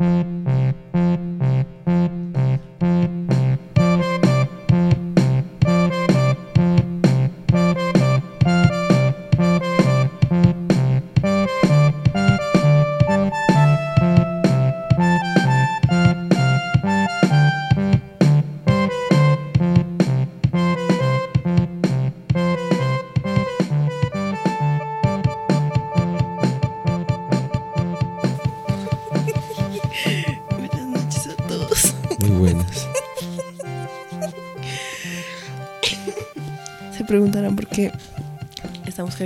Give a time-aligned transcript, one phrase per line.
[0.00, 0.39] Buenas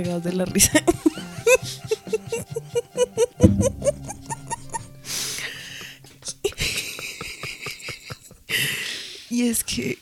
[0.03, 0.83] de la risa.
[9.29, 9.97] Y es que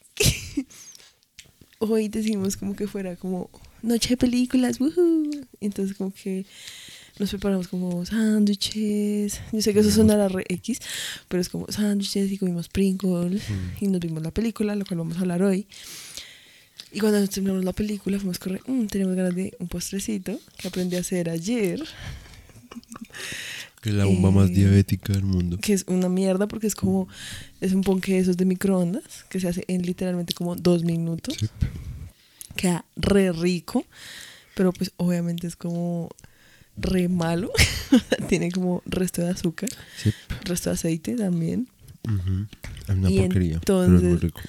[1.77, 3.51] hoy decimos como que fuera como
[3.83, 5.29] noche de películas, woohoo.
[5.61, 6.45] Entonces como que
[7.19, 9.41] nos preparamos como sándwiches.
[9.51, 10.79] Yo sé que eso sonará re X,
[11.27, 13.43] pero es como sándwiches y comimos Pringles
[13.79, 15.67] y nos vimos la película, lo cual vamos a hablar hoy.
[16.93, 20.67] Y cuando nos terminamos la película fuimos correr, "Mm, tenemos ganas de un postrecito que
[20.67, 21.83] aprendí a hacer ayer,
[23.81, 25.57] Que es la bomba más Eh, diabética del mundo.
[25.61, 27.07] que es una mierda porque es como,
[27.59, 31.35] es un ponque de esos de microondas que se hace en literalmente como dos minutos.
[31.37, 31.47] Sí.
[32.55, 33.85] Queda re rico,
[34.55, 36.09] pero pues obviamente es como
[36.77, 37.51] re malo.
[38.29, 39.69] Tiene como resto de azúcar,
[40.01, 40.11] Sí.
[40.45, 41.67] resto de aceite también.
[42.07, 42.45] Ujú.
[42.87, 43.59] Es una Y porquería.
[43.65, 44.41] pero es muy entonces- rico.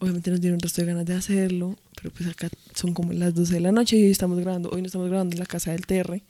[0.00, 3.54] Obviamente nos dieron resto de ganas de hacerlo, pero pues acá son como las 12
[3.54, 5.86] de la noche y hoy estamos grabando, hoy no estamos grabando en la casa del
[5.86, 6.22] Terre,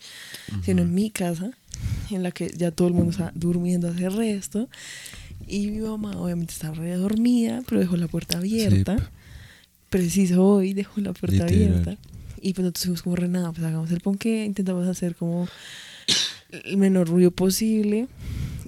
[0.63, 1.51] sino en mi casa,
[2.11, 4.69] en la que ya todo el mundo está durmiendo hace resto.
[5.47, 8.99] Y mi mamá obviamente está re dormida, pero dejó la puerta abierta.
[8.99, 9.05] Sí.
[9.91, 11.73] Preciso hoy dejó la puerta Literal.
[11.73, 11.99] abierta.
[12.41, 15.49] Y pues nosotros fuimos como renada, pues hagamos el ponqué, intentamos hacer como
[16.65, 18.09] el menor ruido posible.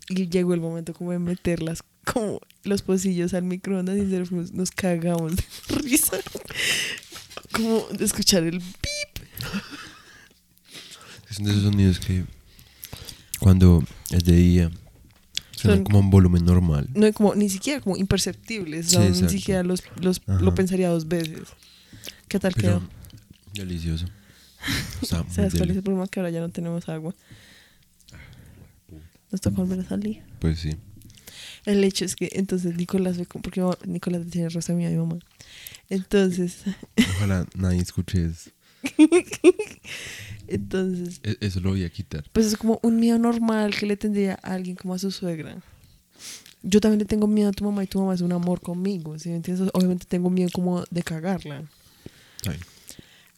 [0.08, 4.02] Y llegó el momento como de meterlas como los pocillos al microondas y
[4.52, 5.42] nos cagamos de
[5.82, 6.18] risa.
[7.52, 9.24] Como de escuchar el pip.
[11.30, 12.24] Es de esos sonidos que
[13.38, 14.70] cuando es de día
[15.52, 16.88] suenan Son- como un volumen normal.
[16.94, 18.86] No como, ni siquiera como imperceptibles.
[18.88, 21.48] Sí, o sea, ni siquiera los, los, lo pensaría dos veces.
[22.28, 22.88] ¿Qué tal Pero quedó?
[23.54, 24.06] delicioso.
[25.02, 26.06] Está muy ¿Sabes cuál es el problema?
[26.08, 27.14] Que ahora ya no tenemos agua.
[29.30, 30.22] Nos toca volver a salir.
[30.40, 30.76] Pues sí.
[31.66, 35.18] El hecho es que entonces Nicolás ve como, porque Nicolás tiene rosa mía mi mamá.
[35.88, 36.58] Entonces,
[37.16, 38.50] Ojalá nadie escuche eso.
[40.48, 42.24] entonces, E- Eso lo voy a quitar.
[42.32, 45.56] pues es como un miedo normal que le tendría a alguien como a su suegra.
[46.62, 49.18] Yo también le tengo miedo a tu mamá y tu mamá es un amor conmigo,
[49.18, 49.70] ¿sí me entiendes?
[49.72, 51.64] Obviamente tengo miedo como de cagarla.
[52.46, 52.58] Ay,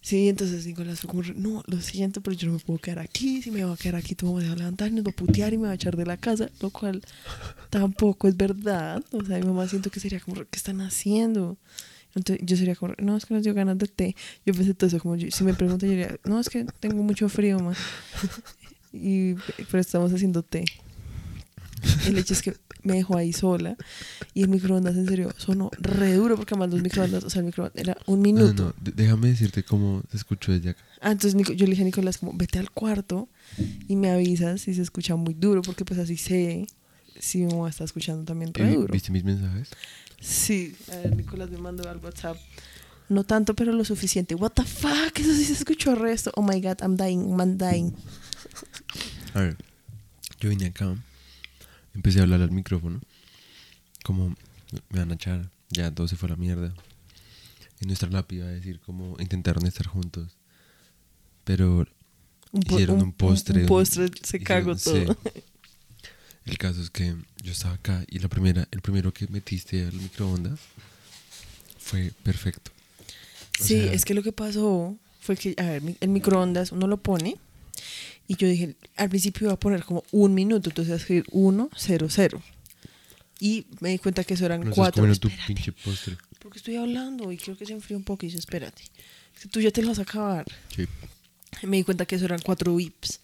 [0.04, 3.40] Sí, entonces Nicolás fue como, no, lo siento, pero yo no me puedo quedar aquí.
[3.40, 5.14] Si me voy a quedar aquí, tu mamá se va a levantar nos va a
[5.14, 7.02] putear y me va a echar de la casa, lo cual
[7.70, 9.02] tampoco es verdad.
[9.12, 11.56] O sea, mi mamá siento que sería como, ¿qué están haciendo?
[12.16, 14.16] Entonces yo sería como, no, es que nos dio ganas de té.
[14.44, 17.00] Yo pensé todo eso, como, yo- si me preguntan, yo diría, no, es que tengo
[17.02, 17.78] mucho frío, más.
[18.92, 19.34] Y,
[19.70, 20.64] pero estamos haciendo té.
[22.06, 23.76] El hecho es que me dejó ahí sola
[24.34, 27.46] y el microondas en serio sonó re duro porque además los microondas, o sea, el
[27.46, 28.62] microondas era un no, minuto.
[28.64, 30.82] no, de- déjame decirte cómo se escuchó desde acá.
[31.00, 33.28] Ah, entonces yo le dije a Nicolás como, vete al cuarto
[33.88, 36.66] y me avisas si se escucha muy duro, porque pues así sé
[37.18, 38.92] si mamá está escuchando también re duro.
[38.92, 39.68] ¿Viste mis mensajes?
[40.20, 42.36] Sí, a ver, Nicolás me mandó al WhatsApp.
[43.08, 44.34] No tanto, pero lo suficiente.
[44.34, 46.32] What the fuck, eso sí se escuchó resto.
[46.36, 47.92] Oh my god, I'm dying, I'm dying.
[49.34, 49.56] A ver,
[50.40, 50.96] yo vine acá,
[51.94, 53.00] empecé a hablar al micrófono,
[54.04, 54.28] como
[54.90, 56.74] me van a echar, ya todo se fue a la mierda.
[57.80, 60.36] En nuestra lápida decir como intentaron estar juntos,
[61.44, 61.86] pero
[62.52, 63.62] Un, hicieron un, postre.
[63.62, 64.84] Un, postre, se cagó sí.
[64.84, 65.16] todo.
[66.44, 69.92] El caso es que yo estaba acá y la primera, el primero que metiste al
[69.92, 70.58] microondas
[71.78, 72.72] fue perfecto.
[73.60, 76.88] O Sí, sea- es que lo que pasó fue que, a ver, el microondas uno
[76.88, 77.36] lo pone
[78.28, 81.24] y yo dije, al principio iba a poner como un minuto, entonces iba a escribir
[81.32, 82.42] 1, 0, 0.
[83.40, 85.04] Y me di cuenta que eso eran No cuatro.
[85.16, 86.16] tu pinche postre.
[86.38, 88.82] Porque estoy hablando y creo que se enfrió un poco y dice, espérate.
[89.50, 90.44] Tú ya te lo vas a acabar.
[90.74, 90.86] Sí.
[91.66, 93.20] Me di cuenta que eso eran cuatro bips.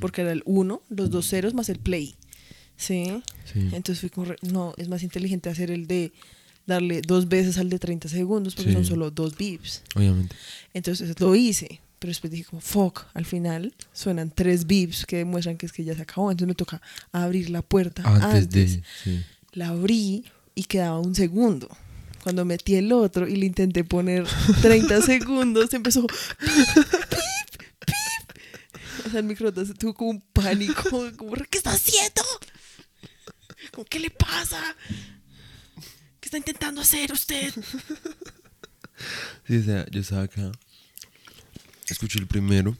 [0.00, 2.16] Porque era el 1, los dos ceros más el play.
[2.76, 3.22] ¿Sí?
[3.52, 3.58] Sí.
[3.72, 6.12] Entonces fui como, no, es más inteligente hacer el de
[6.66, 8.74] darle dos veces al de 30 segundos porque Sí.
[8.74, 9.82] son solo dos bips.
[9.96, 10.34] Obviamente.
[10.74, 15.56] Entonces lo hice, pero después dije como, fuck, al final suenan tres bips que demuestran
[15.56, 16.80] que es que ya se acabó, entonces me toca
[17.12, 18.50] abrir la puerta Antes, antes.
[18.50, 18.82] de.
[19.04, 19.24] Sí.
[19.52, 20.24] La abrí
[20.54, 21.68] y quedaba un segundo.
[22.22, 24.26] Cuando metí el otro y le intenté poner
[24.60, 26.18] 30 segundos, empezó pip,
[26.74, 26.86] pip,
[27.86, 29.06] pip.
[29.06, 30.82] O sea, el microondas tuvo como un pánico,
[31.16, 32.22] como, ¿qué está haciendo?
[33.72, 34.60] como, ¿qué le pasa?
[36.20, 37.52] ¿Qué está intentando hacer usted?
[39.46, 40.50] Sí, o sea, yo estaba acá.
[41.90, 42.76] Escuché el primero.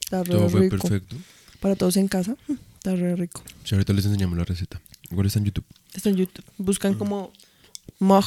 [0.00, 1.16] Está re Todo fue perfecto.
[1.60, 2.36] Para todos en casa,
[2.74, 3.42] está re rico.
[3.64, 4.80] Si ahorita les enseñamos la receta.
[5.10, 5.64] Igual está en YouTube.
[5.94, 6.44] Está en YouTube.
[6.58, 7.32] Buscan como
[7.98, 8.24] mug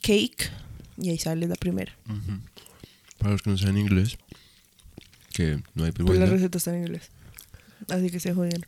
[0.00, 0.50] cake
[0.98, 1.96] y ahí sale la primera.
[3.18, 4.18] Para los que no saben inglés,
[5.32, 6.26] que no hay Pues la vergüenza.
[6.34, 7.10] receta está en inglés.
[7.88, 8.66] Así que se jodieron.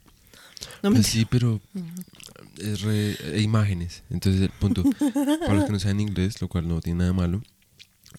[0.83, 1.61] No Pues me sí, pero
[2.59, 4.03] es re, e imágenes.
[4.11, 4.83] Entonces, el punto.
[5.41, 7.43] Para los que no saben inglés, lo cual no tiene nada malo,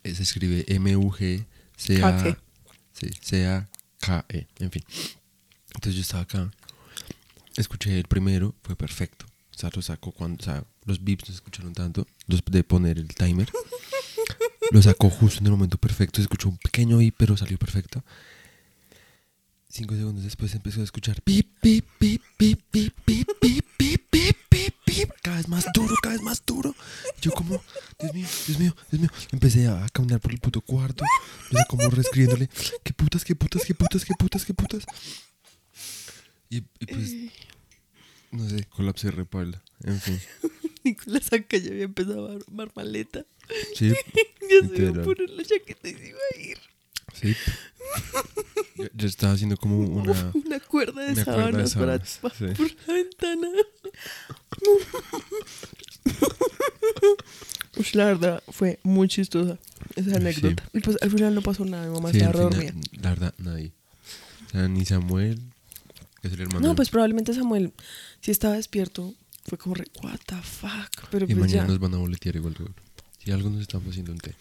[0.04, 2.38] eh, se escribe M-U-G-C-A.
[3.02, 4.84] Sí, C-A-K-E, en fin.
[5.74, 6.52] Entonces yo estaba acá,
[7.58, 9.26] escuché el primero, fue perfecto.
[9.56, 12.64] O sea, lo saco cuando, o sea, los beeps no se escucharon tanto, los de
[12.64, 13.50] poner el timer.
[14.70, 18.04] Lo sacó justo en el momento perfecto, se escuchó un pequeño beep, pero salió perfecto.
[19.68, 23.61] Cinco segundos después empezó a escuchar beep, beep, beep, beep, beep, beep.
[25.22, 26.76] Cada vez más duro, cada vez más duro.
[27.22, 27.62] Yo como,
[28.00, 29.10] Dios mío, Dios mío, Dios mío.
[29.32, 31.04] Empecé a caminar por el puto cuarto.
[31.52, 32.50] Yo sé, como reescribiéndole,
[32.84, 34.86] qué putas, qué putas, qué putas, qué putas, qué putas.
[36.50, 37.14] Y, y pues,
[38.32, 39.62] no sé, colapsé repala.
[39.84, 40.20] En fin,
[40.84, 43.26] Nicolás acá ya había empezado a armar maleta.
[43.76, 43.94] sí,
[44.50, 46.58] Ya se iba a poner la chaqueta y se iba a ir.
[47.22, 47.36] Sí.
[48.78, 50.12] Yo, yo estaba haciendo como una...
[50.34, 52.46] Una cuerda de Una cuerda de sábanas para, sí.
[52.58, 53.48] por la ventana.
[57.78, 59.58] Ush, la verdad fue muy chistosa
[59.96, 60.64] esa anécdota.
[60.74, 62.72] Y pues al final no pasó nada, mi mamá Sí, estaba al dormida.
[62.72, 63.72] final, la verdad, nadie.
[64.48, 65.40] O sea, ni Samuel,
[66.22, 66.68] que es el hermano.
[66.68, 67.72] No, pues probablemente Samuel,
[68.20, 69.14] si estaba despierto,
[69.46, 71.08] fue como re, what the fuck.
[71.12, 71.68] Pero y pues mañana ya.
[71.68, 72.56] nos van a boletear igual.
[73.24, 74.36] Si algo nos estamos haciendo un té.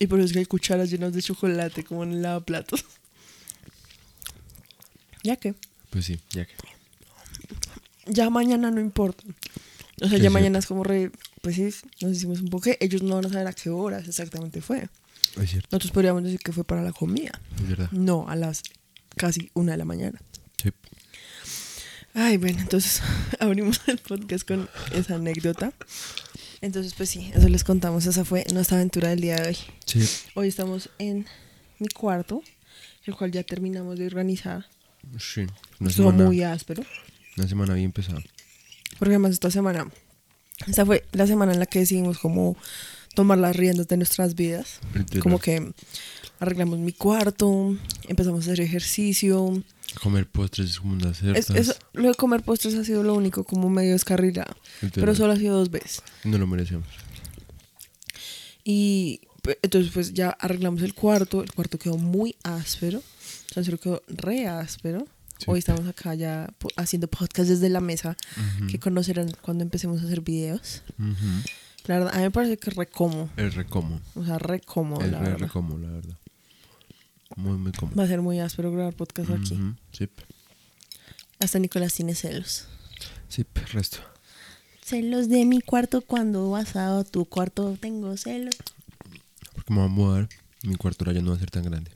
[0.00, 2.84] Y por eso es que hay cucharas llenas de chocolate como en el lavaplatos.
[5.22, 5.54] ya que,
[5.90, 6.54] Pues sí, ya que.
[8.06, 9.24] ya mañana no importa.
[10.02, 11.10] O sea, ya mañana es como re,
[11.42, 11.68] pues sí,
[12.00, 12.70] nos hicimos un poco.
[12.80, 14.88] Ellos no van a saber a qué horas exactamente fue.
[15.36, 17.38] Es cierto, Nosotros podríamos decir que fue para la comida.
[17.56, 17.90] es verdad.
[17.92, 18.62] No, a las
[19.16, 20.18] casi una de la mañana.
[20.62, 20.70] Sí.
[22.14, 23.02] Ay, bueno, entonces
[23.38, 25.74] abrimos el podcast con esa anécdota.
[26.62, 28.06] Entonces, pues sí, eso les contamos.
[28.06, 29.56] Esa fue nuestra aventura del día de hoy.
[29.86, 30.06] Sí.
[30.34, 31.26] Hoy estamos en
[31.78, 32.42] mi cuarto,
[33.06, 34.66] el cual ya terminamos de organizar.
[35.18, 35.46] Sí.
[35.78, 36.82] Una Estuvo semana, muy áspero.
[37.38, 38.20] una semana bien pesada.
[38.98, 39.90] Porque además esta semana,
[40.66, 42.56] esta fue la semana en la que decidimos como
[43.14, 44.80] tomar las riendas de nuestras vidas.
[44.94, 45.22] Literal.
[45.22, 45.72] Como que
[46.40, 47.76] arreglamos mi cuarto,
[48.08, 49.62] empezamos a hacer ejercicio.
[50.02, 53.44] Comer postres es como unas Es, eso- lo de comer postres ha sido lo único
[53.44, 54.54] como medio descarrilado.
[54.94, 56.02] Pero solo ha sido dos veces.
[56.24, 56.86] No lo merecemos.
[58.64, 61.42] Y pues, entonces pues ya arreglamos el cuarto.
[61.42, 62.98] El cuarto quedó muy áspero.
[63.56, 65.06] O sea, quedó re áspero.
[65.38, 65.46] Sí.
[65.48, 68.66] Hoy estamos acá ya haciendo podcast desde la mesa Ujú.
[68.68, 70.82] que conocerán cuando empecemos a hacer videos.
[70.98, 71.14] Ujú.
[71.86, 73.30] La verdad, a mí me parece que es re cómodo.
[73.38, 74.00] Es re cómodo.
[74.14, 75.38] O sea, re cómodo, Es la re, verdad.
[75.46, 76.14] re cómodo, la verdad.
[77.36, 77.96] Muy, muy cómodo.
[77.96, 79.58] Va a ser muy áspero grabar podcast aquí.
[79.92, 80.08] Sí.
[81.38, 82.66] Hasta Nicolás tiene celos.
[83.28, 83.98] Sí, resto.
[84.84, 88.56] Celos de mi cuarto cuando vas a tu cuarto tengo celos.
[89.54, 90.28] Porque me voy a mudar.
[90.62, 91.90] Mi cuarto ahora ya no va a ser tan grande.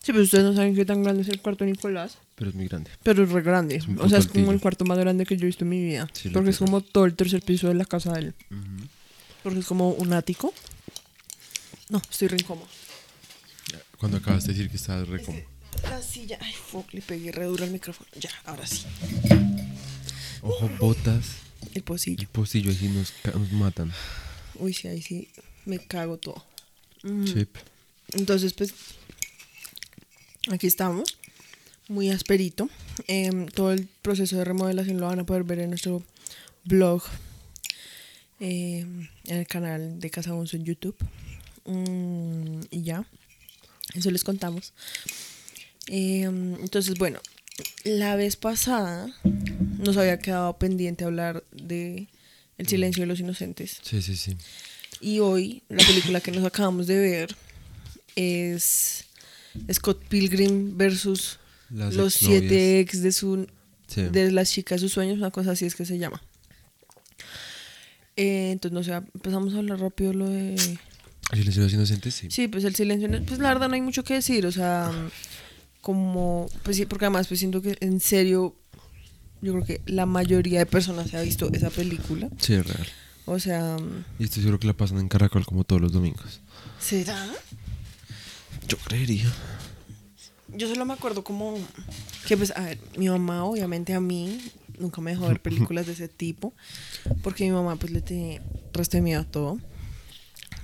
[0.00, 2.18] Sí, pero ustedes no saben qué tan grande es el cuarto de Nicolás.
[2.34, 2.90] Pero es muy grande.
[3.02, 3.76] Pero es re grande.
[3.76, 5.82] Es o sea, es como el cuarto más grande que yo he visto en mi
[5.82, 6.08] vida.
[6.12, 8.34] Sí, porque es como todo el tercer piso de la casa de él.
[9.42, 10.52] Porque es como un ático.
[11.90, 12.66] No, estoy re incómodo.
[13.98, 15.42] Cuando acabas de decir que estabas re cómodo.
[15.84, 16.38] La silla.
[16.40, 18.08] Ay, fuck, le pegué re duro al micrófono.
[18.18, 18.84] Ya, ahora sí.
[20.42, 21.36] Ojo, botas
[21.72, 22.28] El y pocillo.
[22.30, 23.92] pocillo así nos, nos matan.
[24.56, 25.28] Uy, sí, ahí sí
[25.64, 26.44] me cago todo.
[27.02, 27.26] Mm.
[27.26, 27.46] Sí.
[28.12, 28.72] Entonces, pues,
[30.50, 31.16] aquí estamos.
[31.88, 32.68] Muy asperito.
[33.08, 36.02] Em, todo el proceso de remodelación lo van a poder ver en nuestro
[36.64, 37.02] blog.
[38.40, 40.96] em, en el canal de Casa Bonzo en YouTube.
[41.64, 43.06] Mm, y ya.
[43.94, 44.72] Eso les contamos.
[45.86, 47.20] Em, entonces, bueno.
[47.84, 49.14] La vez pasada
[49.78, 52.08] nos había quedado pendiente hablar de
[52.58, 53.78] El silencio de los inocentes.
[53.82, 54.36] Sí, sí, sí.
[55.00, 57.36] Y hoy la película que nos acabamos de ver
[58.16, 59.04] es
[59.72, 61.38] Scott Pilgrim versus
[61.70, 63.46] Las los siete ex de su
[63.86, 64.02] Sí.
[64.02, 66.20] de las chicas de sus sueños, una cosa así es que se llama.
[68.16, 70.56] Eh, entonces, no sé, empezamos a hablar rápido lo de...
[71.34, 72.14] ¿El silencio de los inocentes?
[72.14, 72.26] Sí.
[72.30, 74.90] Sí, pues el silencio, pues la verdad no hay mucho que decir, o sea,
[75.80, 78.54] como, pues sí, porque además pues siento que en serio,
[79.42, 82.86] yo creo que la mayoría de personas se ha visto esa película, Sí, es real.
[83.26, 83.76] o sea,
[84.18, 86.40] Y estoy seguro que la pasan en Caracol como todos los domingos.
[86.78, 87.26] ¿será?
[88.68, 89.30] Yo creería.
[90.56, 91.58] Yo solo me acuerdo como
[92.28, 94.40] que pues, a ver, mi mamá obviamente a mí
[94.78, 96.52] nunca me dejó ver películas de ese tipo,
[97.22, 98.40] porque mi mamá pues le tiene
[98.72, 99.58] resto de miedo a todo.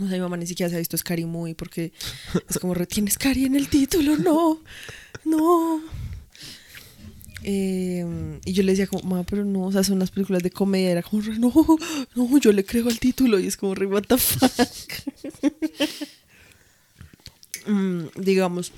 [0.01, 1.93] O sea, mi mamá ni siquiera se ha visto Scary Movie porque
[2.49, 4.61] es como, retienes Scary en el título, no,
[5.25, 5.83] no.
[7.43, 10.51] Eh, y yo le decía como, mamá, pero no, o sea, son las películas de
[10.51, 11.53] comedia, era como, no,
[12.15, 14.51] no, yo le creo al título y es como, re, what the fuck.
[17.67, 18.73] Mm, digamos,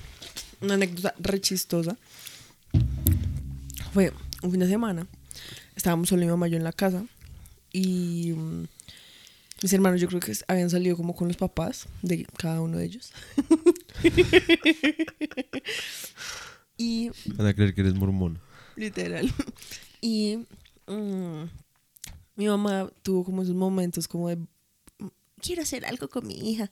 [0.59, 1.97] una anécdota re chistosa.
[3.93, 4.11] Fue
[4.41, 5.07] un fin de semana,
[5.73, 7.05] estábamos solo mi mamá y yo en la casa
[7.71, 8.65] y mm,
[9.63, 12.85] mis hermanos yo creo que habían salido como con los papás de cada uno de
[12.85, 13.11] ellos.
[16.77, 18.39] y Van a creer que eres mormón.
[18.75, 19.31] literal.
[20.01, 20.39] Y
[20.87, 21.43] mm,
[22.35, 25.07] mi mamá tuvo como esos momentos como de "Mm,
[25.41, 26.71] quiero hacer algo con mi hija.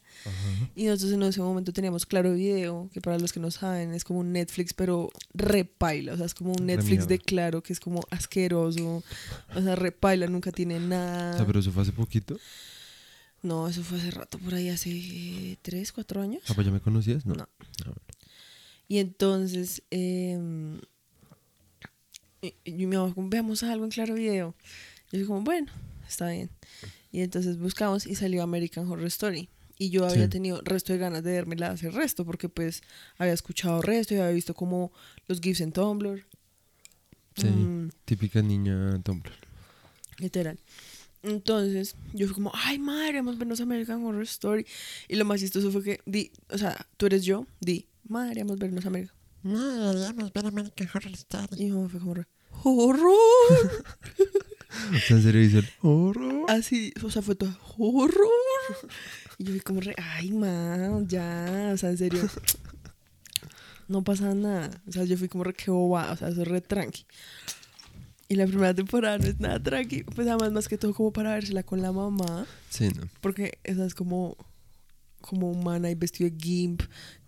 [0.76, 4.04] Y nosotros en ese momento teníamos Claro Video, que para los que no saben es
[4.04, 6.14] como un Netflix, pero repaila.
[6.14, 7.20] O sea, es como un Netflix de.
[7.20, 9.04] Claro que es como asqueroso.
[9.56, 11.38] O sea, repaila, nunca tiene O nada.
[11.38, 12.38] sea, pero eso fue hace poquito.
[13.44, 16.44] No, eso fue hace rato, por ahí hace tres, cuatro años.
[16.48, 17.34] Ah, pues ya me conocías, ¿no?
[17.36, 17.48] No.
[17.86, 17.94] Ah.
[18.88, 20.38] Y entonces, eh,
[22.42, 24.56] y, y mi mamá veamos algo en Claro Video.
[25.12, 25.72] Yo dije como, bueno,
[26.08, 26.50] está bien.
[27.12, 29.50] Y entonces buscamos y salió American Horror Story.
[29.78, 30.30] Y yo había Sí.
[30.30, 32.82] tenido resto de ganas de vermela hace resto, porque pues
[33.18, 34.92] había escuchado resto y había visto como
[35.28, 36.26] los GIFs en Tumblr.
[37.36, 39.32] Sí, Mm, típica niña Tumblr.
[40.20, 40.60] literal.
[41.24, 44.66] Entonces, yo fui como, ay, madre, vamos a vernos American Horror Story.
[45.08, 48.58] Y lo más chistoso fue que, di, o sea, tú eres yo, di, madre, vamos
[48.58, 49.16] a vernos American.
[49.44, 51.48] No, deberíamos ver American Horror Story.
[51.58, 52.28] Y mi mamá fue como, re,
[52.64, 53.12] ¡horror!
[54.72, 56.46] O sea, en serio dicen, horror.
[56.50, 58.30] Así, o sea, fue todo horror.
[59.38, 62.22] Y yo fui como re, ay, man, ya, o sea, en serio.
[63.88, 64.82] No pasa nada.
[64.88, 67.06] O sea, yo fui como re, qué boba, o sea, eso es re tranqui.
[68.32, 71.34] Y la primera temporada no es nada tranqui, pues además más que todo como para
[71.34, 73.04] vérsela con la mamá, Sí, no.
[73.20, 74.38] porque esa es como,
[75.20, 76.82] como humana y vestido de gimp,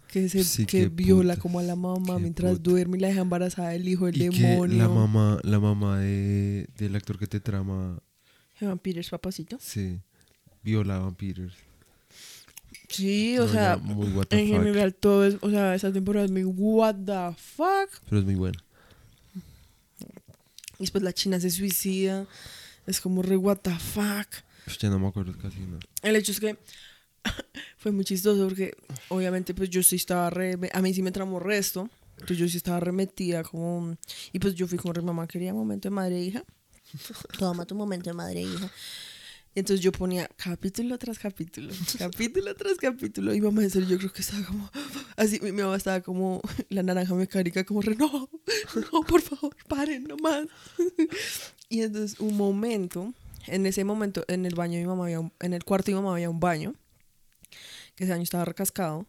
[0.07, 2.69] que se Sí, que viola puta, como a la mamá qué mientras puta.
[2.69, 4.77] duerme y la deja embarazada del hijo del Y que demonio.
[4.77, 8.00] la mamá, la mamá de, del actor que te trama,
[8.62, 9.57] Evan Peters, papacito.
[9.60, 10.00] sí,
[10.63, 11.51] viola a vampiros.
[12.89, 14.29] Sí, o No, sea, en fuck.
[14.29, 17.89] general todo es, o sea, esa temporada es muy what the fuck.
[18.07, 18.60] Pero es muy buena.
[20.80, 22.27] Y después la china se suicida,
[22.86, 24.27] es como re what the fuck.
[24.65, 25.80] Pues ya no me acuerdo casi nada.
[26.01, 26.58] El hecho es que
[27.77, 28.75] fue muy chistoso porque
[29.10, 32.58] obviamente pues yo sí estaba re, a mí sí me tramó resto, entonces yo sí
[32.58, 33.98] estaba remetida como,
[34.32, 36.44] y pues yo fui como re mamá, quería momento de madre e hija.
[37.39, 38.72] Toma tu momento de madre e hija.
[39.55, 43.36] Y entonces yo ponía capítulo tras capítulo, capítulo tras capítulo.
[43.36, 44.72] Y mamá, en serio, yo creo que estaba como,
[45.15, 48.29] así, mi, mi mamá estaba como la naranja mecánica, como no,
[48.91, 50.48] no, por favor, paren nomás.
[51.69, 53.13] Y entonces un momento,
[53.48, 56.01] en ese momento, en el baño mi mamá había un- en el cuarto de mi
[56.03, 56.75] mamá había un baño,
[57.95, 59.07] que ese baño estaba recascado,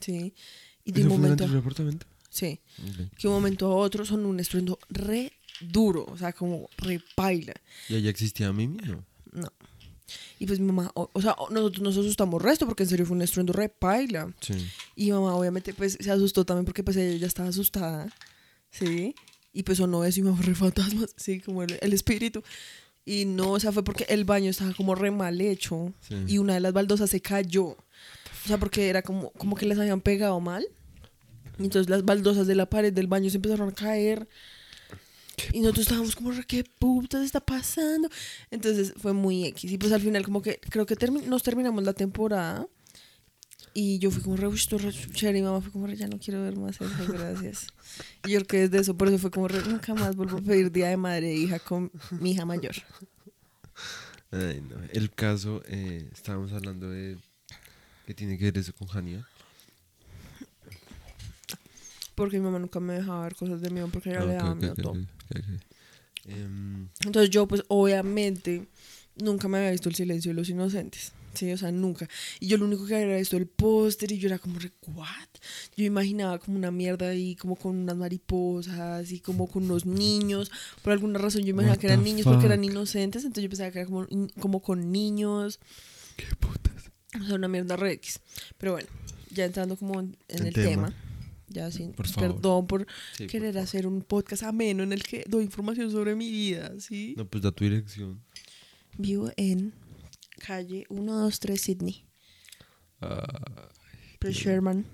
[0.00, 0.32] ¿sí?
[0.84, 2.06] Y de ¿Eso un fue momento, anterior apartamento?
[2.30, 3.16] sí, Ok.
[3.18, 7.54] que un momento a otro son un estruendo re duro, o sea, como re paila.
[7.88, 8.76] ¿Ya ya existía Mimi?
[8.78, 9.04] No.
[10.38, 13.16] Y pues mi mamá, o, o sea, nosotros nos asustamos resto porque en serio fue
[13.16, 14.32] un estruendo re paila.
[14.40, 14.52] Sí.
[14.96, 18.12] Y mi mamá obviamente pues se asustó también porque pues ella ya estaba asustada,
[18.70, 19.14] ¿sí?
[19.52, 22.42] Y pues sonó eso y mamá re fantasmas, sí, como el, el espíritu.
[23.06, 26.16] Y no, o sea, fue porque el baño estaba como re mal hecho Sí.
[26.26, 27.64] y una de las baldosas se cayó.
[27.66, 30.66] O sea, porque era como, como que les habían pegado mal.
[31.58, 34.28] Y entonces las baldosas de la pared del baño se empezaron a caer.
[35.52, 38.08] Y nosotros estábamos como, "Re, ¿qué putas está pasando?
[38.50, 39.70] Entonces fue muy X.
[39.72, 42.66] Y pues al final como que creo que termi- nos terminamos la temporada.
[43.76, 45.86] Y yo fui como re, "Uy, esto es re chévere", Y mi mamá fue como
[45.88, 47.66] re, ya no quiero ver más eso, gracias.
[48.24, 50.40] Y yo creo que desde eso, por eso fue como re, nunca más vuelvo a
[50.42, 52.74] pedir día de madre e hija con mi hija mayor.
[54.30, 54.76] Ay, no.
[54.92, 57.18] El caso, eh, estábamos hablando de
[58.06, 59.26] que tiene que ver eso con Hania.
[62.14, 64.50] Porque mi mamá nunca me dejaba ver cosas de miedo porque ella Ah, le daba
[64.52, 64.96] ok, miedo ok, todo.
[67.04, 68.66] Entonces yo pues obviamente
[69.16, 71.12] nunca me había visto el silencio de los inocentes.
[71.34, 72.08] Sí, o sea, nunca.
[72.38, 74.56] Y yo lo único que había visto el póster y yo era como,
[74.94, 75.06] ¿what?
[75.76, 80.52] Yo imaginaba como una mierda ahí, como con unas mariposas y como con unos niños.
[80.82, 83.24] Por alguna razón yo imaginaba que eran niños porque eran inocentes.
[83.24, 84.06] Entonces yo pensaba que era como,
[84.38, 85.58] como con niños.
[86.16, 86.92] ¿Qué putas?
[87.20, 88.20] O sea, una mierda re X.
[88.56, 88.88] Pero bueno,
[89.30, 90.88] ya entrando como en, en El el tema.
[90.88, 90.94] tema.
[91.54, 92.84] Ya sin Por perdón por
[93.16, 97.14] Sí, querer hacer un podcast ameno en el que doy información sobre mi vida, ¿sí?
[97.16, 98.20] No, pues da tu dirección.
[98.98, 99.72] Vivo en
[100.40, 102.04] calle 123 Sydney,
[103.00, 103.68] Ah,
[104.22, 104.84] Sherman.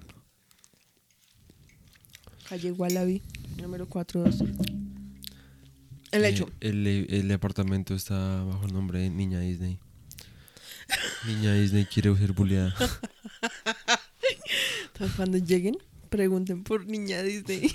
[2.49, 3.23] Calle Wallaby,
[3.63, 4.41] número 42.
[6.13, 6.51] El Eh, hecho.
[6.61, 9.79] el, el apartamento está bajo el nombre de Niña Disney.
[11.27, 12.75] Niña Disney quiere ser bulleada.
[14.93, 15.77] Entonces, cuando lleguen,
[16.11, 17.71] pregunten por niña Disney.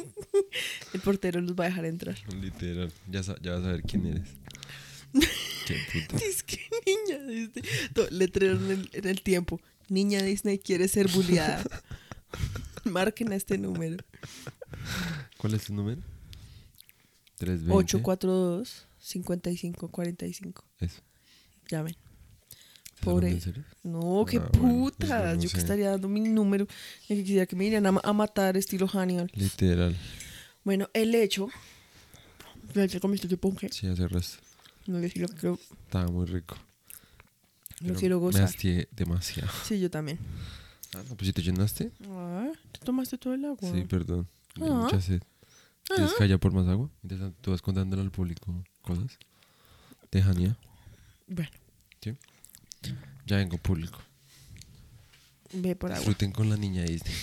[0.94, 2.16] el portero los va a dejar entrar.
[2.40, 2.92] Literal.
[3.08, 4.28] Ya, ya vas a ver quién eres.
[5.66, 6.24] Qué puta.
[6.24, 7.64] Es que niña Disney.
[8.10, 9.60] Letrero en el, en el tiempo.
[9.88, 11.64] Niña Disney quiere ser bulleada.
[12.84, 14.04] Marquen a este número.
[15.36, 16.00] ¿Cuál es tu número?
[17.36, 17.74] 320.
[17.74, 20.64] 842 5545.
[20.78, 21.02] Eso.
[21.68, 21.96] Llamen.
[23.00, 23.26] ¿Estás Pobre.
[23.28, 23.64] hablando en serio?
[23.82, 25.08] No, qué Ah, bueno, pues putas.
[25.08, 25.54] yo no Yo sé.
[25.54, 26.66] que estaría dando mi número.
[27.04, 29.30] Y que quisiera que me irían a, ma- a matar estilo Hannibal.
[29.34, 29.96] Literal.
[30.64, 31.48] Bueno, el hecho.
[32.74, 33.68] ¿Ya te comiste tu ponque?
[33.72, 34.38] Sí, hace resto.
[34.86, 36.56] No le lo quiero, Estaba muy rico.
[37.80, 38.42] lo quiero Me gozar.
[38.44, 39.50] hastié demasiado.
[39.64, 40.18] Sí, yo también.
[40.94, 41.90] Ah, no, pues si te llenaste.
[42.08, 43.70] Ah, ¿Te tomaste todo el agua?
[43.72, 44.28] Sí, perdón.
[44.60, 44.64] Ah.
[44.84, 45.22] mucha sed.
[45.84, 46.14] ¿Quieres Ah.
[46.18, 46.90] que haya por más agua?
[47.02, 49.18] Mientras tú vas contándole al público cosas.
[50.12, 50.56] De Jania.
[51.28, 51.50] Bueno,
[52.02, 52.14] ¿Sí?
[53.26, 53.98] Ya vengo público.
[55.52, 55.98] ve por agua.
[55.98, 57.14] Disfruten con la niña Disney.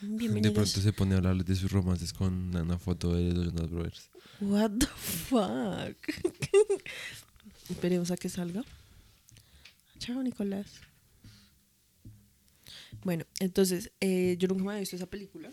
[0.00, 3.70] De pronto se pone a hablarles de sus romances con una foto de los Jonas
[3.70, 4.10] Brothers.
[4.40, 5.96] What the fuck?
[7.70, 8.64] Esperemos a que salga.
[9.98, 10.66] Chao, Nicolás.
[13.04, 15.50] Bueno, entonces, eh, yo nunca me había visto esa película.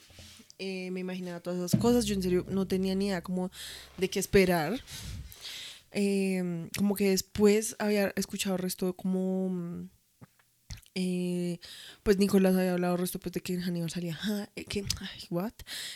[0.59, 2.05] Eh, me imaginaba todas esas cosas.
[2.05, 3.51] Yo en serio no tenía ni idea como
[3.97, 4.79] de qué esperar.
[5.99, 9.49] Eh, como que después había escuchado el resto como...
[9.49, 9.89] mm,
[10.93, 11.59] eh,
[12.03, 14.17] pues Nicolás había hablado el resto pues, de que en Hannibal salía
[14.55, 15.53] eh, que, ay, what?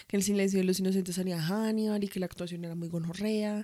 [0.07, 3.63] que el silencio de los inocentes salía Hannibal y que la actuación era muy gonorrea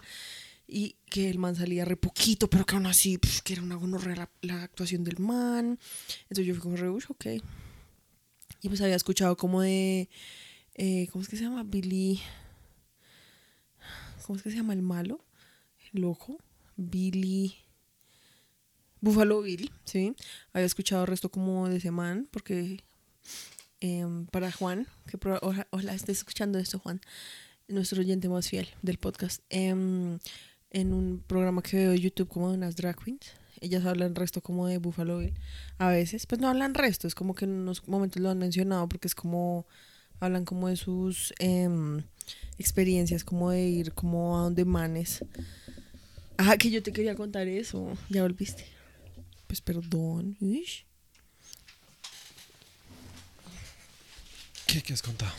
[0.68, 4.30] y que el man salía re poquito pero que aún así que era una gonorrea
[4.42, 5.80] la, actuación del man
[6.24, 7.26] entonces yo fui como re "Ush, ok
[8.62, 10.10] y pues había escuchado como de
[10.76, 11.64] eh, ¿cómo es que se llama?
[11.64, 12.22] Billy
[14.24, 15.27] ¿cómo es que se llama el malo?
[15.98, 16.38] Loco
[16.76, 17.56] Billy
[19.02, 20.16] Buffalo Bill, sí.
[20.54, 22.84] Había escuchado el resto como de ese man, porque
[23.80, 27.00] em, para Juan, que proba- oja- ojalá estés escuchando esto, Juan,
[27.68, 30.18] nuestro oyente más fiel del podcast, em,
[30.72, 34.42] en un programa que veo de YouTube como de unas drag queens, ellas hablan resto
[34.42, 35.34] como de Buffalo Bill.
[35.78, 38.90] A veces, pues no hablan resto, es como que en unos momentos lo han mencionado,
[38.90, 39.68] porque es como,
[40.20, 42.04] hablan como de sus em,
[42.58, 45.24] experiencias, como de ir como a donde manes.
[46.38, 47.98] Ah, que yo te quería contar eso.
[48.10, 48.66] Ya volviste.
[49.48, 50.38] Pues perdón.
[54.68, 55.32] ¿Qué, ¿Qué has contado?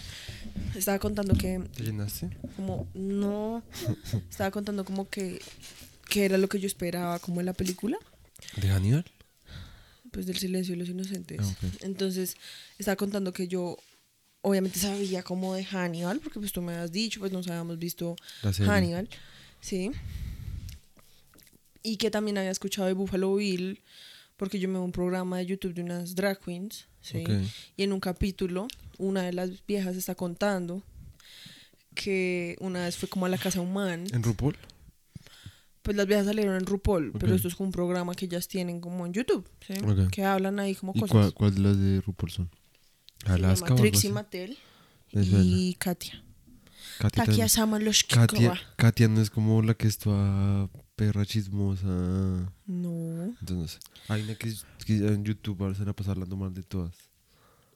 [0.75, 2.31] Estaba contando que ¿Te llenaste?
[2.57, 3.63] como no
[4.31, 5.41] estaba contando como que
[6.09, 7.99] que era lo que yo esperaba como en la película,
[8.57, 9.05] ¿De Hannibal?
[10.11, 11.39] pues del silencio de los inocentes.
[11.43, 11.55] Ah.
[11.81, 12.37] Entonces,
[12.79, 13.77] estaba contando que yo
[14.41, 18.17] obviamente sabía como de Hannibal, porque pues tú me habías dicho, pues nos habíamos visto.
[18.67, 19.07] Hannibal,
[19.61, 19.91] sí.
[21.83, 23.81] Y que también había escuchado de Buffalo Bill,
[24.37, 27.25] porque yo me veo un programa de YouTube de unas drag queens, sí.
[27.77, 30.83] Y en un capítulo, una de las viejas está contando
[31.95, 34.05] que una vez fue como a la casa humana.
[34.13, 34.57] ¿En RuPaul?
[35.83, 38.81] Pues las viejas salieron en RuPaul, pero esto es como un programa que ellas tienen
[38.81, 39.75] como en YouTube, ¿sí?
[40.11, 41.13] Que hablan ahí como ¿Y cosas.
[41.13, 42.51] cuál, cuál de las de RuPaul son?
[43.25, 44.11] Alaska Trixie?
[44.11, 44.57] Mattel
[45.13, 46.23] y Katia.
[46.99, 47.49] Katia, Katia.
[48.09, 51.87] Katia, Katia no es como la que es toda perra chismosa.
[52.67, 53.79] No, Entonces.
[54.09, 54.53] Hay una que,
[54.85, 56.93] que en YouTube ahora se la pasa hablando mal de todas.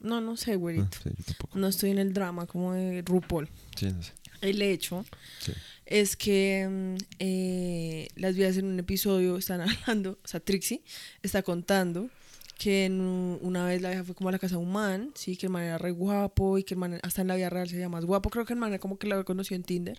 [0.00, 0.88] no, no sé, Ah, güerito.
[1.02, 1.56] sí, yo tampoco.
[1.58, 3.48] No estoy en el drama como de RuPaul.
[3.76, 4.12] Sí, no sé.
[4.40, 5.04] El hecho
[5.38, 5.52] Sí.
[5.86, 10.82] es que mm, eh, las viejas en un episodio están hablando, o sea, Trixie
[11.22, 12.10] está contando
[12.58, 13.00] que en
[13.40, 15.52] una vez la vieja fue como a la casa de un man, sí, que el
[15.52, 17.88] man era re guapo y que el man hasta en la vida real se veía
[17.88, 18.30] más guapo.
[18.30, 19.98] Creo que el man era como que la conocido en Tinder.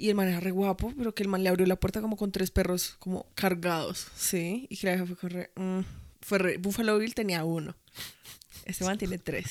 [0.00, 2.16] Y el man era re guapo, pero que el man le abrió la puerta como
[2.16, 4.66] con tres perros como cargados, sí.
[4.70, 5.80] Y que la vieja fue con re, mm,
[6.20, 7.74] fue re- Buffalo Bill tenía uno.
[8.64, 9.50] Este man tiene tres.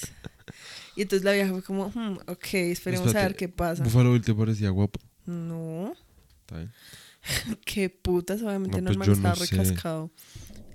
[0.95, 3.83] Y entonces la vieja fue como, hmm, ok, esperemos a ver qué pasa.
[3.83, 5.01] Buffalo Bill te parecía guapo.
[5.25, 5.93] No,
[6.41, 6.71] Está bien.
[7.65, 10.11] qué putas, obviamente No, no, el pues man no estaba recascado.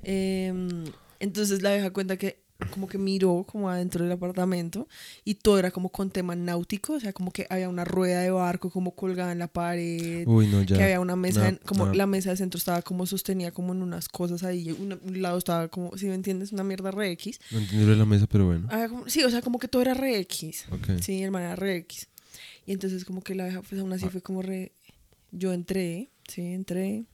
[0.03, 0.85] Em,
[1.19, 4.89] entonces la vieja cuenta que como que miró como adentro del apartamento
[5.25, 8.31] y todo era como con tema náutico, o sea, como que había una rueda de
[8.31, 10.77] barco como colgada en la pared, Uy, no, ya.
[10.77, 11.95] que había una mesa, No, en- como no.
[11.95, 15.39] la mesa de centro estaba como sostenida como en unas cosas ahí, un, un lado
[15.39, 17.41] estaba como, si me entiendes, una mierda re X.
[17.51, 18.69] No de la mesa, pero bueno.
[18.89, 20.67] Como- sí, o sea, como que todo era re X.
[20.71, 21.01] Ok.
[21.01, 22.09] Sí, hermana era re X.
[22.67, 24.11] Y entonces como que la vieja, pues aún así Ah.
[24.11, 24.73] fue como re...
[25.33, 27.05] Yo entré, sí, entré.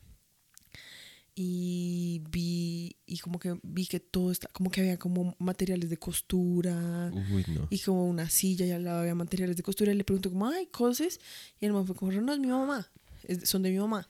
[1.41, 5.97] Y vi, y como que vi que todo está, como que había como materiales de
[5.97, 7.13] costura.
[7.33, 7.69] Uy, no.
[7.71, 9.93] Y como una silla y al lado había materiales de costura.
[9.93, 11.21] Y le pregunto como, ay, cosas.
[11.61, 12.91] Y el man fue como, no, es mi mamá.
[13.23, 14.09] es- son de mi mamá.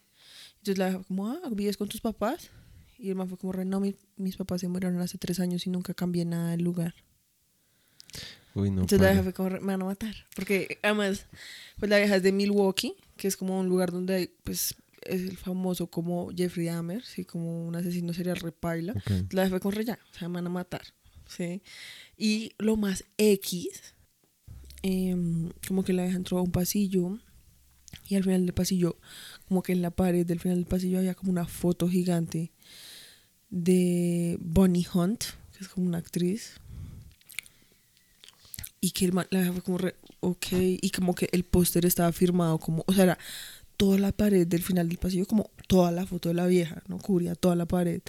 [0.58, 2.50] Entonces la como, ah, ¿vives con tus papás?
[2.98, 5.66] Y el man fue como, "Re, no, mi- mis papás se murieron hace tres años
[5.66, 6.94] y nunca cambié nada del lugar.
[8.54, 8.80] Uy, no.
[8.82, 10.14] Entonces la vieja fue como, "Re, me van a matar.
[10.34, 11.26] Porque además,
[11.78, 15.22] pues la vieja es de Milwaukee, que es como un lugar donde hay, pues, es
[15.22, 18.92] el famoso como Jeffrey Dahmer, sí, como un asesino serial repaila.
[18.92, 19.32] Ok.
[19.32, 20.82] La fue con re ya, o sea, me van a matar,
[21.28, 21.62] ¿sí?
[22.16, 23.68] Y lo más X,
[24.82, 27.18] em, como que la vieja entró a un pasillo
[28.08, 28.96] y al final del pasillo,
[29.48, 32.52] como que en la pared del final del pasillo había como una foto gigante
[33.50, 35.24] de Bonnie Hunt,
[35.56, 36.54] que es como una actriz.
[38.80, 42.12] Y que el man- la fue como re, ok, y como que el póster estaba
[42.12, 43.18] firmado como, o sea, era
[43.78, 46.98] toda la pared del final del pasillo, como toda la foto de la vieja, ¿no?
[46.98, 48.02] Cubría toda la pared.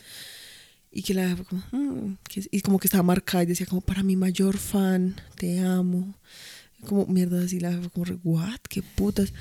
[0.91, 2.17] Y que la vieja fue como, "Mm",
[2.51, 6.15] y como que estaba marcada y decía como, para mi mayor fan, te amo.
[6.85, 9.31] Como mierda así, la vieja fue como, what, qué putas.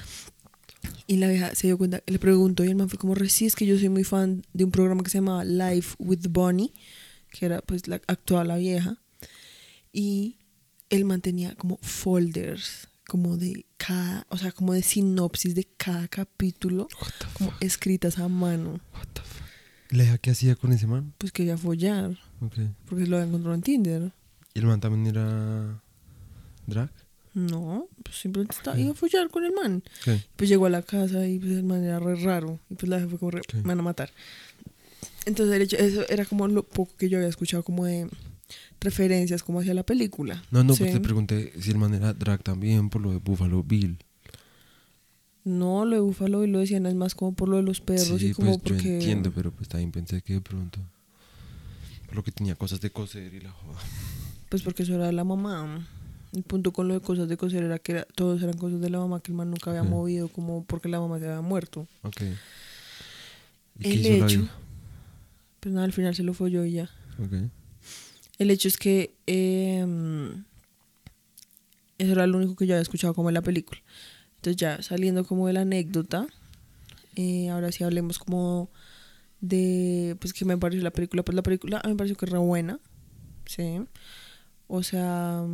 [1.07, 3.57] Y la vieja se dio cuenta, le preguntó y el man fue como, sí, es
[3.57, 6.73] que yo soy muy fan de un programa que se llamaba Life with Bonnie,
[7.33, 8.99] que era pues la actual la vieja.
[9.93, 10.37] Y
[10.91, 16.89] él mantenía como folders, como de cada, o sea, como de sinopsis de cada capítulo,
[17.33, 18.81] como escritas a mano.
[18.95, 19.47] What the fuck.
[19.91, 21.15] ¿La hija qué hacía con ese man?
[21.17, 22.55] Pues quería follar, Ok.
[22.87, 24.13] porque lo había encontrado en Tinder.
[24.53, 25.83] ¿Y el man también era
[26.67, 26.91] drag?
[27.33, 29.83] No, pues simplemente estaba, iba a follar con el man.
[30.07, 30.21] Ok.
[30.37, 32.61] Pues llegó a la casa y pues el man era re raro.
[32.69, 34.11] Y pues la jefa fue como, re, me van a matar.
[35.25, 38.09] Entonces, el hecho, eso era como lo poco que yo había escuchado como de
[38.81, 40.43] referencias como hacia la película.
[40.51, 40.81] No, no, Sí.
[40.85, 43.99] pues te pregunté si el man era drag también por lo de Buffalo Bill.
[45.45, 48.21] No, lo de Búfalo y lo decían es más como por lo de los perros
[48.21, 48.83] sí, y como pues porque...
[48.89, 50.79] yo entiendo, pero pues también pensé que de pronto.
[52.07, 53.79] Por lo que tenía cosas de coser y la joda.
[54.51, 55.87] Pues porque eso era de la mamá.
[56.35, 58.91] El punto con lo de cosas de coser era que era- todos eran cosas de
[58.91, 61.87] la mamá que el man nunca había movido como porque la mamá se había muerto.
[62.03, 62.21] Ok.
[62.21, 64.55] ¿Y El qué hizo la hecho- vieja?
[65.61, 66.91] Pues nada, al final se lo yo y ya.
[67.19, 67.51] Ok.
[68.39, 70.45] El hecho es que em,
[71.99, 73.81] eso era lo único que yo había escuchado como en la película.
[74.37, 76.27] Entonces ya saliendo como de la anécdota,
[77.17, 78.71] eh, ahora sí hablemos como
[79.41, 81.25] de, pues que me pareció la película.
[81.25, 82.79] Pues la película a mí me pareció que era buena,
[83.47, 83.81] sí.
[84.69, 85.45] O sea,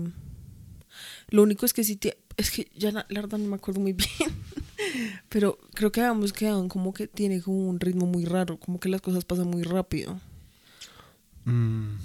[1.30, 1.98] lo único es que sí,
[2.36, 4.08] es que ya la, verdad no me acuerdo muy bien.
[5.28, 8.88] Pero creo que habíamos quedado como que tiene como un ritmo muy raro, como que
[8.88, 10.20] las cosas pasan muy rápido.
[11.44, 11.96] Mm,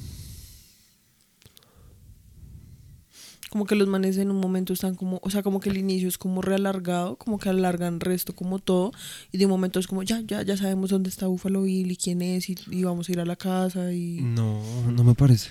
[3.50, 6.08] como que los manes en un momento están como, o sea, como que el inicio
[6.08, 8.92] es como realargado, como que alargan resto como todo,
[9.32, 11.96] y de un momento es como, ya, ya, ya sabemos dónde está Buffalo Bill y
[11.96, 14.22] quién es, y, y vamos a ir a la casa, y...
[14.22, 15.50] No, no me parece.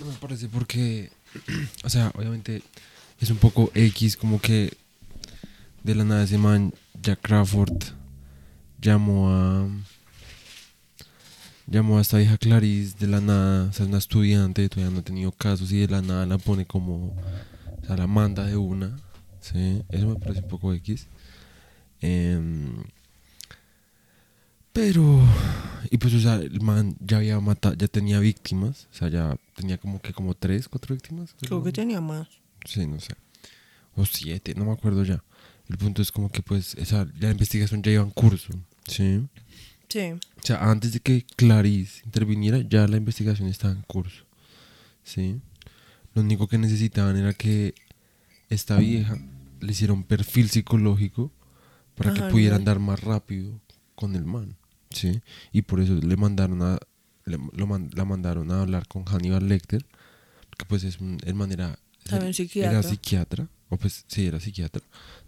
[0.00, 1.10] No me parece porque,
[1.84, 2.62] o sea, obviamente
[3.20, 4.76] es un poco X, como que
[5.82, 7.82] de la nada ese man, Jack Crawford,
[8.80, 9.68] llamó a.
[11.66, 15.00] Llamó a esta vieja Clarice de la nada, o sea, es una estudiante, todavía no
[15.00, 17.14] ha tenido casos y de la nada la pone como.
[17.82, 18.96] O sea, la manda de una.
[19.40, 19.82] ¿sí?
[19.90, 21.06] Eso me parece un poco X.
[22.00, 22.82] Em,
[24.72, 25.20] pero.
[25.90, 28.88] Y pues, o sea, el man ya había matado, ya tenía víctimas.
[28.92, 31.34] O sea, ya tenía como que como tres, cuatro víctimas.
[31.40, 32.28] Creo que tenía más.
[32.64, 33.14] Sí, no sé.
[33.94, 35.22] O siete, no me acuerdo ya.
[35.68, 38.52] El punto es como que pues esa, la investigación ya iba en curso.
[38.86, 39.28] Sí.
[39.28, 39.28] Sí.
[40.38, 44.24] O sea, antes de que Clarice interviniera, ya la investigación estaba en curso.
[45.04, 45.40] ¿Sí?
[46.14, 47.74] Lo único que necesitaban era que
[48.48, 49.16] esta vieja
[49.60, 51.32] le hiciera un perfil pusicológico
[51.94, 53.60] para Ajá, que pudiera andar más rápido
[53.94, 54.56] con el man.
[54.90, 55.20] ¿Sí?
[55.52, 56.78] Y por eso le mandaron a,
[57.24, 59.84] le- lo man- la mandaron a hablar con Hannibal Lecter,
[60.50, 61.78] porque pues es un, el man era,
[62.10, 62.82] era psiquiatra.
[62.82, 64.82] psiquiatra, o pues sí, era psiquiatra.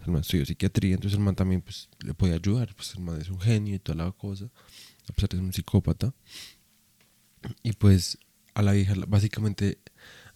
[0.04, 3.20] El man estudió psiquiatría, entonces el man también pues le podía ayudar, pues el man
[3.20, 4.46] es un genio y toda la cosa,
[5.08, 6.12] a pesar de ser un psicópata.
[7.62, 8.18] Y pues
[8.54, 9.78] a la vieja básicamente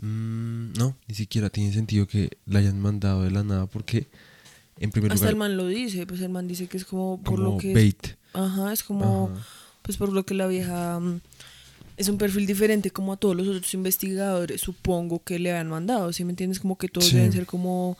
[0.02, 4.08] mm, no, ni siquiera tiene sentido que la hayan mandado de la nada porque
[4.78, 7.22] en primer Hasta lugar el man lo dice, pues el man dice que es como
[7.22, 7.68] por lo como que...
[7.70, 8.06] es- bait.
[8.34, 9.30] Ajá, es como...
[9.34, 9.46] Ajá.
[9.82, 11.00] Pues por lo que la vieja...
[11.00, 11.20] mm,
[11.96, 16.12] Es un perfil diferente como a todos los otros investigadores, supongo que le han mandado,
[16.12, 16.60] ¿sí me entiendes?
[16.60, 17.16] Como que todos Sí.
[17.16, 17.96] deben ser como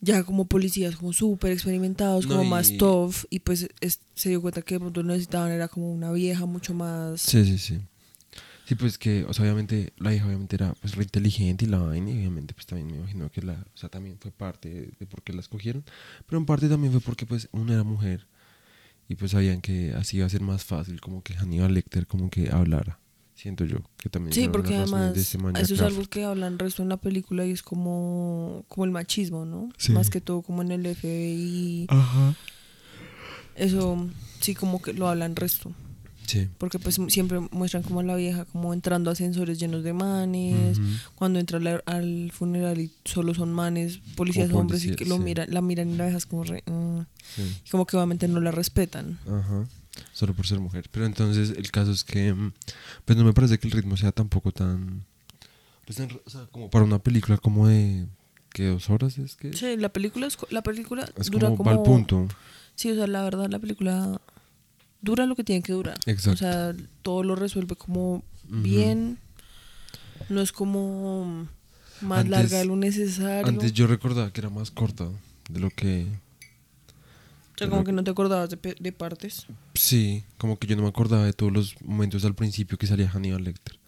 [0.00, 4.40] ya como policías, como súper experimentados, No, como más tough, y pues es- se dio
[4.42, 7.20] cuenta que de pronto necesitaban era como una vieja mucho más...
[7.22, 7.78] Sí, sí, sí.
[8.66, 11.78] Sí, pues que, o sea, obviamente, la hija obviamente era pues re inteligente y la
[11.78, 14.90] vaina, y obviamente pues también me imagino que la, o sea, también fue parte de,
[14.98, 15.84] de por qué la escogieron,
[16.26, 18.26] pero en parte también fue porque pues una era mujer
[19.08, 22.28] y pues sabían que así iba a ser más fácil como que Hannibal Lecter como
[22.28, 22.98] que hablara,
[23.36, 26.58] siento yo, que también Sí, porque además de ese man eso es algo que hablan
[26.58, 29.68] resto en la película y es como, como el machismo, ¿no?
[29.78, 29.92] Sí.
[29.92, 31.86] Más que todo como en el FBI.
[31.88, 32.34] Ajá.
[33.54, 34.08] Eso
[34.40, 35.72] sí como que lo hablan resto.
[36.26, 36.48] Sí.
[36.58, 40.78] Porque pues siempre muestran como a la vieja como entrando a ascensores llenos de manes,
[41.14, 45.18] cuando entra la- al funeral y solo son manes, policías O hombres y que lo
[45.18, 45.22] sí.
[45.22, 46.98] miran, la miran y la vieja es como re, mm,
[47.36, 47.60] sí.
[47.64, 49.18] y como que obviamente no la respetan.
[49.28, 49.66] Ajá.
[50.12, 50.88] Solo por ser mujer.
[50.90, 52.32] Pero entonces el caso es que.
[52.32, 52.52] mm,
[53.04, 55.04] Pues no me parece que el ritmo sea tampoco tan.
[55.86, 58.06] Pues o sea, como para una película como de.
[58.50, 58.66] ¿Qué?
[58.68, 59.52] ¿Dos horas es que?
[59.52, 62.26] Sí, la película es, la película Es dura como, como, va al punto.
[62.74, 64.20] Sí, o sea, la verdad la película
[65.02, 65.98] dura lo que tiene que durar.
[66.06, 66.32] Exacto.
[66.32, 69.18] O sea, todo lo resuelve como bien.
[70.30, 71.46] No es como
[72.00, 73.46] más Antes- larga de lo necesario.
[73.46, 75.08] Antes yo recordaba que era más corta
[75.50, 76.06] de lo que.
[77.56, 79.46] O sea, como que no te acordabas de, de partes.
[79.74, 83.08] Sí, como que yo no me acordaba de todos los momentos al principio que salía
[83.08, 83.78] Hannibal Lecter.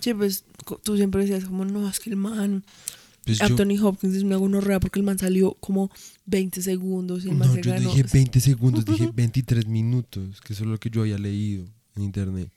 [0.00, 0.44] Sí, pues
[0.82, 2.64] tú siempre decías como, no, es que el man,
[3.26, 5.90] Pues yo, Anthony Hopkins es una gonorrea porque el man salió como
[6.24, 7.90] 20 segundos y el man no, se yo no ganó.
[7.94, 12.02] dije 20 segundos, dije 23 minutos, que eso es lo que yo había leído en
[12.02, 12.50] internet.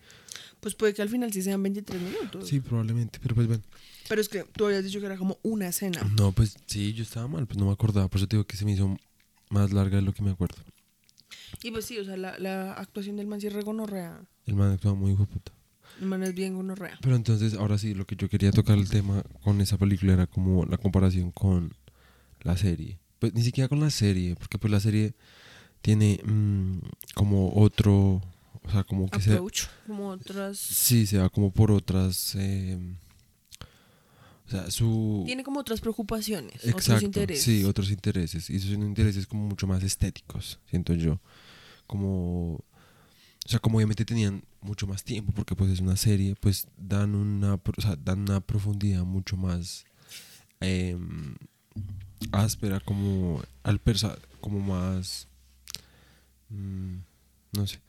[0.62, 2.48] Pues puede que al final sí sean 23 minutos.
[2.48, 3.64] Sí, probablemente, pero pues bueno.
[4.08, 6.02] Pero es que tú habías dicho que era como una escena.
[6.18, 8.56] No, pues sí, yo estaba mal, pues no me acordaba, por eso te digo que
[8.56, 8.98] se me hizo
[9.54, 10.58] más larga de lo que me acuerdo.
[11.62, 14.26] Y pues sí, o sea, la, la actuación del man sí es re gonorrea.
[14.46, 15.54] El man actuaba muy hijo puta.
[16.02, 16.98] El man es bien gonorrea.
[17.02, 20.28] Pero entonces, ahora sí, lo que yo quería tocar el tema con esa película era
[20.28, 21.74] como la comparación con
[22.42, 23.00] la serie.
[23.20, 25.14] Pues ni siquiera con la serie, porque pues la serie
[25.82, 26.80] tiene mm,
[27.14, 28.22] como otro,
[28.64, 29.40] o sea, como que se,
[29.88, 30.58] como otras...
[30.58, 32.78] sí, se va como por otras, eh,
[34.54, 35.24] o sea, su...
[35.26, 37.44] Tiene como otras preocupaciones, otros intereses.
[37.44, 38.50] sí, otros intereses.
[38.52, 41.20] Y son intereses como mucho más estéticos, siento yo.
[41.88, 46.68] Como, o sea, como obviamente tenían mucho más tiempo, porque pues es una serie, pues
[46.78, 49.86] dan una, o sea, dan una profundidad mucho más
[50.60, 51.36] em,
[52.32, 55.28] áspera, como al persa, como más,
[56.50, 56.98] mm,
[57.54, 57.80] no sé.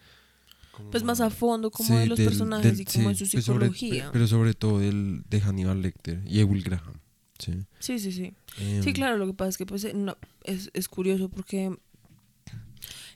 [0.77, 3.15] Como Pues más a fondo como Sí, de los del- personajes del- y como de
[3.15, 4.11] sí, su pues sobre- psicología.
[4.13, 7.01] pero sobre todo del, de Hannibal Lecter y de Will Graham.
[7.39, 8.33] Sí, Sí, sí, sí.
[8.59, 11.77] Em, Sí, claro, lo que pasa es que pues la- es, es curioso porque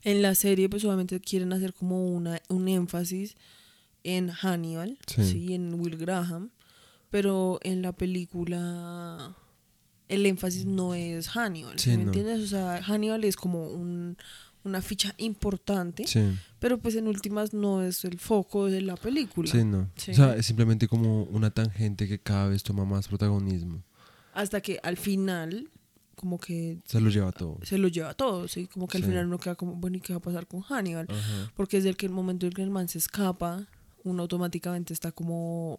[0.05, 3.37] en la serie pues obviamente quieren hacer como una, un énfasis
[4.05, 5.25] en Hannibal, Sí.
[5.25, 5.55] sí.
[5.55, 6.51] en Will Graham,
[7.11, 9.35] pero en la película
[10.09, 12.03] el énfasis no es Hannibal, Sí, ¿me no.
[12.05, 12.41] entiendes?
[12.41, 14.17] O sea, Hannibal es como un,
[14.69, 16.21] una ficha importante, Sí.
[16.59, 19.51] pero pues en últimas no es el foco de la película.
[19.51, 19.89] Sí, no.
[19.97, 20.13] Sí.
[20.13, 23.83] O sea, es simplemente como una tangente que cada vez toma más protagonismo.
[24.35, 25.69] Hasta que al final
[26.15, 27.59] como que Se lo lleva todo.
[27.63, 28.67] se lo lleva todo, ¿sí?
[28.67, 29.09] Como que al Sí.
[29.11, 31.07] final uno queda como, bueno, ¿y qué va a pasar con Hannibal?
[31.09, 31.53] Ajá.
[31.57, 33.67] Porque desde el, que el momento en que el man se escapa,
[34.03, 35.79] uno automáticamente está como,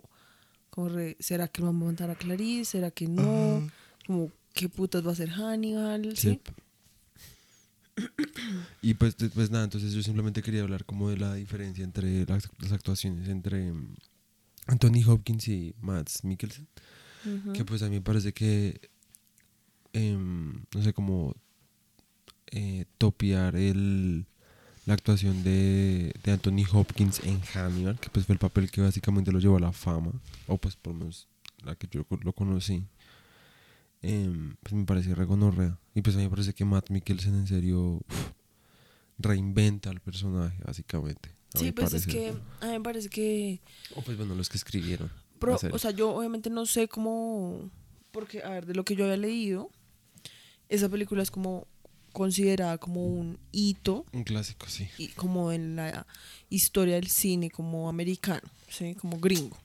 [0.70, 2.64] como re- ¿será que el man va a matar a Clarice?
[2.72, 3.58] ¿Será que no?
[3.58, 3.74] Ajá.
[4.08, 6.16] Como, ¿qué putas va a hacer Hannibal?
[6.16, 6.30] ¿Sí?
[6.30, 6.42] Sí.
[8.82, 12.50] Y pues, pues nada, entonces yo simplemente quería hablar como de la diferencia entre las,
[12.60, 13.96] las actuaciones entre mm,
[14.68, 16.68] Anthony Hopkins y Mads Mikkelsen.
[17.54, 18.90] Que pues a mí me parece que,
[19.92, 21.36] em, no sé, como
[22.48, 24.26] eh, topear el,
[24.86, 29.34] la actuación de, de Anthony Hopkins en Hannibal, que pues fue el papel que básicamente
[29.34, 30.14] lo llevó a la fama,
[30.48, 31.28] o pues por lo menos
[31.64, 32.86] la que yo lo conocí,
[34.02, 35.80] em, pues me parece regonorrea.
[35.96, 38.32] Y pues a mí me parece que Matt Mikkelsen en serio uf,
[39.18, 41.36] reinventa al personaje, básicamente.
[41.54, 43.62] Sí, pues es que a mí me parece que...
[43.96, 45.12] O pues bueno, los que escribieron.
[45.58, 45.76] Serie.
[45.76, 47.72] o sea, yo obviamente no sé cómo...
[48.12, 49.70] Porque, a ver, de lo que yo había leído,
[50.68, 51.68] esa película es como
[52.12, 54.90] considerada como un hito Un clásico, sí.
[54.98, 56.08] y como en la
[56.50, 58.96] historia del cine como americano, ¿sí?
[58.96, 59.58] como gringo.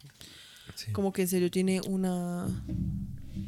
[0.75, 0.93] Sí.
[0.93, 2.47] Como que en serio tiene una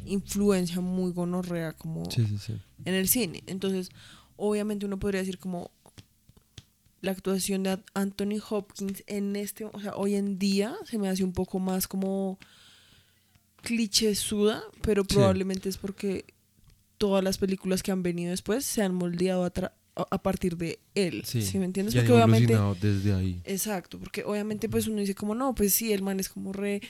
[0.05, 2.53] influencia muy gonorrea como Sí, sí, sí.
[2.85, 3.43] en el cine.
[3.47, 3.89] Entonces,
[4.35, 5.71] obviamente uno podría decir como
[7.01, 11.23] la actuación de Anthony Hopkins en este, o sea, hoy en día se me hace
[11.23, 12.39] un poco más como
[13.61, 16.25] clichésuda, pero probablemente es porque
[16.97, 21.23] todas las películas que han venido después se han moldeado a, partir de él.
[21.25, 21.93] Sí, ¿Sí, me entiendes?
[21.93, 23.41] ya Porque obviamente desde ahí.
[23.45, 26.81] Exacto, porque obviamente pues uno dice como no, pues sí, el man es como re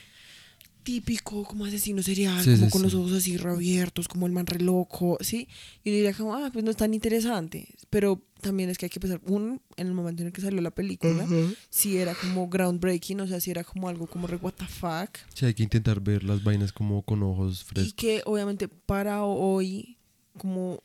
[0.88, 2.98] típico, como asesino serial, Sí, como sí, con los sí.
[2.98, 5.50] ojos así reabiertos, como el man re loco, ¿sí?
[5.84, 8.90] Y uno diría como, ah, pues no es tan interesante, pero también es que hay
[8.90, 11.28] que pensar, un, en el momento en el que salió la película,
[11.70, 15.10] si era como groundbreaking, o sea, si era como algo como re what the fuck,
[15.34, 17.94] Sí, hay que intentar ver las vainas como con ojos y frescos.
[17.96, 19.98] que obviamente para hoy,
[20.38, 20.82] como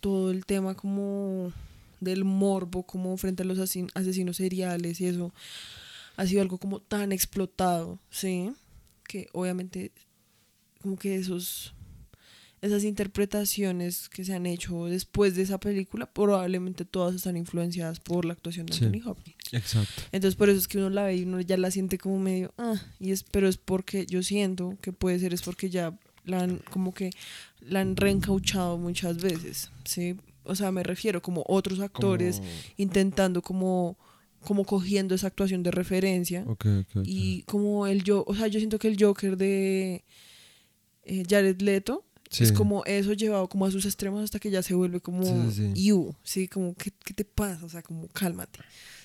[0.00, 1.52] todo el tema como
[2.00, 3.58] del morbo, como frente a los
[3.94, 5.34] asesinos seriales y eso,
[6.16, 8.50] ha sido algo como tan explotado, ¿sí?
[9.10, 9.90] Que obviamente
[10.80, 11.74] como que esos
[12.62, 18.24] esas interpretaciones que se han hecho después de esa película, probablemente todas están influenciadas por
[18.26, 18.84] la actuación de Sí.
[18.84, 19.36] Anthony Hopkins.
[19.52, 20.02] Exacto.
[20.12, 22.52] Entonces por eso es que uno la ve y uno ya la siente como medio,
[22.58, 26.40] ah, y es, pero es porque yo siento que puede ser es porque ya la
[26.42, 27.10] han, como que
[27.60, 30.16] la han reencauchado muchas veces, ¿sí?
[30.44, 33.96] O sea, me refiero como otros actores Como- intentando como,
[34.44, 37.02] como cogiendo esa actuación de referencia Ok, ok, ok.
[37.04, 40.04] y como el yo, o sea, yo siento que el Joker de
[41.04, 42.44] eh, Jared Leto Sí.
[42.44, 45.72] es como eso llevado como a sus extremos hasta que ya se vuelve como Sí,
[45.74, 48.60] sí, you, sí, como ¿qué, qué te pasa, o sea, como cálmate,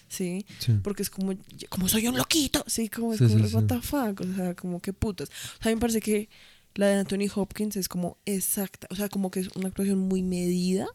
[0.08, 0.46] sí,
[0.84, 1.34] porque es como
[1.70, 4.94] como soy un loquito, sí, como es como what the fuck, o sea, como que
[4.94, 5.30] putas.
[5.30, 6.30] O sea, a mí me parece que
[6.76, 10.22] la de Anthony Hopkins es como exacta, o sea, como que es una actuación muy
[10.22, 10.86] medida,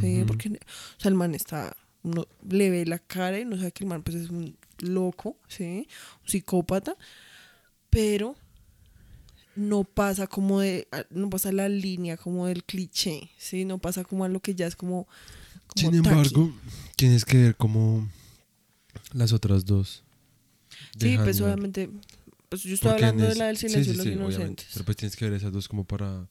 [0.00, 3.72] sí, porque o sea, el man está uno le ve la cara y no sabe
[3.72, 5.86] que el man pues es un loco, sí,
[6.22, 6.96] un psicópata,
[7.90, 8.36] pero
[9.56, 14.24] no pasa como de no pasa la línea como del cliché, sí, no pasa como
[14.24, 15.06] a lo que ya es como,
[15.66, 16.52] como Sin embargo,
[16.96, 18.08] tienes que ver como
[19.12, 20.04] las otras dos.
[20.98, 21.90] Sí, pues obviamente
[22.50, 24.66] pues yo estoy Porque hablando de la del silencio sí, de los sí, inocentes.
[24.72, 26.26] Pero pues tienes que ver esas dos como para,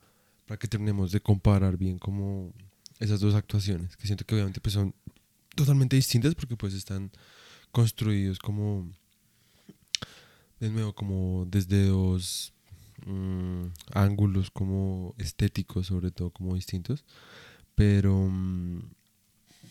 [0.46, 2.54] para que terminemos de comparar bien como
[3.00, 4.94] esas dos actuaciones, que siento que obviamente pues son
[5.60, 7.12] totalmente distintas porque pues están
[7.74, 8.90] construidos como
[10.62, 12.54] de nuevo como desde dos
[13.06, 17.04] mm, ángulos como estéticos sobre todo como distintos.
[17.76, 18.80] Pero mm,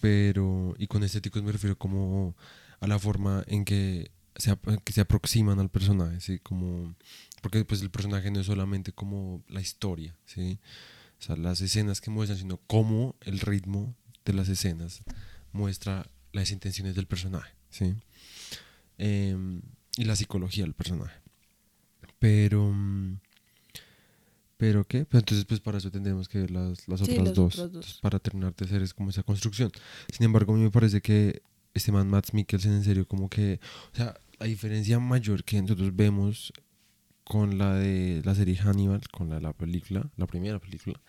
[0.03, 2.37] pero y con estéticos me refiero como
[2.81, 6.95] a la forma en que se, que se aproximan al personaje sí como
[7.41, 10.61] porque pues el personaje no es solamente como la historia sí
[11.19, 15.03] o sea las escenas que muestran sino cómo el ritmo de las escenas
[15.53, 17.95] muestra las intenciones del personaje sí
[18.99, 19.63] Em,
[19.97, 21.17] y la psicología del personaje.
[22.19, 23.21] Pero mm,
[24.57, 27.55] pero qué pues entonces pues para eso tendremos que ver las, las Sí, otras dos.
[27.55, 27.99] otras dos.
[28.03, 29.71] Para terminar de hacer es como esa construcción.
[30.13, 31.43] Sin embargo a mí me parece que
[31.75, 33.61] este man Matt Mikkelsen en serio como que
[33.93, 36.53] o sea la diferencia mayor que nosotros vemos
[37.23, 41.01] con la de la serie Hannibal con la de la película la primera película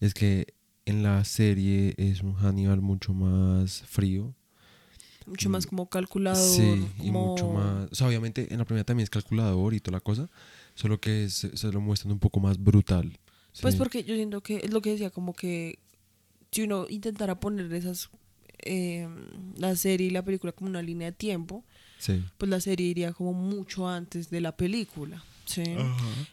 [0.00, 0.54] es que
[0.86, 4.34] en la serie es un Hannibal mucho más frío
[5.26, 7.88] Mucho más como calculador, Sí, y mucho más.
[7.90, 10.28] O sea, obviamente en la primera también es calculador y toda la cosa,
[10.74, 13.18] solo que se, se lo muestran un poco más brutal.
[13.60, 15.78] Pues porque yo siento que es lo que decía, como que
[16.52, 18.08] si uno intentara poner esas
[18.64, 19.08] eh,
[19.56, 21.64] la serie y la película como una línea de tiempo,
[21.98, 22.22] Sí.
[22.38, 25.62] pues la serie iría como mucho antes de la película, ¿sí?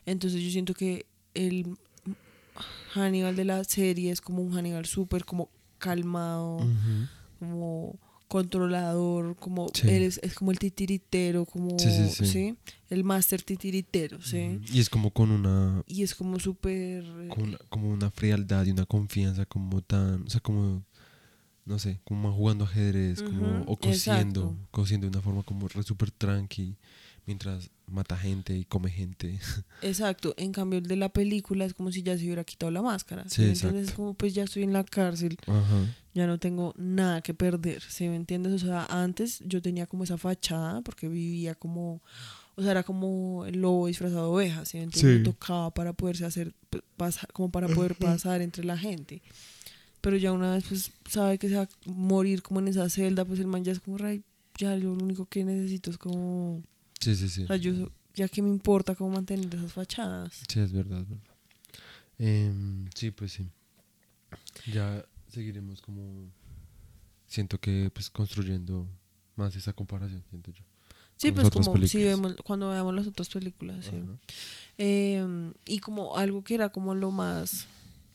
[0.05, 1.77] Entonces yo siento que el
[2.93, 7.07] Hannibal de la serie es como un Hannibal súper como calmado, Ujú.
[7.39, 9.87] como controlador, como Sí.
[9.89, 12.55] él es, es como el titiritero, como Sí, sí, sí.
[12.89, 14.59] el máster titiritero, ¿sí?
[14.71, 18.71] Y es como con una, Y es como súper con una- como una frialdad y
[18.71, 20.83] una confianza como tan, o sea, como,
[21.65, 24.67] no sé, como más jugando ajedrez, como, Ujú, o cosiendo, exacto.
[24.71, 26.75] cosiendo de una forma como súper tranqui,
[27.25, 29.39] mientras mata gente y come gente.
[29.81, 32.81] Exacto, en cambio el de la película es como si ya se hubiera quitado la
[32.81, 33.23] máscara.
[33.29, 33.77] Sí, exacto.
[33.77, 35.95] Es como pues ya estoy en la cárcel, Ajá.
[36.13, 38.53] ya no tengo nada que perder, ¿sí me entiendes?
[38.63, 42.01] O sea, antes yo tenía como esa fachada porque vivía como,
[42.55, 45.13] o sea, era como el lobo disfrazado de oveja, ¿sí me entiendes?
[45.13, 45.19] Sí.
[45.19, 46.53] Me tocaba para poderse hacer,
[46.97, 49.21] pasar, como para poder pasar entre la gente.
[50.01, 53.23] Pero ya una vez pues sabe que se va a morir como en esa celda,
[53.23, 54.23] pues el man ya es como, "Ray,
[54.57, 56.62] ya lo único que necesito es como,
[57.03, 57.43] Sí, sí, sí.
[57.43, 60.43] o sea, yo ya que me importa cómo mantener esas fachadas.
[60.47, 61.35] Sí, es verdad, es verdad.
[62.19, 63.49] Em, sí, pues sí.
[64.71, 66.31] Ya seguiremos como...
[67.27, 68.87] Siento que pues construyendo
[69.35, 70.63] más esa comparación, siento yo.
[71.17, 74.03] Sí, pues como si vemos, cuando veamos las otras películas, sí.
[74.77, 77.67] Eh, y como algo que era como lo más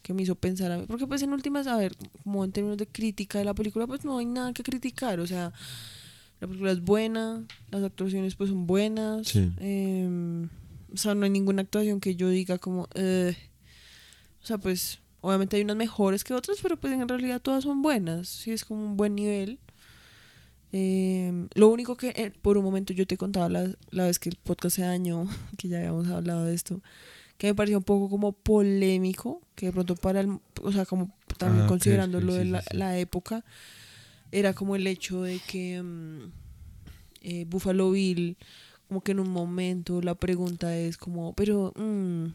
[0.02, 2.76] que me hizo pensar a mí, porque pues en últimas, a ver, como en términos
[2.76, 5.52] de crítica de la película, pues no hay nada que criticar, o sea,
[6.40, 9.50] la película es buena, las actuaciones pues son buenas, Sí.
[9.58, 10.46] eh,
[10.92, 13.36] o sea, no hay ninguna actuación que yo diga como, "Eh".
[14.42, 17.82] o sea, pues obviamente hay unas mejores que otras, pero pues en realidad todas son
[17.82, 19.58] buenas, sí, es como un buen nivel.
[20.72, 24.28] Eh, lo único que eh, por un momento yo te contaba la, la vez que
[24.28, 25.26] el podcast se dañó,
[25.58, 26.82] que ya habíamos hablado de esto,
[27.38, 31.14] que me pareció un poco como polémico, que de pronto para el, o sea, como
[31.38, 32.76] también Ah, considerando ok, lo de sí, la, sí, sí.
[32.76, 33.44] la época,
[34.32, 35.82] era como el hecho de que
[37.22, 38.36] eh, Buffalo Bill,
[38.88, 42.26] como que en un momento la pregunta es como, pero mm,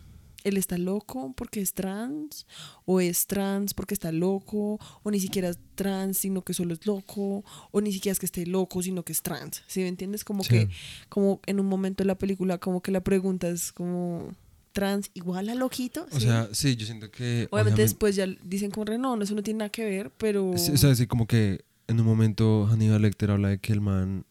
[0.44, 2.46] él está loco porque es trans,
[2.86, 6.86] o es trans porque está loco, o ni siquiera es trans, sino que solo es
[6.86, 9.64] loco, o ni siquiera es que esté loco, sino que es trans.
[9.68, 10.24] ¿Sí me entiendes?
[10.24, 10.50] Como Sí.
[10.50, 10.70] que,
[11.10, 14.32] como en un momento de la película, como que la pregunta es como,
[14.74, 16.06] trans igual a loquito.
[16.12, 16.26] O ¿sí?
[16.26, 17.48] sea, sí, yo siento que...
[17.52, 20.54] obviamente después ya dicen como no, eso no tiene nada que ver, pero...
[20.58, 23.82] Sí, o sea, sí, como que en un momento Hannibal Lecter habla de que el
[23.82, 24.26] man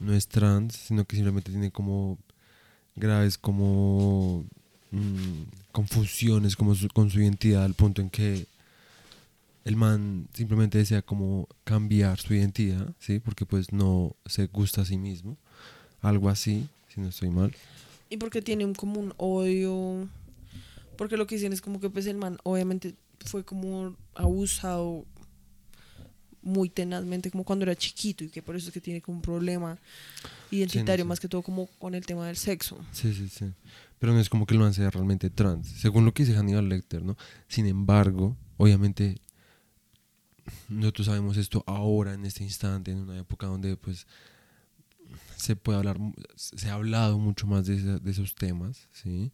[0.00, 2.18] no es trans, sino que simplemente tiene como
[2.96, 4.44] graves como
[4.90, 8.46] mm, confusiones como su- con su identidad al punto en que
[9.64, 13.20] el man simplemente desea como cambiar su identidad, ¿sí?
[13.20, 15.36] Porque pues no se gusta a sí mismo,
[16.00, 17.54] algo así, si no estoy mal.
[18.10, 20.08] Y porque tiene un, como un odio.
[20.98, 25.04] Porque lo que dicen es como que pues el man obviamente fue como abusado
[26.42, 29.22] muy tenazmente como cuando era chiquito y que por eso es que tiene como un
[29.22, 29.78] problema
[30.50, 31.08] identitario sí.
[31.08, 32.78] más que todo como con el tema del sexo.
[32.92, 33.46] Sí, sí, sí.
[33.98, 37.02] Pero no es como que man sea realmente trans, según lo que dice Hannibal Lecter,
[37.04, 37.16] ¿no?
[37.48, 39.20] Sin embargo, obviamente,
[40.68, 44.06] nosotros sabemos esto ahora, en este instante, en una época donde, pues,
[45.36, 45.98] se puede hablar,
[46.36, 49.32] se ha hablado mucho más de, esa- de esos temas, ¿sí?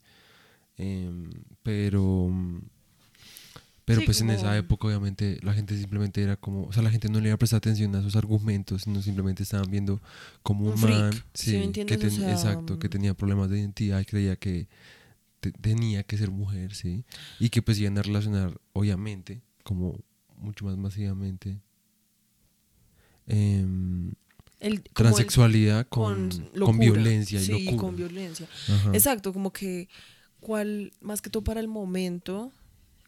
[0.76, 1.30] Em,
[1.62, 2.30] pero,
[3.88, 6.90] pero Sí, pues en esa época, obviamente, la gente simplemente era como, o sea, la
[6.90, 9.98] gente no le iba a prestar atención a sus argumentos, sino simplemente estaban viendo
[10.42, 12.90] como un, Un man, ¿sí sí, que O ten- sea, exacto, que mm.
[12.90, 14.68] tenía problemas de identidad y creía que
[15.40, 17.04] te- tenía que ser mujer, ¿sí?
[17.40, 19.98] Y que pues iban a relacionar, obviamente, como
[20.36, 21.58] mucho más masivamente,
[23.26, 24.14] El,
[24.60, 26.28] el- transexualidad con,
[26.58, 27.76] con, violencia y sí, locura.
[27.78, 28.46] con violencia.
[28.68, 28.90] Ajá.
[28.92, 29.88] Exacto, como que
[30.40, 32.52] cuál más que todo para el momento,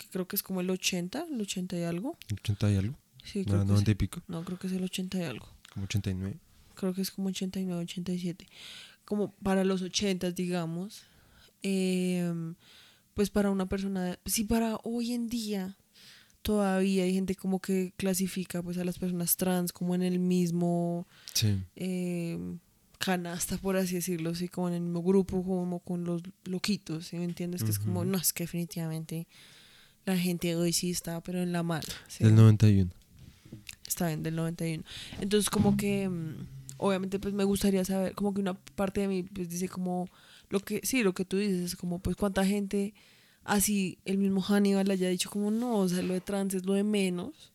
[0.01, 2.17] que creo que es como el 80, el 80 y algo.
[2.33, 3.93] 80 y algo, Sí, no creo era que 90 sí.
[3.93, 5.49] y pico, No, creo que es el 80 y algo.
[5.73, 6.39] como 89.
[6.75, 8.47] creo que es como 89, 87,
[9.05, 11.03] como para los 80, digamos,
[11.63, 12.55] em,
[13.15, 15.77] pues para una persona, sí, para hoy en día
[16.43, 21.07] todavía hay gente como que clasifica pues a las personas trans como en el mismo
[21.35, 22.59] Sí, em,
[22.99, 27.17] canasta, por así decirlo, sí, como en el mismo grupo, como con los loquitos, ¿sí
[27.17, 27.63] me entiendes?
[27.65, 29.27] Que es como, no, es que definitivamente
[30.07, 31.83] la gente hoy sí está, pero en la mala.
[32.09, 32.25] ¿sí?
[32.25, 32.91] del 91.
[33.87, 34.85] Está bien, del 91.
[35.21, 36.47] Entonces, como que, mm,
[36.79, 40.09] obviamente, pues me gustaría saber, como que una parte de mí, pues dice como,
[40.49, 42.95] lo que, sí, lo que tú dices, es como, pues cuánta gente,
[43.45, 46.75] así el mismo Hannibal haya dicho como, no, o sea, lo de trans es lo
[46.75, 47.53] de menos,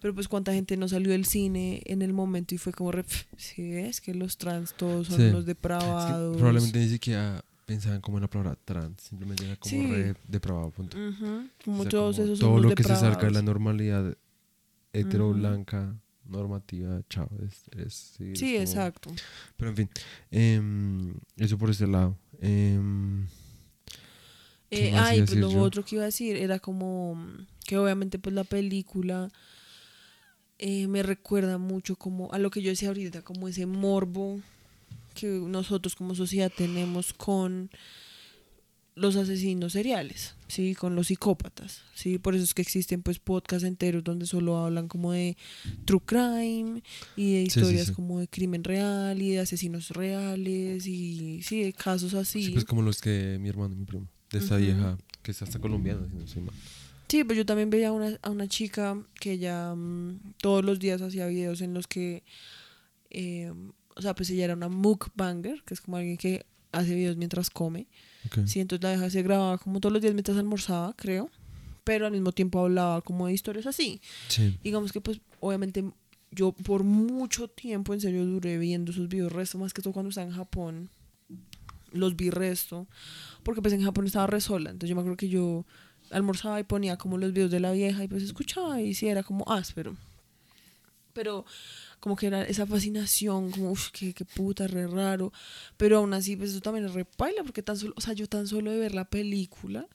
[0.00, 3.26] pero pues cuánta gente no salió del cine en el momento y fue como, pf,
[3.36, 5.22] sí, es que los trans todos son Sí.
[5.30, 6.36] los Es que depravados.
[6.36, 9.86] probablemente ni siquiera pensaban como en la palabra trans, simplemente era como Sí.
[9.86, 10.96] re depravado, punto.
[11.64, 14.16] Como O sea, todos como esos todo lo que se salga de la normalidad
[14.92, 15.94] hetero blanca
[16.26, 19.12] normativa chao es, es- sí, es Sí, como- exacto.
[19.56, 19.88] pero en fin
[20.30, 23.26] em, eso por este lado Em,
[24.70, 25.60] ¿Qué Eh, ay, pues lo yo?
[25.62, 27.16] otro que iba a decir era como
[27.66, 29.30] que obviamente pues la película
[30.58, 34.40] eh, me recuerda mucho como a lo que yo decía ahorita, como ese morbo
[35.14, 37.70] que nosotros como sociedad tenemos con
[38.96, 43.64] los asesinos seriales, sí, con los psicópatas, sí, por eso es que existen pues podcasts
[43.66, 45.36] enteros donde solo hablan como de
[45.84, 46.80] true crime
[47.16, 47.92] y de Sí, sí, historias sí.
[47.92, 52.44] como de crimen real y de asesinos reales y sí, de casos así.
[52.44, 54.56] sí, pues como los que mi hermano mi primo de Ujú.
[54.58, 56.54] vieja que es hasta colombiana si no soy mal
[57.08, 60.78] Sí, pues yo también veía a una, a una chica que ya mm, todos los
[60.80, 62.24] días hacía videos en los que,
[63.10, 63.52] eh,
[63.96, 67.50] o sea, pues ella era una mukbanger, que es como alguien que hace videos mientras
[67.50, 67.86] come.
[68.26, 68.46] Ok.
[68.46, 71.30] Sí, entonces la vieja se grababa como todos los días mientras almorzaba, creo,
[71.84, 74.00] pero al mismo tiempo hablaba como de historias así.
[74.28, 75.84] sí Digamos que pues obviamente
[76.30, 80.08] yo por mucho tiempo en serio duré viendo esos videos resto, más que todo cuando
[80.08, 80.90] estaba en Japón,
[81.92, 82.88] los vi resto,
[83.44, 85.64] porque pues en Japón estaba re sola, entonces yo me acuerdo que yo
[86.10, 89.22] almorzaba y ponía como los videos de la vieja y pues escuchaba y sí era
[89.22, 89.96] como áspero.
[91.12, 91.44] Pero
[92.04, 95.32] como que era esa fascinación, como, uff, qué, qué puta, re raro.
[95.78, 98.26] Pero aún así, pues eso también es re paila, porque tan solo, o sea, yo
[98.28, 99.88] tan solo de ver la película,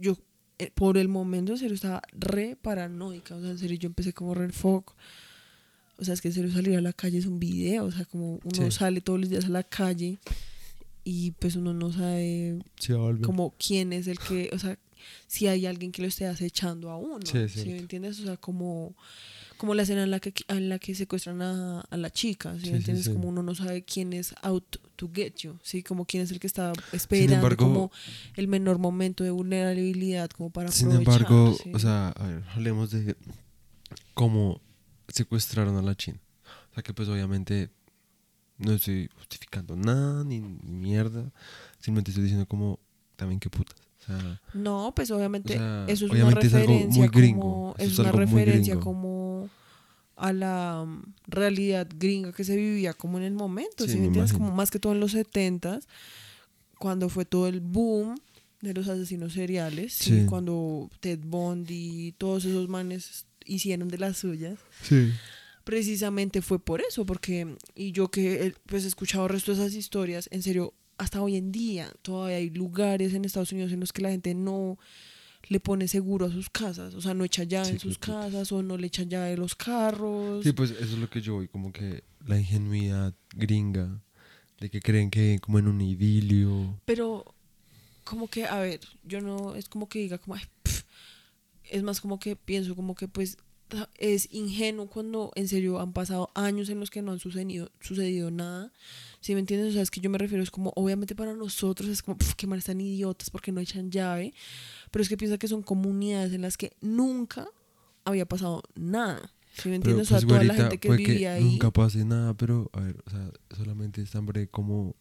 [0.00, 0.18] yo
[0.58, 4.12] eh, por el momento en serio estaba re paranoica, o sea, en serio yo empecé
[4.12, 4.96] como re foco.
[5.98, 8.04] O sea, es que en serio salir a la calle es un video, o sea,
[8.06, 8.72] como uno Sí.
[8.72, 10.18] sale todos los días a la calle
[11.04, 12.92] y pues uno no sabe sí
[13.22, 14.76] como quién es el que, o sea,
[15.28, 17.68] si hay alguien que lo esté acechando a uno, ¿sí, sí.
[17.68, 18.18] me entiendes?
[18.18, 18.96] O sea, como,
[19.60, 22.64] como la escena en la que, en la que secuestran a, a la chica, ¿sí,
[22.64, 23.04] Sí, entiendes?
[23.04, 23.12] sí.
[23.12, 25.82] Como uno no sabe quién es out to get you, ¿sí?
[25.82, 27.92] Como quién es el que está esperando embargo- como
[28.36, 33.16] el menor momento de vulnerabilidad como para Sin embargo, o sea, a ver, hablemos de
[34.14, 34.62] cómo
[35.08, 36.18] secuestraron a la China.
[36.70, 37.68] O sea, que pues obviamente
[38.56, 41.30] no estoy justificando nada ni mierda.
[41.80, 42.78] Simplemente estoy diciendo como,
[43.16, 43.76] también qué putas.
[44.00, 47.08] O sea, No, pues obviamente O sea, eso es obviamente es una algo referencia muy
[47.08, 49.19] gringo, como es es una referencia como
[50.20, 54.06] a la mm, realidad gringa que se vivía como en el momento, Sí, ¿sí, me
[54.06, 54.32] entiendes?
[54.32, 55.88] Como más que todo en los setentas,
[56.78, 58.16] cuando fue todo el boom
[58.60, 60.26] de los asesinos seriales, Sí.
[60.28, 65.10] cuando Ted Bundy, todos esos manes hicieron de las suyas, Sí.
[65.64, 69.62] precisamente fue por eso, porque, y yo que eh, pues he escuchado el resto de
[69.62, 73.80] esas historias, en serio, hasta hoy en día todavía hay lugares en Estados Unidos en
[73.80, 74.78] los que la gente no
[75.48, 78.26] le pone seguro a sus casas, o sea, no echa llave Sí, en sus putas.
[78.26, 80.44] casas o no le echan llave a los carros.
[80.44, 84.00] Sí, pues eso es lo que yo voy, como que la ingenuidad gringa,
[84.60, 86.78] de que creen que como en un idilio.
[86.84, 87.24] Pero
[88.04, 90.84] como que, a ver, yo no es como que diga como, ay, pf.
[91.64, 93.38] es más como que pienso como que pues
[93.96, 98.30] es ingenuo cuando en serio han pasado años en los que no han sucedido, sucedido
[98.30, 98.72] nada.
[99.20, 99.70] Si me entiendes?
[99.70, 102.46] O sea, es que yo me refiero, es como, obviamente para nosotros es como, qué
[102.46, 104.32] mal están idiotas porque no echan llave.
[104.90, 107.48] Pero es que piensa que son comunidades en las que nunca
[108.04, 109.32] había pasado nada.
[109.54, 110.06] ¿Sí me Pero entiendes?
[110.06, 111.44] o sea, pues, toda la gente que puede vivía ahí.
[111.44, 114.94] nunca pase nada, pero a ver, o sea, solamente es hambre como,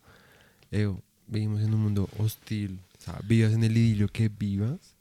[0.71, 4.95] Eo, vivimos en un mundo hostil, o sea, vivas en el idilio que vivas,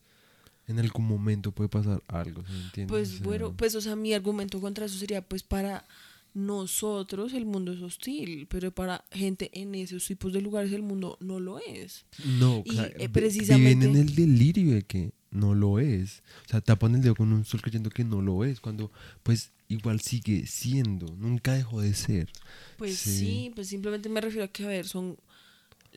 [0.69, 2.85] en algún momento puede pasar algo, ¿sí entiendes?
[2.85, 5.85] O Pues sea, bueno, pues o sea, mi argumento contra eso sería pues para
[6.35, 11.17] nosotros el mundo es hostil, pero para gente en esos tipos de lugares el mundo
[11.21, 12.05] no lo es.
[12.39, 16.23] No, Y, o sea, eh, precisamente- viven en el delirio de que no lo es.
[16.47, 18.91] O sea, tapan el dedo con un sol creyendo que no lo es, cuando
[19.23, 22.31] pues igual sigue siendo, nunca dejó de ser.
[22.79, 23.19] Pues Sí.
[23.19, 25.17] sí, pues simplemente me refiero a que, a ver, son,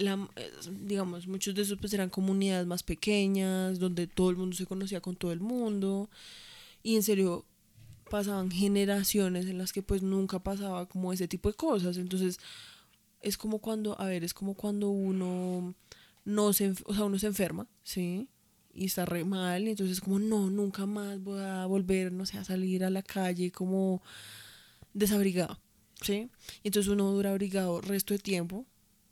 [0.07, 0.51] eh,
[0.83, 5.01] digamos, muchos de esos pues eran comunidades más pequeñas, donde todo el mundo se conocía
[5.01, 6.09] con todo el mundo,
[6.83, 7.45] y en serio
[8.09, 12.39] pasaban generaciones en las que pues nunca pasaba como ese tipo de cosas, entonces
[13.21, 15.75] es como cuando, a ver, es como cuando uno
[16.25, 18.27] no se, o sea, uno se enferma, ¿sí?
[18.73, 22.37] Y está re mal, y entonces como, no, nunca más voy a volver, no sé,
[22.37, 24.01] a salir a la calle como
[24.93, 25.59] desabrigado,
[26.01, 26.29] ¿sí?
[26.63, 28.65] Y entonces uno dura abrigado resto de tiempo,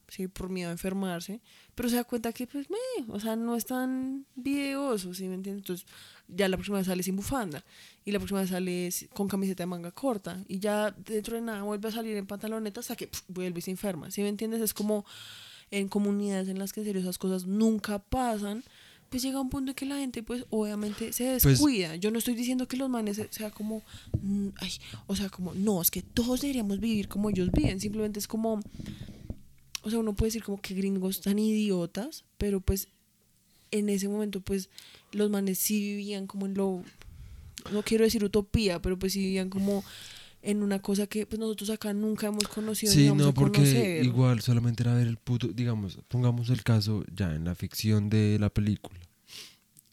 [0.09, 0.27] ¿sí?
[0.27, 1.39] Por miedo a enfermarse,
[1.75, 5.35] pero se da cuenta que, pues, me, o sea, no es tan videoso, ¿sí me
[5.35, 5.63] entiendes?
[5.63, 5.85] Entonces,
[6.27, 7.63] ya la próxima vez sale sin bufanda,
[8.05, 11.63] y la próxima vez sale con camiseta de manga corta, y ya dentro de nada
[11.63, 14.61] vuelve a salir en pantaloneta hasta que pf, vuelve y se enferma, ¿sí me entiendes?
[14.61, 15.05] Es como
[15.71, 18.63] en comunidades en las que en serio esas cosas nunca pasan,
[19.09, 21.95] pues llega un punto en que la gente, pues, obviamente se Pues- descuida.
[21.95, 23.81] Yo no estoy diciendo que los manes se- sea como,
[24.21, 24.71] mm, ay,
[25.07, 28.59] o sea, como, no, es que todos deberíamos vivir como ellos viven, simplemente es como,
[29.81, 32.89] o sea, uno puede decir como que gringos tan idiotas, pero pues
[33.71, 34.69] en ese momento pues
[35.11, 36.83] los manes sí vivían como en lo,
[37.71, 39.83] no quiero decir utopía, pero pues sí vivían como
[40.41, 42.93] en una cosa que pues nosotros acá nunca hemos conocido.
[42.93, 44.05] Sí, no, porque conocer.
[44.05, 48.37] igual solamente era ver el puto, digamos, pongamos el caso ya en la ficción de
[48.39, 48.99] la película.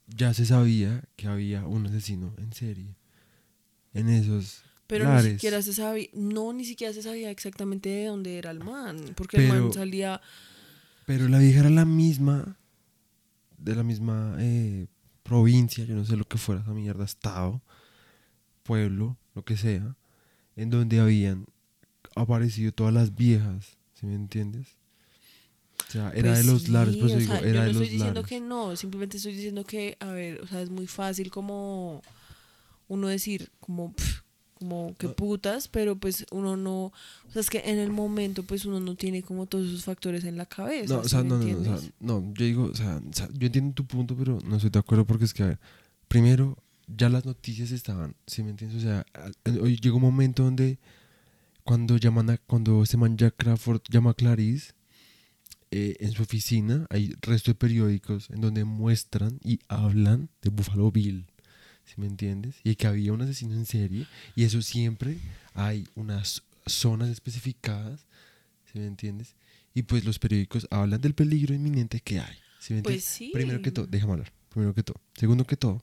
[0.06, 2.94] Ya se sabía que había un asesino en serie.
[3.92, 5.32] En esos Pero ni lares.
[5.34, 9.36] siquiera se sabía, no, ni siquiera se sabía exactamente de dónde era el man, porque
[9.38, 10.20] el Pero- man salía,
[11.06, 12.56] Pero la vieja era la misma,
[13.58, 14.86] de la misma eh,
[15.22, 17.62] provincia, yo no sé lo que fuera esa mierda, estado,
[18.62, 19.96] pueblo, lo que sea,
[20.56, 21.46] en donde habían
[22.14, 24.68] aparecido todas las viejas, ¿sí me entiendes?
[25.88, 27.64] O sea, era Pues de los lares, sí, pues o digo, sea, era yo no
[27.64, 28.28] de estoy diciendo lares.
[28.28, 32.02] que no, simplemente estoy diciendo que, a ver, o sea, es muy fácil como
[32.88, 34.22] uno decir, como, pf,
[34.58, 38.64] como que putas, pero pues uno no, o sea, es que en el momento pues
[38.64, 40.94] uno no tiene como todos esos factores en la cabeza.
[40.94, 43.00] No, o ¿sí sea, no, no, no, o sea, no, yo digo, o sea,
[43.34, 45.58] yo entiendo tu punto, pero no estoy de acuerdo porque es que, a ver,
[46.08, 48.78] primero, ya las noticias estaban, ¿sí me entiendes?
[48.78, 49.04] O sea,
[49.60, 50.78] hoy llegó un momento donde
[51.64, 54.72] cuando llaman a, cuando este man Jack Crawford llama a Clarice,
[55.72, 60.92] eh, en su oficina hay resto de periódicos en donde muestran y hablan de Buffalo
[60.92, 61.26] Bill,
[61.86, 62.56] ¿sí me entiendes?
[62.64, 65.18] Y que había un asesino en serie y eso siempre
[65.54, 68.06] hay unas zonas especificadas,
[68.70, 69.34] ¿sí me entiendes?
[69.74, 73.04] Y pues los periódicos hablan del peligro inminente que hay, ¿sí me entiendes?
[73.04, 73.30] Pues sí.
[73.32, 75.00] Primero que todo, déjame hablar, primero que todo.
[75.14, 75.82] Segundo que todo,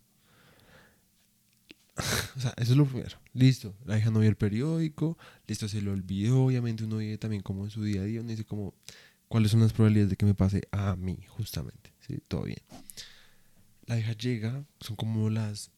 [2.38, 3.18] o sea, eso es lo primero.
[3.34, 6.46] Listo, la hija no vio el periódico, listo, se lo olvidó.
[6.46, 8.74] Obviamente uno vive también como en su día a día, uno dice como,
[9.28, 11.94] ¿cuáles son las probabilidades de que me pase a mí, justamente?
[12.00, 12.60] Sí, todo bien.
[13.86, 15.72] La hija llega, son como las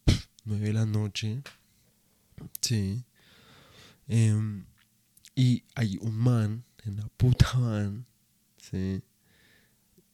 [0.46, 1.42] nueve de la noche,
[2.62, 3.04] sí.
[4.08, 4.66] Em,
[5.36, 8.06] y hay un man en una puta van,
[8.58, 9.02] sí,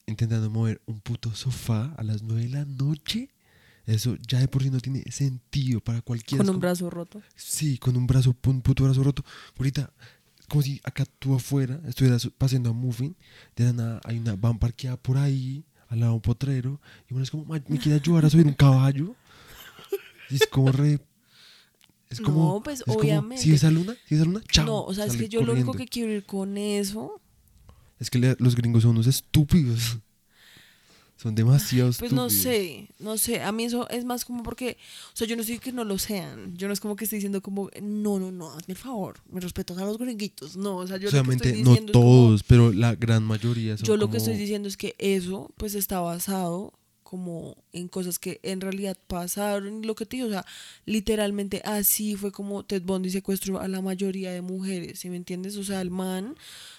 [0.06, 3.30] intentando mover un puto sofá a las nueve de la noche.
[3.86, 6.44] Eso ya de por sí no tiene sentido para cualquiera.
[6.44, 7.22] Con un brazo roto.
[7.36, 9.26] Sí, con un brazo, un puto brazo roto.
[9.58, 9.92] Ahorita,
[10.48, 13.16] como si acá tú afuera estuvieras paseando a Muffin,
[13.56, 17.14] de la nada hay una van parqueada por ahí, al lado de un potrero, y
[17.14, 19.14] uno es como, "Ma, ¿me quiere ayudar a subir un caballo?
[20.32, 21.00] Y es como re...
[22.10, 22.56] Es como...
[22.56, 23.44] No, pues, es obviamente.
[23.44, 24.66] si ves a Luna, si ves a Luna, chao.
[24.66, 27.22] no, o sea, es que yo lo único que quiero ir con eso
[28.00, 30.00] Es que le- los gringos son unos estúpidos.
[31.22, 32.16] Son demasiado Pues estúpidos.
[32.16, 34.78] no sé, no sé, a mí eso es más como porque,
[35.14, 37.18] o sea, yo no estoy que no lo sean, yo no es como que estoy
[37.18, 40.88] diciendo como, no, no, no, hazme el favor, me respetas a los gringuitos, no, o
[40.88, 43.86] sea, yo lo que Solamente estoy no diciendo como- todos, pero la gran mayoría son
[43.86, 48.18] yo lo que como- estoy diciendo es que eso pues está basado como en cosas
[48.20, 50.46] que en realidad pasaron, lo que te digo, o sea,
[50.86, 55.56] literalmente así fue como Ted Bundy secuestró a la mayoría de mujeres, ¿sí me entiendes?
[55.58, 56.36] O sea, el man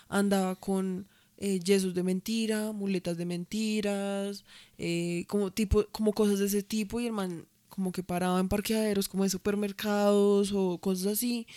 [0.09, 1.07] andaba con
[1.43, 4.45] eh, yesos de mentira, muletas de mentiras,
[4.78, 8.49] eh, como tipo, como cosas de ese tipo, y el man como que paraba en
[8.49, 11.49] parqueaderos como de supermercados o cosas así.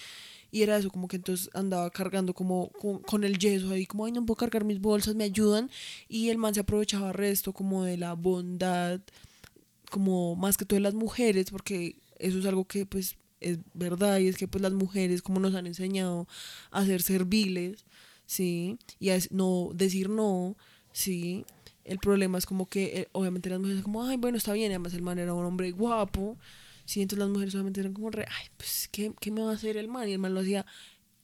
[0.51, 4.05] Y era eso, como que entonces andaba cargando como con, con el yeso ahí, como,
[4.05, 5.69] ay, no puedo cargar mis bolsas, me ayudan.
[6.09, 9.01] Y el man se aprovechaba resto como de la bondad,
[9.91, 14.17] como más que todo de las mujeres, porque eso es algo que pues es verdad
[14.19, 16.27] y es que pues las mujeres como nos han enseñado
[16.71, 17.86] a ser serviles,
[18.26, 18.78] ¿sí?
[18.99, 20.55] Y es- no decir no,
[20.91, 21.45] ¿sí?
[21.84, 24.93] El problema es como que eh, obviamente las mujeres como, ay, bueno, está bien, además
[24.93, 26.38] el man era un hombre guapo,
[26.86, 27.01] ¿sí?
[27.01, 29.88] Entonces las mujeres solamente eran como, ay, pues, ¿qué, ¿qué me va a hacer el
[29.88, 30.07] man?
[30.09, 30.65] Y el man lo hacía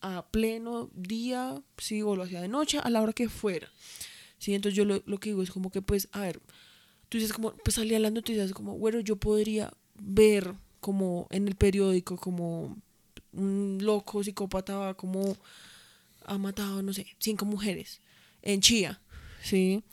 [0.02, 3.70] a pleno día, sí, o lo hacía de noche, a la hora que fuera,
[4.40, 4.54] ¿sí?
[4.56, 6.40] Entonces yo lo, lo que digo es como que, pues, a ver,
[7.10, 11.56] tú dices como, pues salía las noticias como, bueno, yo podría ver como en el
[11.56, 12.78] periódico como
[13.34, 15.38] un loco psicópata como
[16.26, 18.02] ha matado, no sé, cinco mujeres
[18.42, 19.02] en Chía,
[19.44, 19.84] ¿sí?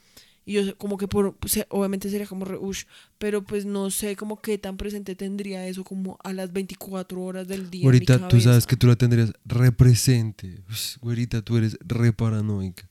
[0.45, 2.85] Y yo como que por, se- obviamente sería como re, ush,
[3.18, 7.47] pero pues no sé como qué tan presente tendría eso como a las 24 horas
[7.49, 7.83] del día.
[7.83, 10.62] Güerita, tú sabes que tú la tendrías represente.
[11.03, 12.89] Güerita, tú eres re paranoica.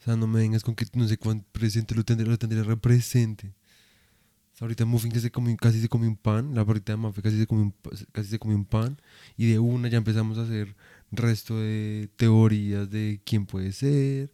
[0.00, 2.62] O sea, no me vengas con que no sé cuán presente lo tendría, lo tendría
[2.62, 3.48] represente.
[3.48, 6.96] O sea, ahorita Muffin que se comió, casi se comió un pan, la barrita de
[6.96, 7.74] Muffin casi se comió un,
[8.12, 8.98] casi se comió un pan,
[9.36, 10.74] y de una ya empezamos a hacer
[11.12, 14.32] resto de teorías de quién puede ser,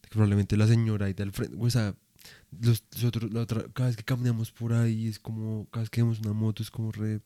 [0.00, 1.94] que probablemente la señora ahí del frente, o sea,
[2.60, 6.02] los, nosotros, la otra, cada vez que caminamos por ahí es como, cada vez que
[6.02, 7.20] vemos una moto es como re,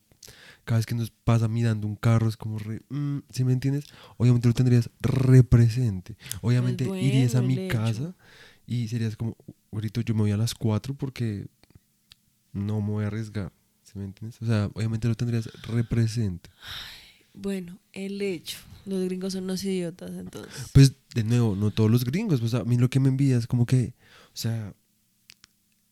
[0.63, 3.85] cada vez que nos pasa mirando un carro es como re, mm, ¿sí me entiendes?
[4.17, 7.77] Obviamente lo tendrías represente, obviamente Pues irías a mi hecho.
[7.77, 8.15] casa
[8.65, 9.35] y serías como,
[9.71, 11.47] ahorita yo me voy a las 4 porque
[12.53, 13.51] no me voy a arriesgar,
[13.83, 14.41] ¿sí me entiendes?
[14.41, 16.49] O sea, obviamente lo tendrías represente.
[17.33, 18.57] Bueno, el hecho.
[18.85, 20.53] Los gringos son unos idiotas, entonces.
[20.73, 22.39] Pues, de nuevo, no todos los gringos.
[22.39, 23.93] Pues a mí lo que me envía es como que,
[24.33, 24.73] o sea,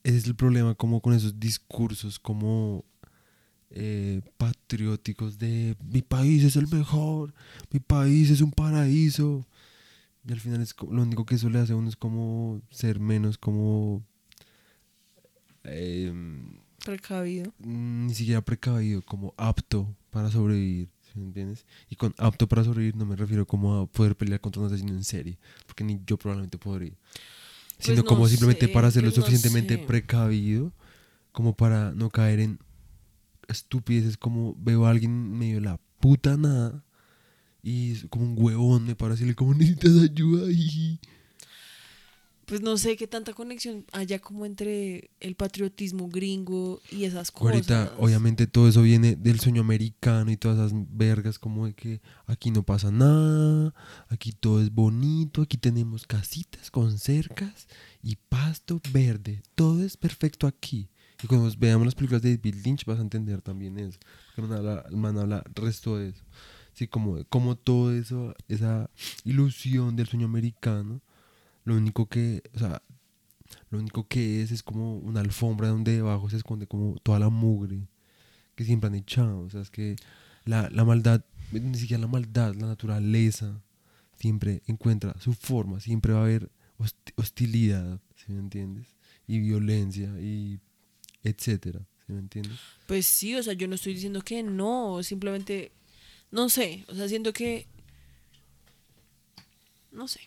[0.04, 2.86] ese es el problema como con esos discursos como
[3.70, 7.34] eh, patrióticos de mi país es el mejor,
[7.72, 9.48] mi país es un paraíso.
[10.28, 13.00] Y al final es lo único que eso le hace a uno es como ser
[13.00, 14.04] menos como...
[15.64, 17.54] em, Precavido.
[17.60, 21.66] ni siquiera precavido, como apto para sobrevivir, ¿sí me entiendes?
[21.90, 24.94] Y con apto para sobrevivir no me refiero como a poder pelear contra un asesino
[24.94, 26.94] en serie, porque ni yo probablemente podría.
[27.80, 29.84] Sino Pues no como simplemente sé, para ser lo no suficientemente sé.
[29.86, 30.72] precavido
[31.32, 32.60] como para no caer en
[33.48, 36.84] estupideces como veo a alguien medio de la puta nada
[37.64, 41.00] y es como un huevón me decirle como necesitas ayuda y
[42.52, 47.54] Pues no sé qué tanta conexión haya como entre el patriotismo gringo y esas cosas.
[47.54, 52.02] Ahorita, obviamente, todo eso viene del sueño americano y todas esas vergas, como de que
[52.26, 53.74] aquí no pasa nada,
[54.10, 57.70] aquí todo es bonito, aquí tenemos casitas con cercas
[58.04, 60.90] y pasto verde, todo es perfecto aquí.
[61.24, 63.98] Y cuando veamos las películas de David Lynch vas a entender también eso,
[64.36, 66.26] el man habla, el man habla resto de eso.
[66.74, 68.90] Sí, como, como todo eso, esa
[69.24, 71.02] ilusión del sueño americano,
[71.64, 72.82] lo único que, o sea,
[73.70, 77.30] lo único que es es como una alfombra donde debajo se esconde como toda la
[77.30, 77.88] mugre
[78.56, 79.40] que siempre han echado.
[79.42, 79.96] O sea, es que
[80.46, 83.62] la, la maldad, ni siquiera la maldad, la naturaleza
[84.18, 88.88] siempre encuentra su forma, siempre va a haber hosti- hostilidad, ¿sí me entiendes?
[89.28, 90.60] Y violencia y
[91.24, 92.60] etcétera, ¿sí me entiendes?
[92.88, 95.72] Pues sí, o sea, yo no estoy diciendo que no, simplemente,
[96.32, 97.68] no sé, o sea, siento que,
[99.92, 100.22] no sé,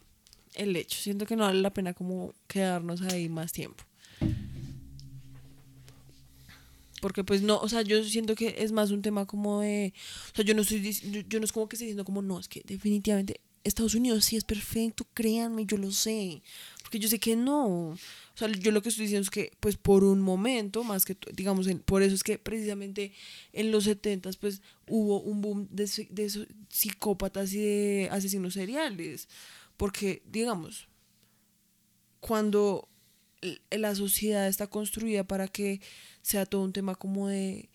[0.54, 3.84] el hecho, siento que no vale la pena como quedarnos ahí más tiempo.
[7.00, 9.92] Porque pues no, o sea, yo siento que es más un tema como de,
[10.32, 12.40] o sea, yo no estoy, yo, yo no es como que estoy diciendo como, no,
[12.40, 16.42] es que definitivamente Estados Unidos sí es perfecto, créanme, yo lo sé,
[16.82, 17.98] porque yo sé que no, o
[18.34, 21.66] sea, yo lo que estoy diciendo es que, pues por un momento, más que, digamos,
[21.84, 23.12] por eso es que precisamente
[23.52, 29.28] en los 70 pues hubo un boom de, de psicópatas y de asesinos seriales,
[29.76, 30.88] porque, digamos,
[32.20, 32.88] cuando
[33.70, 35.80] la sociedad está construida para que
[36.22, 37.68] sea todo un tema como de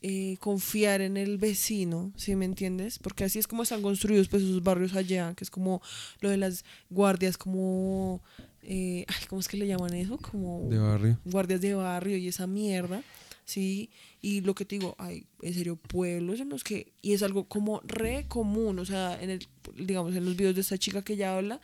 [0.00, 2.98] eh, confiar en el vecino, ¿sí me entiendes?
[2.98, 5.82] Porque así es como están construidos pues esos barrios allá, que es como
[6.20, 8.22] lo de las guardias, como,
[8.62, 10.16] eh, ay, ¿cómo es que le llaman eso?
[10.18, 11.18] Como De barrio.
[11.24, 13.02] guardias de barrio y esa mierda,
[13.48, 13.90] ¿sí?
[14.20, 17.48] Y lo que te digo, hay, en serio, pueblos en los que, y es algo
[17.48, 21.14] como re común, o sea, en el, digamos, en los videos de esta chica que
[21.14, 21.58] ella habla,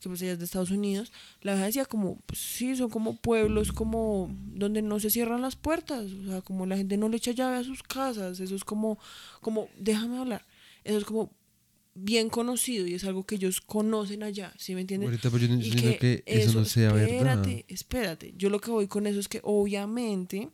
[0.00, 1.12] que pues ella es de Estados Unidos,
[1.42, 5.54] la verdad decía como, pues, sí, son como pueblos como donde no se cierran las
[5.54, 8.64] puertas, o sea, como la gente no le echa llave a sus casas, eso es
[8.64, 8.98] como,
[9.40, 10.44] como, déjame hablar,
[10.82, 11.30] eso es como
[11.94, 15.08] bien conocido y es algo que ellos conocen allá, ¿sí me entiendes?
[15.08, 17.08] Ahorita pues yo no Y que, eso, no sea verdad.
[17.08, 18.34] espérate, espérate.
[18.36, 20.50] Yo lo que voy con eso es que obviamente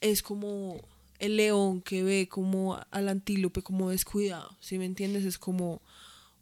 [0.00, 0.80] es como
[1.18, 5.24] el león que ve como al antílope como descuidado, ¿sí me entiendes?
[5.24, 5.82] Es como,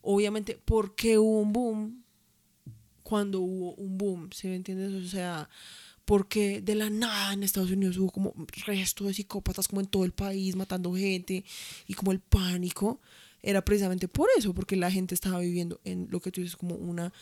[0.02, 2.04] obviamente, ¿por qué hubo un boom
[3.02, 4.30] cuando hubo un boom?
[4.32, 4.92] ¿Sí me entiendes?
[4.92, 5.48] O sea,
[6.04, 8.34] porque de la nada en Estados Unidos hubo como
[8.66, 11.44] resto de psicópatas como en todo el país matando gente
[11.86, 13.00] y como el pánico
[13.42, 16.76] era precisamente por eso, porque la gente estaba viviendo en lo que tú dices como
[16.76, 17.12] una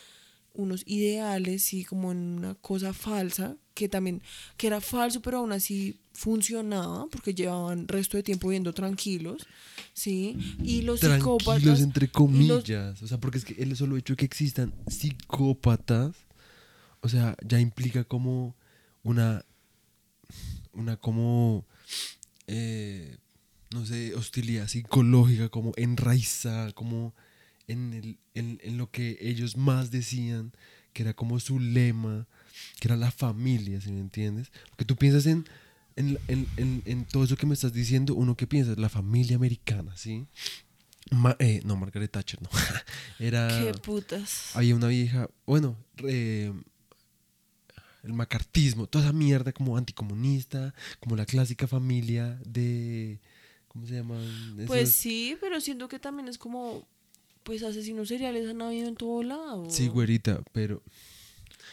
[0.57, 4.23] unos ideales y como en una cosa falsa que también
[4.57, 9.47] que era falso pero aún así funcionaba porque llevaban resto de tiempo viviendo tranquilos
[9.93, 13.03] sí y los Tranquilos, psicópatas entre los- comillas.
[13.03, 16.15] O sea, porque es que el solo hecho de que existan psicópatas,
[17.01, 18.55] o sea, ya implica como
[19.03, 19.45] una,
[20.73, 21.65] una como,
[22.47, 23.17] eh,
[23.73, 27.15] no sé, hostilidad psicológica, como enraizada, como
[27.69, 30.53] en, el, en, en lo que ellos más decían,
[30.93, 32.27] que era como su lema,
[32.81, 34.51] que era la familia, ¿sí me entiendes?
[34.71, 35.47] Porque tú piensas en,
[35.97, 39.97] en, en, en, todo eso que me estás diciendo, uno que piensa, la familia americana,
[39.97, 40.27] ¿sí?
[41.11, 42.49] Ma- eh, no, Margaret Thatcher, no.
[43.19, 43.49] Era.
[43.49, 46.53] qué putas Había una vieja, bueno, eh,
[48.03, 53.21] el macartismo, toda esa mierda como anticomunista, como la clásica familia de.
[53.69, 54.65] ¿Cómo se llaman?
[54.67, 56.89] pues sí pero siento que también es como
[57.47, 60.83] pues asesinos seriales han habido en todo lado Sí, güerita, pero.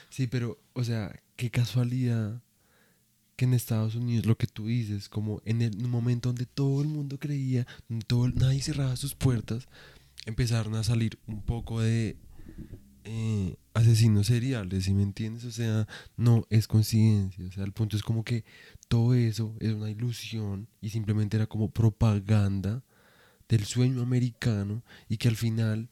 [0.10, 2.44] Sí, pero, o sea, qué casualidad
[3.36, 6.88] que en Estados Unidos, lo que tú dices, como en el momento donde todo el
[6.88, 7.66] mundo creía,
[8.06, 9.68] todo, nadie cerraba sus puertas,
[10.28, 12.18] empezaron a salir un poco de
[13.06, 15.44] eh, asesinos seriales, ¿sí me entiendes?
[15.46, 18.46] O sea, no es coincidencia, o sea, el punto es como que
[18.88, 22.84] todo eso es una ilusión y simplemente era como propaganda
[23.54, 25.88] del sueño americano y que al final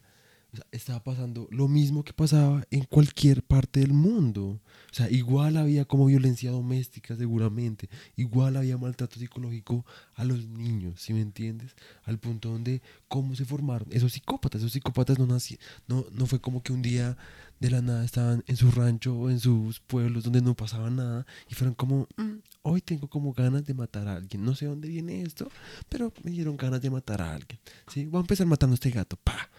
[0.54, 4.60] o sea, estaba pasando lo mismo que pasaba en cualquier parte del mundo.
[4.92, 9.86] O sea, igual había como violencia doméstica seguramente, igual había maltrato psicológico
[10.16, 11.76] a los niños, ¿sí me entiendes?
[12.04, 16.42] Al punto donde cómo se formaron esos psicópatas, esos psicópatas no nací, no no fue
[16.42, 17.18] como que un día
[17.62, 21.26] de la nada estaban en su rancho o en sus pueblos donde no pasaba nada
[21.50, 24.90] y fueron como "Mm, hoy tengo como ganas de matar a alguien, no sé dónde
[24.90, 25.48] viene esto,
[25.88, 27.60] pero me dieron ganas de matar a alguien.
[27.88, 28.06] ¿sí?
[28.06, 29.50] Voy a empezar matando a este gato, pa.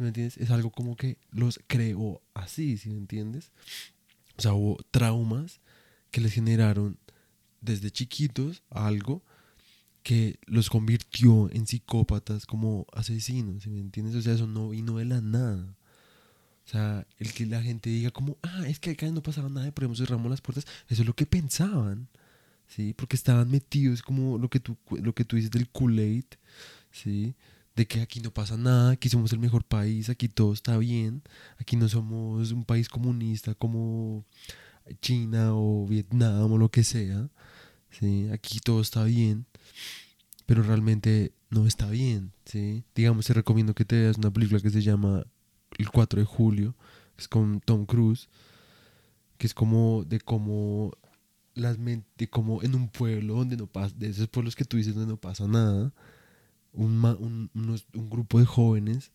[0.00, 0.38] ¿Sí me entiendes?
[0.38, 3.52] Es algo como que los creó así, ¿sí me entiendes?
[4.38, 5.60] O sea, hubo traumas
[6.10, 6.98] que les generaron
[7.60, 9.22] desde chiquitos algo
[10.02, 14.14] que los convirtió en psicópatas como asesinos, ¿sí me entiendes?
[14.14, 15.76] O sea, eso no vino de la nada.
[16.64, 19.70] O sea, el que la gente diga como, ah, es que acá no pasaba nada
[19.70, 22.08] por eso cerramos las puertas, eso es lo que pensaban,
[22.68, 22.94] ¿sí?
[22.94, 26.24] Porque estaban metidos como lo que tú, lo que tú dices del Kool-Aid,
[26.90, 27.34] ¿sí?
[27.80, 31.22] De que aquí no pasa nada, aquí somos el mejor país, aquí todo está bien,
[31.56, 34.26] aquí no somos un país comunista como
[35.00, 37.30] China o Vietnam o lo que sea,
[37.88, 38.28] ¿sí?
[38.34, 39.46] Aquí todo está bien,
[40.44, 42.84] pero realmente no está bien, ¿sí?
[42.94, 45.24] Digamos, te recomiendo que te veas una película que se llama
[45.78, 46.74] El 4 de julio,
[47.16, 48.28] que es con Tom Cruise,
[49.38, 50.92] que es como de cómo
[51.54, 54.76] las men- de cómo en un pueblo donde no pasa, de esos pueblos que tú
[54.76, 55.94] dices donde no pasa nada,
[56.72, 59.12] un, un, unos- un grupo de jóvenes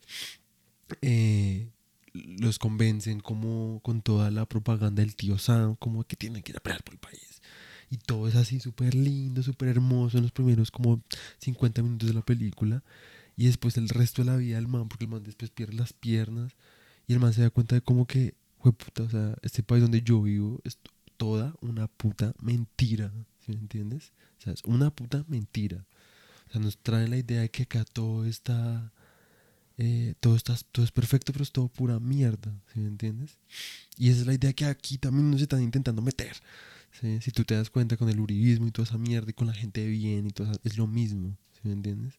[1.01, 1.69] eh,
[2.13, 6.57] los convencen como con toda la propaganda del tío Sam, como que tienen que ir
[6.57, 7.41] a pelear por el país.
[7.89, 11.01] Y todo es así súper lindo, súper hermoso en los primeros como
[11.39, 12.83] 50 minutos de la película.
[13.37, 15.93] Y después el resto de la vida del man, porque el man después pierde las
[15.93, 16.53] piernas.
[17.07, 20.01] Y el man se da cuenta de como que, puta, o sea, este país donde
[20.01, 20.79] yo vivo es
[21.17, 23.11] toda una puta mentira.
[23.45, 24.13] ¿Sí me entiendes?
[24.39, 25.85] O sea, es una puta mentira.
[26.49, 28.91] O sea, nos traen la idea de que acá todo está.
[29.77, 32.53] eh, todo, está, todo es perfecto, pero es todo pura mierda.
[32.73, 33.37] ¿Sí me entiendes?
[33.97, 36.35] Y esa es la idea que aquí también nos están intentando meter.
[37.21, 39.53] Si tú te das cuenta con el uribismo y toda esa mierda y con la
[39.53, 41.37] gente bien y todo es lo mismo.
[41.53, 42.15] ¿Sí me entiendes?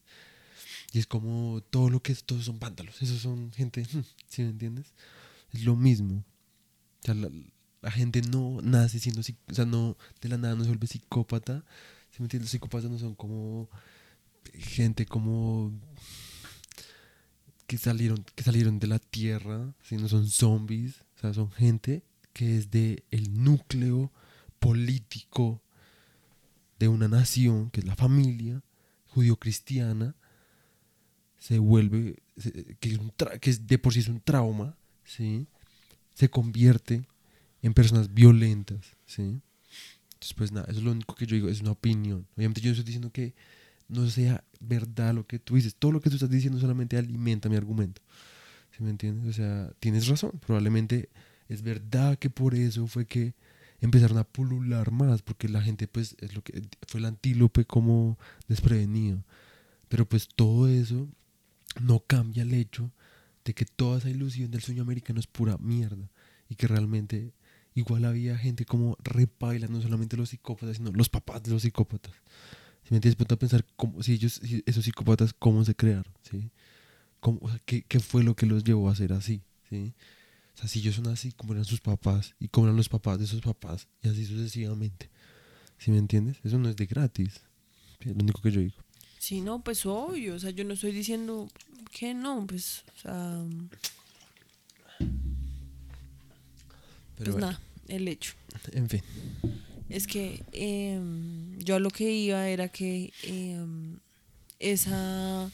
[0.93, 3.01] Y es como todo lo que es, todos son vándalos.
[3.01, 3.85] Esos son gente.
[4.29, 4.93] ¿Sí me entiendes?
[5.53, 6.23] Es lo mismo.
[7.01, 7.29] O sea, la,
[7.81, 9.21] la gente no nace siendo.
[9.21, 9.97] O sea, no.
[10.21, 11.63] De la nada no se vuelve psicópata.
[12.11, 12.47] ¿Sí me entiendes?
[12.47, 13.69] Los psicópatas no son como
[14.53, 15.71] gente como
[17.67, 19.97] que salieron, que salieron de la tierra, ¿sí?
[19.97, 24.11] no son zombies, o sea, son gente que es de el núcleo
[24.59, 25.61] político
[26.79, 28.61] de una nación, que es la familia
[29.17, 30.15] judío-cristiana,
[31.39, 32.21] se vuelve,
[32.79, 35.47] que, es un que de por sí es un trauma, ¿sí?
[36.13, 37.07] se convierte
[37.61, 38.95] en personas violentas.
[39.05, 39.41] ¿sí?
[40.13, 42.27] Entonces, pues nada, eso es lo único que yo digo, es una opinión.
[42.35, 43.33] Obviamente yo no estoy diciendo que
[43.87, 45.75] no sea verdad lo que tú dices.
[45.75, 48.01] Todo lo que tú estás diciendo solamente alimenta mi argumento.
[48.75, 49.27] ¿Sí me entiendes?
[49.27, 50.31] O sea, tienes razón.
[50.45, 51.09] Probablemente
[51.47, 53.33] es verdad que por eso fue que
[53.79, 58.17] empezaron a pulular más, porque la gente pues es lo que fue el antílope como
[58.47, 59.23] desprevenido.
[59.87, 61.07] Pero pues todo eso
[61.81, 62.91] no cambia el hecho
[63.45, 66.09] de que toda esa ilusión del sueño americano es pura mierda
[66.49, 67.33] y que realmente
[67.75, 72.13] igual había gente como repaila, no solamente los psicópatas, sino los papás de los psicópatas.
[72.87, 76.13] Si me entiendes, ponte a pensar cómo, si ellos, si esos psicópatas, cómo se crearon,
[76.21, 76.51] ¿sí?
[77.19, 79.93] Cómo, o sea, ¿qué, qué fue lo que los llevó a ser así, ¿sí?
[80.55, 83.19] O sea, si ellos son así, cómo eran sus papás y cómo eran los papás
[83.19, 85.09] de sus papás y así sucesivamente.
[85.77, 86.37] ¿Sí me entiendes?
[86.45, 87.41] Eso no es de gratis.
[87.99, 88.75] Es lo único que yo digo.
[89.19, 91.49] Sí, no, pues obvio, o sea, yo no estoy diciendo
[91.91, 93.43] que no, pues, o sea,
[94.99, 95.07] Pero
[97.17, 97.59] pues bueno, nada,
[97.89, 98.33] el hecho.
[98.71, 99.01] en fin.
[99.89, 103.99] Es que em, yo a lo que iba era que em,
[104.59, 105.49] esa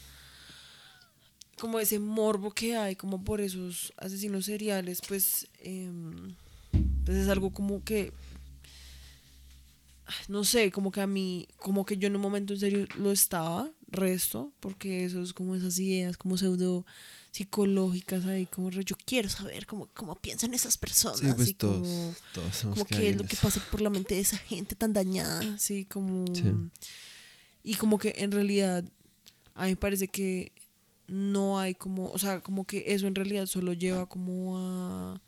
[1.58, 6.34] como ese morbo que hay como por esos asesinos seriales pues em,
[7.04, 8.12] pues es algo como que
[10.28, 13.12] no sé como que a mí como que yo en un momento en serio lo
[13.12, 16.84] estaba resto porque eso es como esas ideas como pseudo
[17.34, 21.78] psicológicas ahí como yo quiero saber cómo, cómo piensan esas personas Sí, pues y todos,
[21.88, 24.92] como- todos como qué es lo que pasa por la mente de esa gente tan
[24.92, 26.24] dañada, así como...
[26.32, 26.44] Sí.
[27.64, 28.84] Y como que en realidad
[29.54, 30.52] a mí me parece que
[31.08, 35.20] no hay como, o sea, como que eso en realidad solo lleva como a,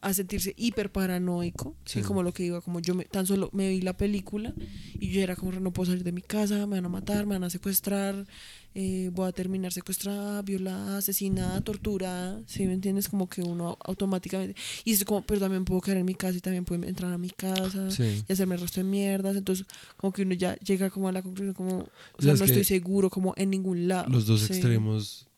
[0.00, 2.00] a sentirse hiper paranoico, sí.
[2.00, 2.06] Sí.
[2.06, 4.54] como lo que iba, como yo me- tan solo me vi la película
[4.94, 7.34] y yo era como no puedo salir de mi casa, me van a matar, me
[7.34, 8.26] van a secuestrar,
[8.74, 13.08] eh, voy a terminar secuestrada, violada, asesinada, torturada, ¿sí me entiendes?
[13.08, 14.54] Como que uno automáticamente,
[14.84, 17.18] y es como, pero también puedo quedar en mi casa y también puedo entrar a
[17.18, 18.24] mi casa Sí.
[18.28, 19.66] y hacerme el resto de mierdas, entonces
[19.96, 21.82] como que uno ya llega como a la conclusión como, o
[22.18, 24.08] sea, Sabes no estoy seguro como en ningún lado.
[24.08, 24.52] Los dos sí.
[24.52, 25.28] extremos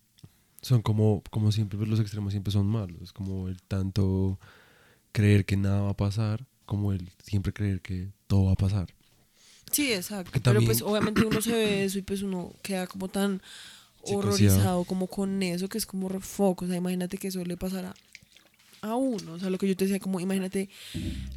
[0.63, 3.13] son como, como siempre, pues los extremos siempre son malos.
[3.13, 4.39] Como el tanto
[5.13, 8.89] creer que nada va a pasar, como el siempre creer que todo va a pasar.
[9.75, 10.41] Sí, exacto.
[10.43, 13.43] Pero pues obviamente uno se ve eso y pues uno queda como tan
[14.03, 16.65] horrorizado como con eso que es como refoco.
[16.65, 17.95] O sea, imagínate que eso le pasara
[18.83, 19.33] a uno.
[19.33, 20.69] O sea, lo que yo te decía, como imagínate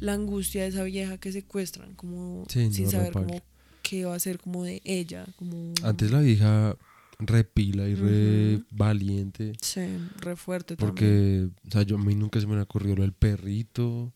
[0.00, 3.42] la angustia de esa vieja que secuestran, como Sí, sin no, saber como
[3.82, 5.26] qué va a ser como de ella.
[5.36, 5.74] Como...
[5.82, 6.76] Antes la vieja
[7.18, 9.54] repila y re valiente.
[9.60, 9.80] Sí,
[10.20, 10.94] re fuerte también.
[10.94, 14.12] Porque, o sea, yo a mí nunca se me ha ocurrido lo del perrito.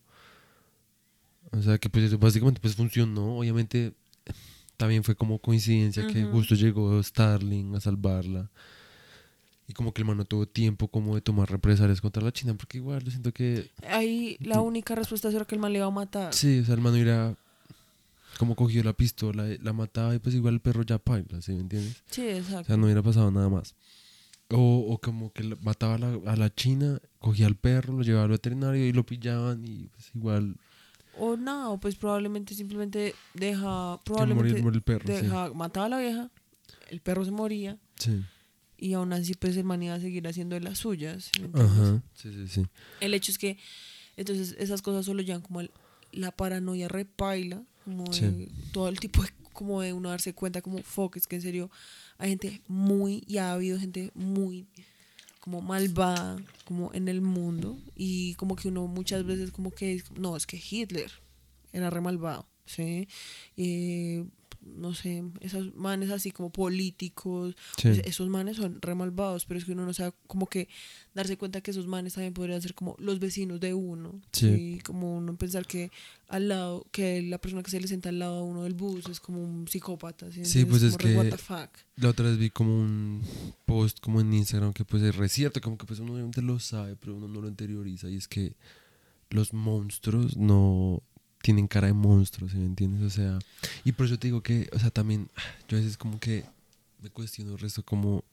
[1.51, 3.37] O sea, que pues eso básicamente pues funcionó.
[3.37, 3.93] Obviamente
[4.77, 8.49] también fue como coincidencia que justo llegó Starling a salvarla.
[9.67, 12.53] Y como que el man no tuvo tiempo como de tomar represalias contra la China,
[12.55, 13.69] porque igual yo siento que...
[13.87, 16.33] Ahí la única respuesta era que el man le iba a matar.
[16.33, 17.35] Sí, o sea, el man hubiera
[18.37, 21.61] como cogió la pistola, la mataba y pues igual el perro ya paila, ¿sí me
[21.61, 22.01] entiendes?
[22.09, 22.65] Sí, O exacto.
[22.65, 23.75] sea, no hubiera pasado nada más.
[24.49, 28.25] O, o como que mataba a la, a la china, cogía al perro, lo llevaba
[28.25, 30.57] al veterinario y lo pillaban y pues igual
[31.17, 35.05] O nada, o pues probablemente simplemente deja, morir probablemente muere el perro.
[35.05, 36.31] deja, mataba a la vieja,
[36.89, 38.11] el perro se moría Sí.
[38.11, 38.23] sí.
[38.77, 41.29] y aún así pues el man iba a seguir haciendo de las suyas.
[41.35, 41.43] ¿sí?
[41.53, 42.01] Ajá.
[42.13, 42.65] Sí, sí, sí.
[42.99, 43.57] El hecho es que
[44.17, 45.71] entonces esas cosas solo llevan como el-
[46.11, 48.47] la paranoia repaila, como de Sí.
[48.71, 51.69] todo el tipo de, como de uno darse cuenta como fuck, es que en serio
[52.17, 54.67] hay gente muy, y ha habido gente muy
[55.43, 60.37] como malvada como en el mundo y como que uno muchas veces como que no,
[60.37, 61.11] es que Hitler
[61.73, 63.09] era re malvado, ¿sí?
[63.57, 64.23] Eh,
[64.65, 67.89] no sé, esos manes así como políticos, Sí.
[67.89, 70.67] pues, esos manes son re malvados, pero es que uno no sabe como que
[71.13, 74.21] darse cuenta que esos manes también podrían ser como los vecinos de uno.
[74.31, 74.55] Sí.
[74.55, 74.79] Sí.
[74.83, 75.91] Como uno pensar que
[76.27, 79.07] al lado, que la persona que se le sienta al lado a uno del bus
[79.09, 80.31] es como un psicópata.
[80.31, 81.69] Sí, Sí, pues es como re, que- what the fuck.
[81.97, 83.21] La otra vez vi como un
[83.65, 86.59] post como en Instagram que pues es re cierto, como que pues uno obviamente lo
[86.59, 88.55] sabe, pero uno no lo interioriza y es que
[89.29, 91.01] los monstruos no
[91.43, 93.01] tienen cara de monstruos, ¿sí me entiendes?
[93.03, 93.37] O sea,
[93.83, 95.27] y por eso te digo que, o sea, también
[95.67, 96.45] yo a veces como que
[97.01, 98.23] me cuestiono el resto como,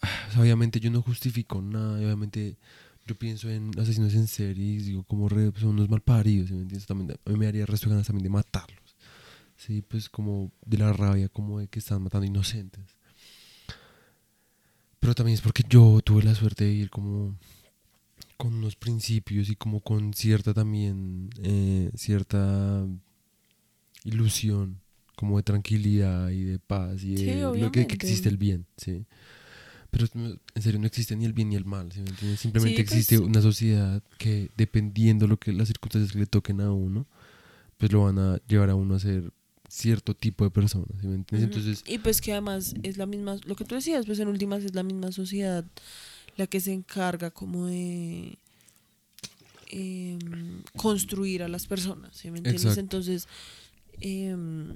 [0.00, 2.56] o sea, obviamente yo no justifico nada, obviamente
[3.06, 6.54] yo pienso en asesinos en serie y digo como re, pues, son unos malparidos, ¿sí
[6.54, 6.86] me entiendes?
[6.86, 8.96] También a mí me daría resto de ganas también de matarlos.
[9.58, 12.96] sí, pues como de la rabia, como de que están matando inocentes.
[15.00, 17.36] Pero también es porque yo tuve la suerte de ir como
[18.38, 22.86] con unos principios y como con cierta también, eh, cierta
[24.04, 24.80] ilusión,
[25.16, 29.04] como de tranquilidad y de paz y Sí, de lo que, existe el bien, sí.
[29.90, 32.36] Pero en serio no existe ni el bien ni el mal, ¿sí me?
[32.36, 36.60] Simplemente Sí, pues, existe una sociedad que dependiendo lo que las circunstancias que le toquen
[36.60, 37.06] a uno,
[37.76, 39.32] pues lo van a llevar a uno a ser
[39.68, 41.48] cierto tipo de persona, ¿sí me entiendes?
[41.48, 44.62] Entonces, Y pues que además es la misma, lo que tú decías, pues en últimas
[44.62, 45.64] es la misma sociedad
[46.38, 48.38] la que se encarga como de
[49.70, 52.62] em, construir a las personas, ¿sí me entiendes?
[52.62, 52.80] Exacto.
[52.80, 53.28] Entonces,
[54.00, 54.74] em,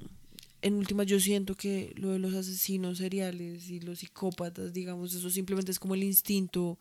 [0.61, 5.31] en últimas yo siento que lo de los asesinos seriales y los psicópatas, digamos, eso
[5.31, 6.79] simplemente es como el instinto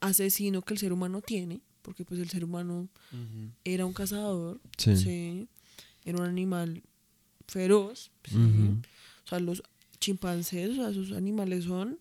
[0.00, 2.88] asesino que el ser humano tiene, porque pues el ser humano
[3.64, 4.96] era un cazador, sí.
[4.96, 5.48] sí,
[6.04, 6.82] era un animal
[7.46, 8.10] feroz.
[8.32, 9.62] O sea, los
[10.00, 11.98] chimpancés, o sea, esos animales son,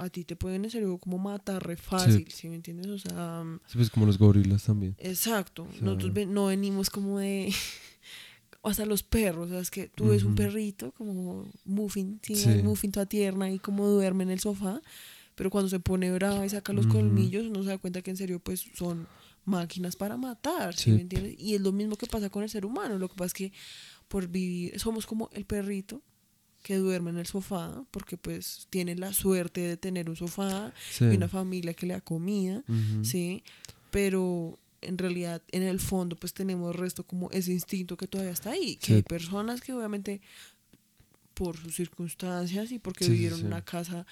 [0.00, 2.86] a ti te pueden en serio como matar re fácil, ¿sí, me entiendes?
[2.88, 4.96] O sea, mm, Sí, pues como los gorilas también.
[4.98, 5.66] exacto.
[5.72, 7.52] sea- Nosotros ven- no venimos como de...
[8.62, 10.36] Hasta los perros, o sea, es que tú ves un Ujú.
[10.36, 12.48] perrito como Muffin, sí, Sí.
[12.50, 14.82] un Muffin toda tierna y como duerme en el sofá,
[15.34, 16.96] pero cuando se pone brava y saca los Ujú.
[16.96, 19.06] colmillos, uno se da cuenta que en serio pues son
[19.46, 20.90] máquinas para matar, ¿sí Sí.
[20.92, 21.36] me entiendes?
[21.38, 23.52] Y es lo mismo que pasa con el ser humano, lo que pasa es que
[24.08, 26.02] por vivir, somos como el perrito
[26.62, 31.04] que duerme en el sofá, porque pues tiene la suerte de tener un sofá Sí.
[31.06, 32.62] y una familia que le da comida.
[33.02, 33.42] ¿sí?
[33.90, 38.50] Pero en realidad, en el fondo, pues tenemos resto como ese instinto que todavía está
[38.52, 38.92] ahí, que Sí.
[38.94, 40.20] hay personas que obviamente
[41.34, 44.06] por sus circunstancias y porque Sí, vivieron en una casa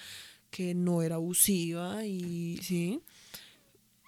[0.49, 3.01] que no era abusiva y, ¿sí?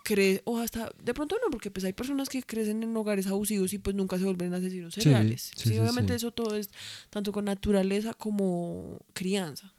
[0.04, 3.72] Cre o hasta, de pronto no, porque pues hay personas que crecen en hogares abusivos
[3.74, 5.52] y pues nunca se vuelven asesinos seriales.
[5.56, 6.18] sí, Sí, sí, obviamente sí.
[6.18, 6.70] eso todo es
[7.10, 9.74] tanto con naturaleza como crianza.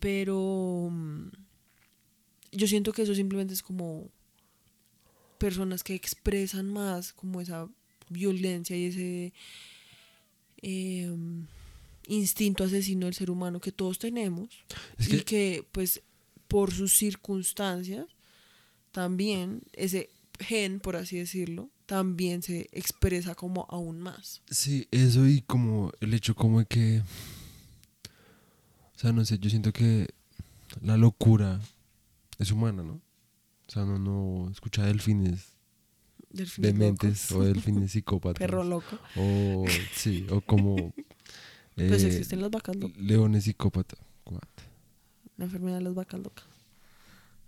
[0.00, 1.28] Pero mm,
[2.52, 4.10] yo siento que eso simplemente es como
[5.38, 7.68] personas que expresan más como esa
[8.10, 9.32] violencia y ese
[10.62, 11.10] eh,
[12.08, 14.48] instinto asesino del ser humano que todos tenemos
[14.98, 16.02] Es y que pues
[16.48, 18.06] por sus circunstancias
[18.92, 25.40] también ese gen por así decirlo también se expresa como aún más sí, eso y
[25.40, 27.02] como el hecho como de que,
[28.94, 30.08] o sea, no sé, yo siento que
[30.82, 31.60] la locura
[32.38, 33.00] es humana, ¿no?
[33.66, 35.56] O sea, no, no escucha delfines
[36.30, 38.38] delfines dementes locos, o delfines psicópatas.
[38.38, 39.64] perro loco O,
[39.94, 40.76] sí, o como...
[41.74, 43.98] pues eh, existen las vacas locas Leones psicópatas.
[45.38, 46.44] La enfermedad de las vacas locas.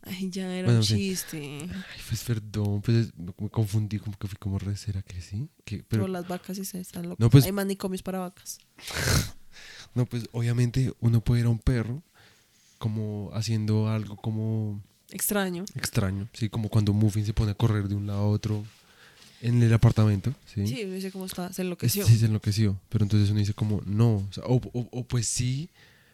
[0.02, 1.58] Ay, ya era Bueno, un chiste.
[1.62, 5.48] Ay, pues perdón, pues es- me confundí, como que fui como re, ¿será que sí?
[5.64, 7.20] Que, Pero las vacas sí se están locas.
[7.20, 8.58] No, pues- Hay manicomios para vacas.
[9.94, 12.02] no, pues obviamente uno puede ir a un perro
[12.78, 14.80] como haciendo algo como
[15.10, 15.64] Extraño.
[15.74, 16.48] extraño, ¿sí?
[16.48, 18.64] Como cuando Muffin se pone a correr de un lado a otro
[19.42, 20.66] en el apartamento, ¿sí?
[20.66, 21.52] Sí, no sé cómo está.
[21.52, 22.06] Se enloqueció.
[22.06, 22.78] Sí, se enloqueció.
[22.88, 24.16] Pero entonces uno dice como, no.
[24.16, 25.68] O, sea, o, o- o pues sí,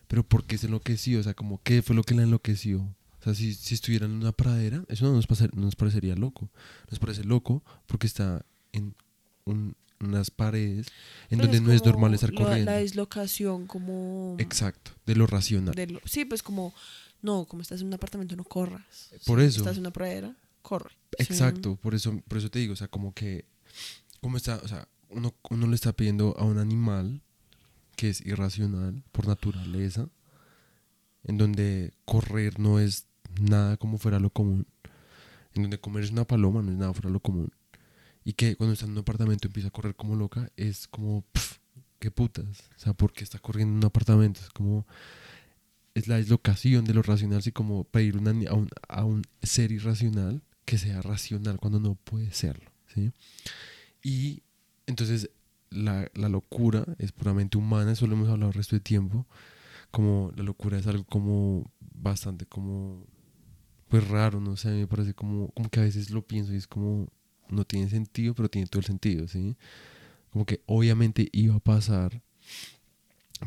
[0.09, 1.21] pero ¿por qué se enloqueció?
[1.21, 2.85] O sea, como, ¿qué fue lo que la enloqueció?
[3.27, 6.49] Sea, si, si estuviera en una pradera, eso no nos, pasa- no nos parecería loco.
[6.91, 8.95] Nos parece loco porque está en
[9.45, 10.87] un- unas paredes
[11.31, 12.71] en Pues donde no es normal estar la- corriendo.
[12.71, 14.37] La dislocación como...
[14.39, 15.75] Exacto, de lo racional.
[15.75, 16.73] de lo- sí, pues como...
[17.23, 19.11] No, como estás en un apartamento no corras.
[19.25, 19.61] Por Si eso.
[19.61, 20.91] Estás en una pradera, corre.
[21.19, 21.25] Sí.
[21.25, 23.45] Exacto, por eso, por eso te digo, o sea, como que,
[24.21, 27.23] como está, o sea, uno, uno le está pidiendo a un animal
[27.97, 30.09] que es irracional por naturaleza,
[31.25, 33.07] en donde correr no es
[33.41, 34.67] nada como fuera lo común,
[35.55, 37.51] en donde comer es una paloma, no es nada fuera lo común,
[38.25, 41.59] y que cuando está en un apartamento empieza a correr como loca, es como, pff,
[41.99, 42.45] qué putas,
[42.77, 44.41] o sea, ¿por qué está corriendo en un apartamento?
[44.41, 44.87] Es como,
[45.95, 49.73] es la dislocación de lo racional, así como pedir una a, un, a un ser
[49.73, 53.13] irracional que sea racional cuando no puede serlo, ¿sí?
[54.03, 54.43] Y
[54.87, 55.31] entonces
[55.71, 59.27] la, la locura es puramente humana, eso lo hemos hablado el resto de tiempo,
[59.91, 63.07] como la locura es algo como bastante como
[63.89, 66.67] pues raro, no sé, me parece como, como que a veces lo pienso y es
[66.67, 67.09] como
[67.49, 69.57] no tiene sentido, pero tiene todo el sentido, ¿sí?
[70.33, 72.21] Como que obviamente iba a pasar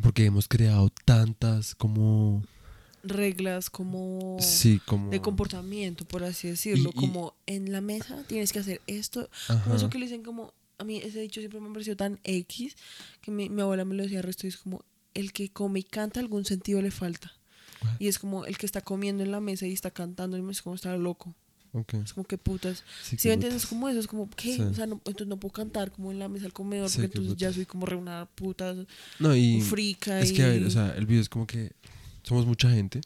[0.01, 2.43] porque hemos creado tantas como
[3.01, 4.35] Reglas como...
[4.39, 6.89] sí, como De comportamiento, por así decirlo.
[6.93, 9.29] Y- y- como en la mesa tienes que hacer esto.
[9.63, 12.19] Como eso que le dicen como, a mí ese dicho siempre me ha parecido tan
[12.23, 12.75] X,
[13.21, 14.83] que mi, mi abuela me lo decía al resto, y es como,
[15.13, 17.33] el que come y canta algún sentido le falta.
[17.99, 20.61] Y es como el que está comiendo en la mesa y está cantando, y es
[20.61, 21.33] como estar loco.
[21.71, 21.93] Ok.
[21.95, 22.83] Es como que putas.
[23.03, 24.55] Sí, Si me entiendes, es como eso, es como, ¿qué?
[24.55, 24.61] Sí.
[24.61, 27.05] O sea, no, entonces no puedo cantar como en la mesa del comedor, Sí, porque
[27.17, 28.75] entonces ya soy como re una puta
[29.19, 30.19] No, y frica.
[30.19, 31.73] es que, a ver, y- o sea, el video es como que
[32.23, 33.01] somos mucha gente,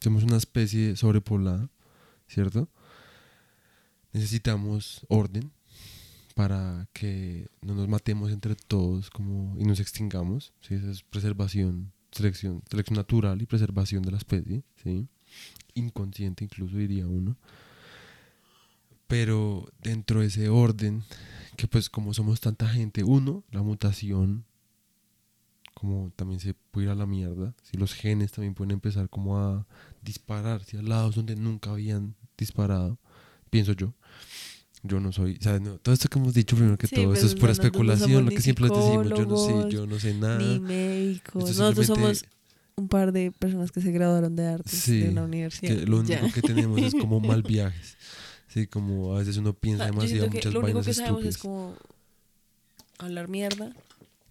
[0.00, 1.68] somos una especie sobrepoblada,
[2.28, 2.68] ¿cierto?
[4.12, 5.50] Necesitamos orden
[6.34, 10.74] para que no nos matemos entre todos como, y nos extingamos, ¿sí?
[10.74, 15.08] Esa es preservación, selección, selección natural y preservación de la especie, ¿sí?
[15.74, 17.36] Inconsciente incluso diría uno.
[19.06, 21.02] Pero dentro de ese orden,
[21.56, 24.44] que pues como somos tanta gente, uno, la mutación
[25.82, 29.38] como también se puede ir a la mierda, si los genes también pueden empezar como
[29.40, 29.66] a
[30.00, 33.00] dispararse a lados donde nunca habían disparado,
[33.50, 33.92] pienso yo.
[34.84, 37.20] Yo no soy, sea, no, todo esto que hemos dicho primero que Sí, todo, pues,
[37.20, 40.14] esto es pura especulación, lo que siempre les decimos, yo no sé, yo no sé
[40.14, 40.38] nada.
[40.38, 41.50] ni médicos.
[41.50, 42.24] Esto Nosotros somos
[42.74, 45.76] un par de personas que se graduaron de artes Sí, de una universidad.
[45.76, 46.18] que lo ya.
[46.20, 47.96] único que tenemos es como mal viajes.
[48.48, 50.94] Sí, como a veces uno O piensa sea, yo demasiado muchas lo único vainas que
[50.94, 51.36] sabemos estúpidas.
[51.36, 51.74] es como
[52.98, 53.72] hablar mierda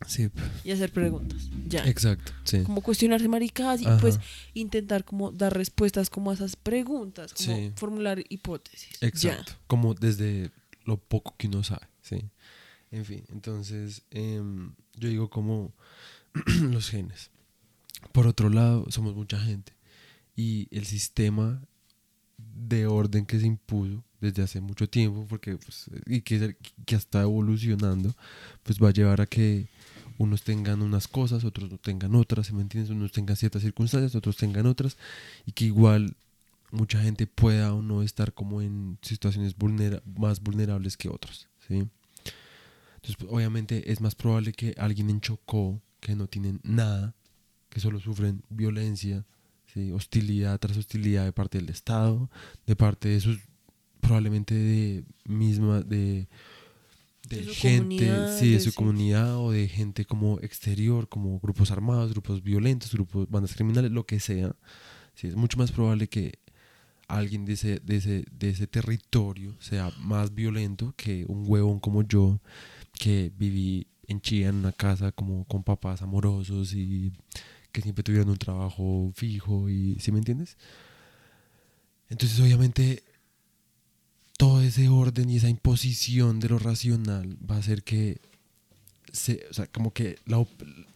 [0.08, 0.30] Sí,
[0.64, 1.50] y hacer preguntas.
[1.68, 1.86] Ya.
[1.86, 2.64] exacto, sí.
[2.64, 3.98] Como cuestionarse maricadas y Ajá.
[4.00, 4.20] pues
[4.54, 7.72] intentar como dar respuestas como a esas preguntas, como Sí.
[7.76, 8.98] formular hipótesis.
[9.02, 9.54] Exacto.
[9.68, 10.52] Como desde
[10.86, 12.30] lo poco que uno sabe, sí.
[12.92, 15.74] En fin, entonces em, yo digo como
[16.72, 17.30] los genes.
[18.12, 19.74] Por otro lado, somos mucha gente
[20.36, 21.62] y el sistema
[22.38, 27.22] de orden que se impuso desde hace mucho tiempo, porque pues, y que, que está
[27.22, 28.14] evolucionando,
[28.64, 29.68] pues va a llevar a que
[30.22, 32.92] unos tengan unas cosas, otros no tengan otras, ¿sí ¿me entiendes?
[32.92, 34.98] Unos tengan ciertas circunstancias, otros tengan otras,
[35.46, 36.16] y que igual
[36.72, 39.56] mucha gente pueda o no estar como en situaciones
[40.18, 41.88] más vulnerables que otros, ¿sí?
[42.96, 47.16] Entonces, pues, obviamente es más probable que alguien en Chocó, que no tienen nada,
[47.70, 49.26] que solo sufren violencia,
[49.94, 52.30] hostilidad tras hostilidad de parte del Estado,
[52.68, 53.40] de parte de sus,
[54.02, 56.28] probablemente de misma, de,
[57.28, 58.76] de gente, sí, de de su sí.
[58.76, 64.06] comunidad o de gente como exterior, como grupos armados, grupos violentos, grupos, bandas criminales, lo
[64.06, 64.56] que sea.
[65.14, 66.40] Sí, es mucho más probable que
[67.08, 72.04] alguien de ese, de, ese, de ese territorio sea más violento que un huevón como
[72.04, 72.40] yo,
[72.94, 77.12] que viví en Chía en una casa como con papás amorosos y
[77.72, 80.58] que siempre tuvieron un trabajo fijo y ¿sí me entiendes?
[82.10, 83.04] Entonces obviamente
[84.42, 88.18] todo ese orden y esa imposición de lo racional va a hacer que
[89.14, 90.18] se, o sea, como que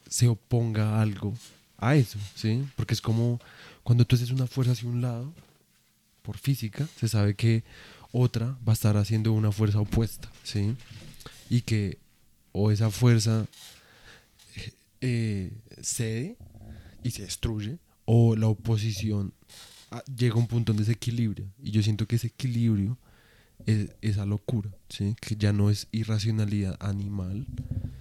[0.10, 1.32] se oponga algo
[1.78, 2.66] a eso, ¿sí?
[2.76, 3.39] Porque es como
[3.84, 5.32] cuando tú haces una fuerza hacia un lado,
[6.24, 7.64] por física, se sabe que
[8.12, 10.76] otra va a estar haciendo una fuerza opuesta, ¿sí?
[11.48, 12.00] Y que
[12.52, 13.46] o esa fuerza
[15.02, 15.52] eh,
[15.84, 16.36] cede
[17.04, 19.34] y se destruye, o la oposición
[19.91, 21.46] ah, llega a un punto de desequilibrio.
[21.62, 22.98] Y yo siento que ese equilibrio
[23.66, 25.16] es esa locura, ¿sí?
[25.20, 27.47] Que ya no es irracionalidad animal,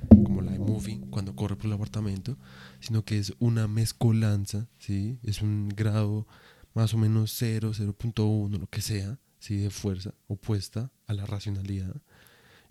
[0.09, 2.37] como la de Muffy cuando corre por el apartamento,
[2.81, 5.19] sino que es una mezcolanza, ¿sí?
[5.23, 6.27] Es un grado
[6.75, 9.57] más o menos 0, 0.1, lo que sea, ¿sí?
[9.57, 11.97] De fuerza opuesta a la racionalidad,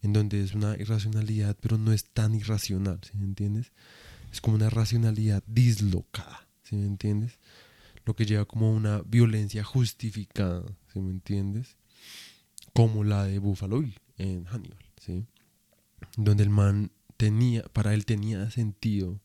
[0.01, 3.71] en donde es una irracionalidad, pero no es tan irracional, ¿sí me entiendes?
[4.31, 7.39] Es como una racionalidad dislocada, ¿sí me entiendes?
[8.05, 11.77] Lo que lleva como una violencia justificada, ¿sí me entiendes?
[12.73, 15.25] Como la de Buffalo Bill en Hannibal, ¿sí?
[16.17, 19.19] Donde el man tenía, para él tenía sentido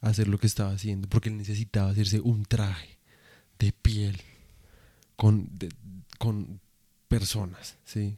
[0.00, 2.98] hacer lo que estaba haciendo, porque él necesitaba hacerse un traje
[3.58, 4.20] de piel
[5.16, 5.50] con,
[6.18, 6.60] con
[7.08, 8.16] personas, ¿sí?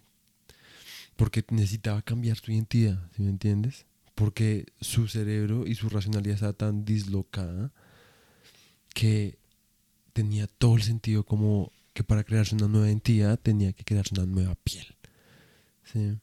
[1.17, 3.87] Porque necesitaba cambiar su identidad, ¿sí me entiendes?
[4.15, 7.73] Porque su cerebro y su racionalidad estaba tan dislocada
[8.95, 9.39] que
[10.13, 14.27] tenía todo el sentido como que para crearse una nueva identidad tenía que crearse una
[14.27, 14.87] nueva piel,
[15.85, 16.19] ¿sí?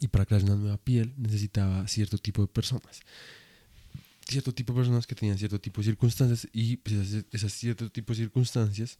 [0.00, 3.02] Y para crearse una nueva piel necesitaba cierto tipo de personas
[4.30, 7.90] cierto tipo de personas que tenían cierto tipo de circunstancias y pues, esas, esas cierto
[7.90, 8.98] tipo de circunstancias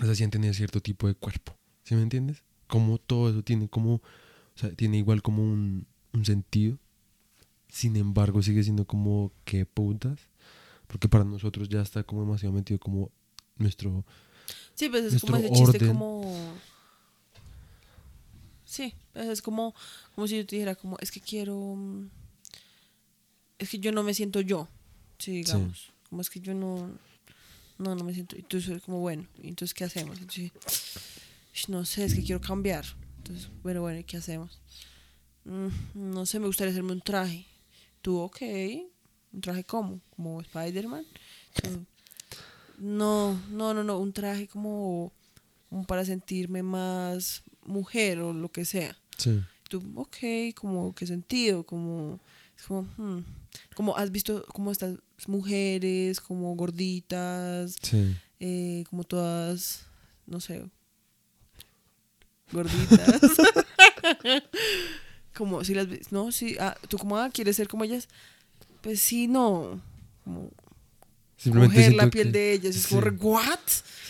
[0.00, 1.54] les hacían tener cierto tipo de cuerpo.
[1.84, 2.42] ¿Sí me entiendes?
[2.66, 4.02] Como todo eso tiene como, o
[4.56, 6.78] sea, tiene igual como un, un sentido.
[7.68, 10.18] Sin embargo, sigue siendo como que putas.
[10.86, 13.10] Porque para nosotros ya está como demasiado metido como
[13.56, 14.04] nuestro...
[14.80, 15.88] Sí, pues es como ese chiste orden.
[15.88, 16.54] como...
[18.64, 19.74] Sí, pues es como,
[20.14, 21.76] como si yo te dijera como, es que quiero...
[23.58, 24.68] Es que yo no me siento yo,
[25.18, 25.92] sí, digamos.
[26.08, 26.90] Como es que yo no...
[27.76, 28.38] No, no me siento...
[28.38, 30.18] Y tú soy como, bueno, ¿y entonces qué hacemos?
[30.18, 30.50] Entonces,
[31.52, 32.86] "Sh, no sé, es que quiero cambiar.
[33.18, 34.62] Entonces, bueno, bueno, ¿y qué hacemos?
[35.44, 37.44] "Mm, no sé, me gustaría hacerme un traje.
[38.00, 38.40] Tú, ok.
[39.34, 40.00] ¿Un traje cómo?
[40.16, 41.04] ¿Como Spider-Man?
[42.80, 45.12] No, no, no, no, un traje como
[45.68, 48.96] como para sentirme más mujer o lo que sea.
[49.16, 49.40] Sí.
[49.68, 50.16] Tú, ok,
[50.56, 51.62] como, ¿qué sentido?
[51.64, 52.18] Como,
[52.58, 53.20] es como, hmm,
[53.76, 54.98] como has visto como estas
[55.28, 58.16] mujeres, como gorditas, Sí.
[58.40, 59.84] eh, como todas,
[60.26, 60.64] no sé,
[62.52, 63.20] gorditas.
[65.36, 68.08] como si las no, sí, ah, tú como, ah, quieres ser como ellas,
[68.80, 69.80] pues sí, no,
[70.24, 70.50] como
[71.42, 73.08] Simplemente coger la piel que- de ellas, es como, sí.
[73.20, 73.58] what?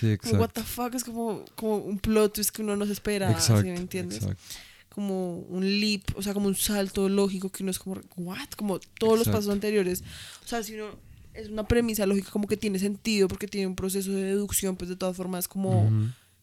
[0.01, 2.93] Sí, Como, what the fuck, es como, como un plot twist que uno no se
[2.93, 4.19] espera, ¿sí Exacto, me entiendes?
[4.19, 4.43] exacto.
[4.89, 8.49] como un leap, o sea, como un salto lógico que uno es como, ¿what?
[8.57, 10.03] Como todos los pasos anteriores.
[10.45, 10.87] O sea, si uno
[11.33, 14.89] es una premisa lógica como que tiene sentido porque tiene un proceso de deducción, pues
[14.89, 15.89] de todas formas como.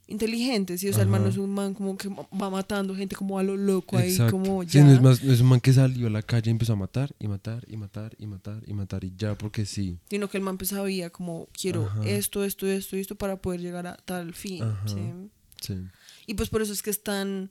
[0.08, 0.88] Inteligente, ¿sí?
[0.90, 3.44] O sea, el man no es un man como que va matando gente como a
[3.44, 4.32] lo loco ahí, Exacto.
[4.32, 4.84] como Sí, ya.
[4.86, 6.76] no es, más, no es un man que salió a la calle y empezó a
[6.78, 10.00] matar y matar y matar y matar y matar y ya porque sí.
[10.10, 12.06] Sino que el man pues sabía como, quiero Ajá.
[12.06, 14.64] esto, esto, esto y esto para poder llegar a tal fin.
[14.86, 15.00] ¿sí?
[15.62, 15.76] Sí.
[16.26, 17.50] Y pues por eso es que están.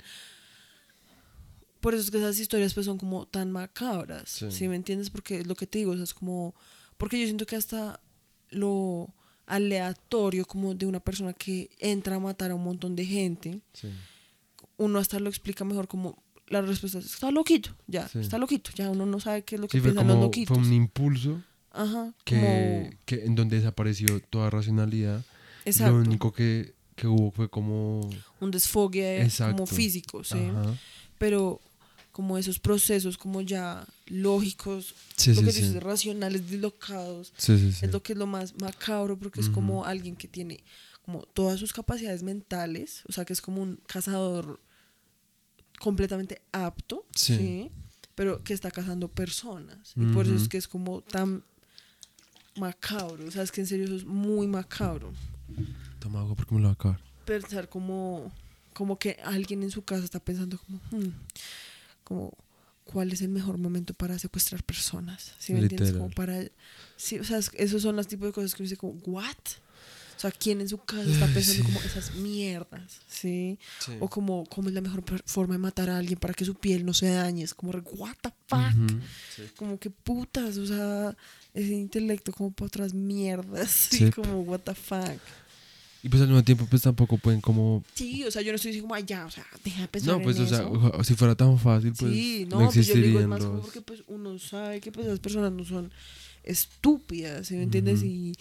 [1.80, 4.28] Por eso es que esas historias pues son como tan macabras.
[4.30, 4.50] Sí.
[4.50, 4.68] Sí.
[4.68, 5.10] me entiendes?
[5.10, 6.54] Porque es lo que te digo, o sea, es como.
[6.96, 8.00] Porque yo siento que hasta
[8.50, 9.12] lo
[9.46, 13.88] aleatorio como de una persona que entra a matar a un montón de gente, Sí.
[14.76, 18.20] uno hasta lo explica mejor como la respuesta es, está loquito, ya, Sí.
[18.20, 20.56] está loquito, ya uno no sabe qué es lo que Sí, piensan los loquitos.
[20.56, 21.42] fue un impulso
[21.72, 25.24] Ajá, que, como- que en donde desapareció toda racionalidad.
[25.64, 28.08] exacto, Lo único que, que hubo fue como
[28.40, 29.54] un desfogue Exacto.
[29.56, 30.38] como físico, ¿sí?
[30.38, 30.74] Ajá.
[31.18, 31.60] Pero
[32.16, 35.60] como esos procesos como ya lógicos Sí, lo sí, que sí.
[35.62, 37.32] dices, racionales, dislocados,
[37.82, 40.64] es lo que es lo más macabro porque es como alguien que tiene
[41.04, 44.58] como todas sus capacidades mentales, o sea, que es como un cazador
[45.78, 47.70] completamente apto, Sí.
[48.14, 49.92] pero que está cazando personas.
[49.94, 51.44] Y por eso es que es como tan
[52.56, 55.12] macabro, o sea, es que en serio eso es muy macabro.
[55.98, 57.00] Toma agua porque me lo va a acabar.
[57.26, 58.32] Pensar como,
[58.72, 61.10] como que alguien en su casa está pensando como, "Hmm,
[62.06, 62.32] como
[62.84, 65.92] cuál es el mejor momento para secuestrar personas, ¿sí me entiendes?
[65.92, 66.38] Como para,
[66.96, 69.34] sí, o sea, es- esos son los tipos de cosas que uno dice como, ¿what?
[70.16, 71.62] O sea, ¿quién en su casa está Ay, pensando sí.
[71.74, 73.58] como esas mierdas, sí?
[73.84, 73.92] Sí.
[74.00, 76.86] O como, ¿cómo es la mejor forma de matar a alguien para que su piel
[76.86, 77.42] no se dañe?
[77.42, 79.02] Es como, what the fuck?
[79.56, 81.14] Como que putas, o sea,
[81.52, 84.10] ese intelecto como para otras mierdas, sí, Sí.
[84.12, 85.20] como, what the fuck.
[86.06, 87.82] Y pues al mismo tiempo pues tampoco pueden como...
[87.94, 90.14] Sí, o sea, yo no estoy diciendo como, "Ay, ya, o sea, deja de pensar
[90.16, 90.70] No, pues en o sea, eso".
[90.70, 93.54] oja- si fuera tan fácil pues sí, no, no pues yo digo es más como
[93.54, 93.64] los...
[93.64, 95.90] porque pues uno sabe que pues esas personas no son
[96.44, 97.98] estúpidas, ¿sí me entiendes?
[98.02, 98.06] Ujú.
[98.06, 98.32] y,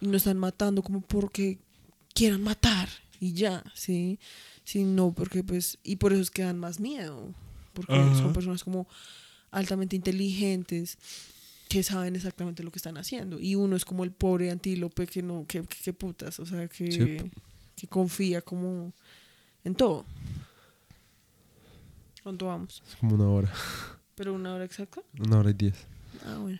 [0.00, 1.58] y no están matando como porque
[2.14, 2.88] quieran matar
[3.20, 4.18] y ya, ¿sí?
[4.64, 7.34] Sí, no, porque pues, y por eso es que dan más miedo,
[7.74, 8.14] porque Ajá.
[8.14, 8.88] son personas como
[9.50, 10.96] altamente inteligentes
[11.70, 15.22] que saben exactamente lo que están haciendo y uno es como el pobre antílope que
[15.22, 17.30] no, que, que, que putas, o sea, que, Sí.
[17.76, 18.92] que confía como
[19.62, 20.04] en todo.
[22.22, 22.82] ¿Cuánto vamos?
[22.88, 23.50] Es como una hora,
[24.14, 25.00] ¿Pero una hora exacta?
[25.18, 25.74] una hora y diez.
[26.26, 26.58] Ah, bueno.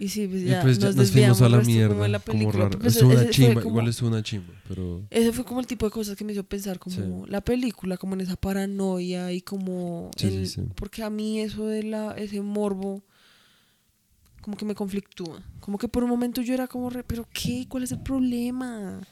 [0.00, 2.18] Y sí, pues Y ya pues ya nos, nos fuimos a la mierda, como la
[2.20, 2.64] como película.
[2.66, 2.78] raro.
[2.78, 5.02] Pues ese una chimba, como- igual estuvo una chimba, pero...
[5.10, 7.30] Ese fue como el tipo de cosas que me hizo pensar como Sí.
[7.32, 10.62] la película, como en esa paranoia y como Sí, sí, el- sí.
[10.76, 13.02] porque a mí eso de la ese morbo
[14.48, 15.42] como que me conflictúa.
[15.60, 19.06] Como que por un momento yo era como, re, pero qué, ¿cuál es el problema?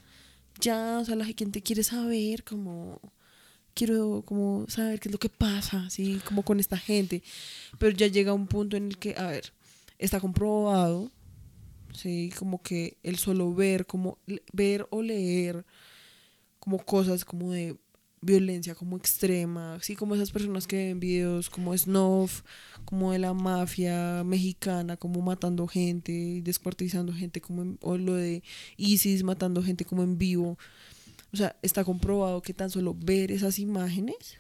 [0.63, 2.99] Ya, o sea, la gente quiere saber como
[3.75, 7.23] quiero como saber qué es lo que pasa, así como con esta gente.
[7.79, 9.53] Pero ya llega un punto en el que, a ver,
[9.99, 11.11] está comprobado,
[11.93, 14.17] sí, como que el solo ver, como
[14.55, 15.67] ver o leer
[16.61, 17.77] como cosas como de
[18.21, 22.43] violencia como extrema, así como esas personas que ven videos como Snuff,
[22.85, 28.15] como de la mafia mexicana, como matando gente, y descuartizando gente, como en- o lo
[28.15, 28.43] de
[28.77, 30.59] ISIS matando gente como en vivo.
[31.33, 34.39] O sea, está comprobado que tan solo ver esas imágenes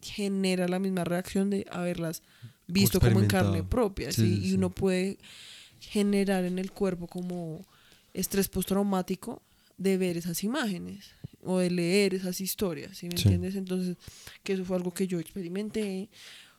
[0.00, 2.22] genera la misma reacción de haberlas
[2.66, 4.36] visto como en carne propia, Sí, ¿sí?
[4.36, 4.54] sí, y sí.
[4.54, 5.18] uno puede
[5.80, 7.66] generar en el cuerpo como
[8.14, 9.42] estrés postraumático
[9.78, 11.10] de ver esas imágenes
[11.42, 13.22] o de leer esas historias, ¿sí me Sí.
[13.28, 13.54] entiendes?
[13.56, 13.96] Entonces,
[14.42, 16.08] que eso fue algo que yo experimenté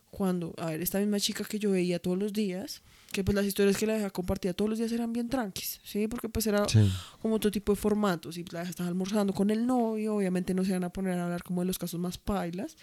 [0.09, 2.81] cuando, a ver, esta misma chica que yo veía todos los días,
[3.11, 6.07] que pues las historias que la deja compartía todos los días eran bien tranquis, ¿sí?
[6.07, 6.79] Porque pues era Sí.
[7.21, 10.69] como otro tipo de formatos y la estaba almorzando con el novio, obviamente no se
[10.71, 12.75] iban a poner a hablar como de los casos más pailas.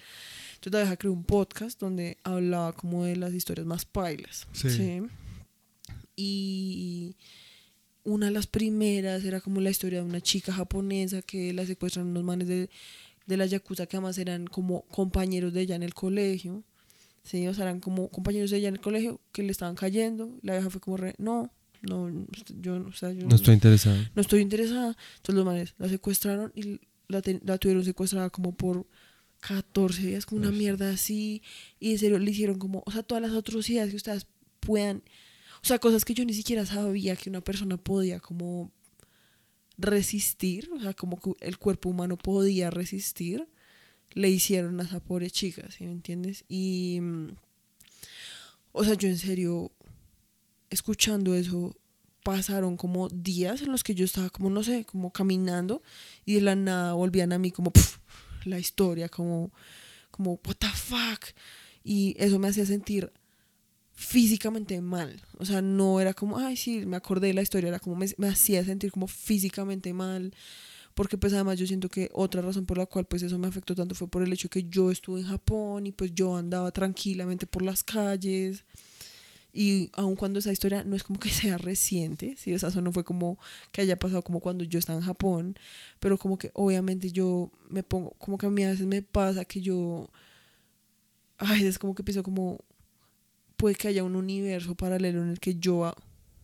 [0.54, 4.46] Entonces la vieja creó un podcast donde hablaba como de las historias más pailas.
[4.52, 4.70] Sí.
[4.70, 5.02] ¿sí?
[6.16, 7.14] Y
[8.06, 12.06] una de las primeras era como la historia de una chica japonesa que la secuestran
[12.06, 12.70] unos manes de,
[13.26, 16.62] de la Yakuza que además eran como compañeros de ella en el colegio.
[17.22, 20.38] Sí, o sea, eran como compañeros de ella en el colegio que le estaban cayendo.
[20.42, 21.50] La vieja fue como re, no,
[21.82, 22.08] no,
[22.60, 23.96] yo, o sea, yo No estoy interesado.
[24.14, 24.96] no estoy interesada.
[25.16, 28.86] Entonces los manes la secuestraron y la, ten- la tuvieron secuestrada como por
[29.40, 31.42] 14 días, como una mierda así.
[31.80, 34.26] Y en serio le hicieron como, o sea, todas las atrocidades que ustedes
[34.60, 35.02] puedan,
[35.66, 38.70] o sea, cosas que yo ni siquiera sabía que una persona podía como
[39.76, 43.48] resistir, o sea, como que el cuerpo humano podía resistir,
[44.12, 46.44] le hicieron a esa pobre chica, ¿sí me entiendes?
[46.48, 47.30] Y, mm,
[48.70, 49.72] o sea, yo en serio,
[50.70, 51.76] escuchando eso,
[52.22, 55.82] pasaron como días en los que yo estaba como, no sé, como caminando
[56.24, 57.98] y de la nada volvían a mí como pf,
[58.44, 59.51] la historia, como,
[60.12, 61.24] como, what the fuck.
[61.82, 63.12] Y eso me hacía sentir
[63.97, 65.20] físicamente mal.
[65.39, 68.06] O sea, no era como, ay, sí, me acordé de la historia, era como me,
[68.18, 70.32] me hacía sentir como físicamente mal.
[70.94, 73.74] Porque pues además yo siento que otra razón por la cual pues eso me afectó
[73.74, 77.47] tanto fue por el hecho que yo estuve en Japón y pues yo andaba tranquilamente
[77.47, 78.64] por las calles.
[79.52, 82.55] Y aun cuando esa historia no es como que sea reciente, ¿sí?
[82.55, 83.39] o sea, eso no fue como
[83.73, 85.59] que haya pasado como cuando yo estaba en Japón,
[86.01, 89.44] pero como que obviamente yo me pongo, como que a mí a veces me pasa
[89.47, 90.10] que yo,
[91.39, 92.60] ay, es como que pienso como,
[93.56, 95.94] puede que haya un universo paralelo en el que yo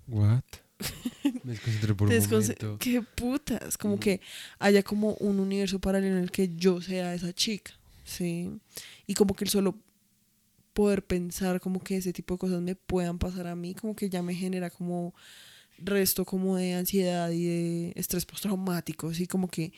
[0.08, 0.42] What?
[1.44, 2.76] Me desconcentré por un desconce- momento.
[2.80, 4.00] qué putas, como Mm.
[4.00, 4.20] que
[4.58, 7.72] haya como un universo paralelo en el que yo sea esa chica,
[8.04, 8.50] ¿sí?
[9.06, 9.76] Y como que el solo
[10.72, 14.08] poder pensar como que ese tipo de cosas me puedan pasar a mí, como que
[14.08, 15.14] ya me genera como
[15.78, 19.72] resto como de ansiedad y de estrés postraumático, así como que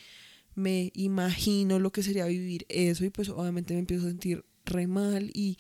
[0.55, 4.87] me imagino lo que sería vivir eso y pues obviamente me empiezo a sentir re
[4.87, 5.59] mal y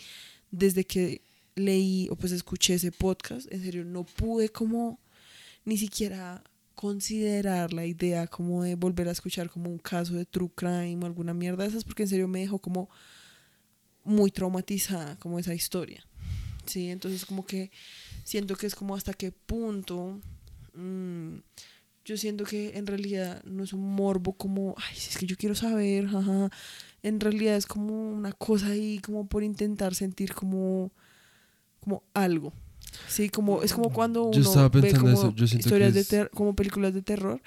[0.52, 1.20] desde que
[1.56, 5.01] leí o pues escuché ese podcast, en serio no pude como
[5.64, 6.43] ni siquiera
[6.74, 11.06] considerar la idea como de volver a escuchar como un caso de true crime o
[11.06, 12.90] alguna mierda de esas porque en serio me dejó como
[14.02, 16.05] muy traumatizada como esa historia.
[16.66, 17.70] Sí, entonces como que
[18.24, 20.20] siento que es como hasta qué punto
[20.74, 21.36] mm,
[22.05, 25.36] yo siento que en realidad no es un morbo como, ay, si es que yo
[25.36, 26.09] quiero saber.
[27.02, 30.90] En realidad es como una cosa ahí como por intentar sentir como
[31.85, 32.52] como algo.
[33.09, 35.90] Sí, como es como cuando Yo uno estaba ve pensando como eso, yo siento historias
[35.90, 37.40] que de es- ter- como películas de terror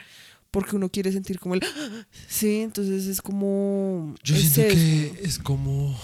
[0.51, 1.61] porque uno quiere sentir como el
[2.27, 4.75] sí, entonces es como Yo es siento eso.
[4.75, 5.97] que es como.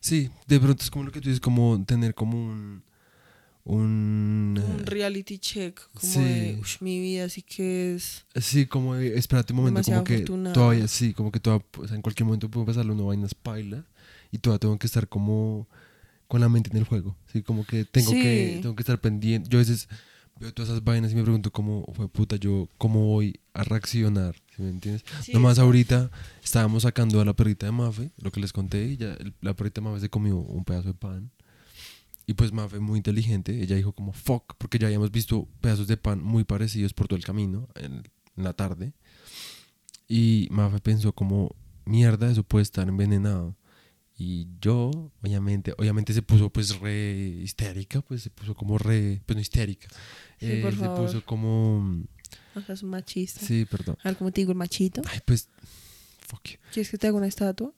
[0.00, 2.82] Sí, de pronto es como lo que tú dices, como tener como un.
[3.62, 4.58] Un.
[4.58, 6.18] un eh, reality check como sí.
[6.20, 10.14] de "Ush, mi vida así que es Sí, como de, espérate un momento, como que
[10.14, 10.54] afortunada.
[10.54, 13.84] todavía, sí, como que toda, o sea, en cualquier momento puede pasarle una vaina paila
[14.32, 15.68] y todavía tengo que estar como
[16.30, 19.48] con la mente en el juego, sí, como que tengo que tengo que estar pendiente.
[19.50, 19.88] Yo a veces
[20.38, 24.36] veo todas esas vainas y me pregunto cómo fue puta yo cómo voy a reaccionar,
[24.56, 25.04] ¿sí me entiendes?
[25.22, 26.10] Sí, Nomás ahorita
[26.42, 29.54] estábamos sacando a la perrita de Mafe, lo que les conté, y ya el- la
[29.54, 31.30] perrita de Mafe se comió un pedazo de pan.
[32.26, 35.96] Y pues Mafe, muy inteligente, ella dijo como fuck, porque ya habíamos visto pedazos de
[35.96, 38.04] pan muy parecidos por todo el camino en,
[38.36, 38.92] en la tarde.
[40.08, 41.54] Y Mafe pensó como,
[41.84, 43.56] mierda, eso puede estar envenenado.
[44.22, 44.90] Y yo,
[45.22, 49.88] obviamente, obviamente se puso pues re histérica, pues se puso como re, pues no histérica.
[50.38, 51.06] Sí, Eh, por se favor.
[51.06, 52.04] puso como,
[52.54, 53.40] o sea, es un machista.
[53.40, 53.96] sí, perdón.
[54.04, 55.00] A ver cómo te digo el machito.
[55.10, 55.48] Ay, pues,
[56.28, 56.58] fuck you.
[56.70, 57.72] ¿Quieres que te haga una estatua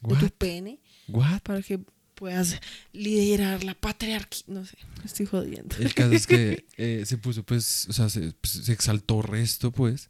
[0.00, 0.18] de What?
[0.20, 1.40] tu pene What?
[1.42, 1.78] para que
[2.14, 2.58] puedas
[2.94, 4.44] liderar la patriarquía?
[4.46, 5.76] No sé, estoy jodiendo.
[5.76, 9.70] El caso es que eh, se puso, pues, o sea, se, pues, se exaltó resto,
[9.72, 10.08] pues.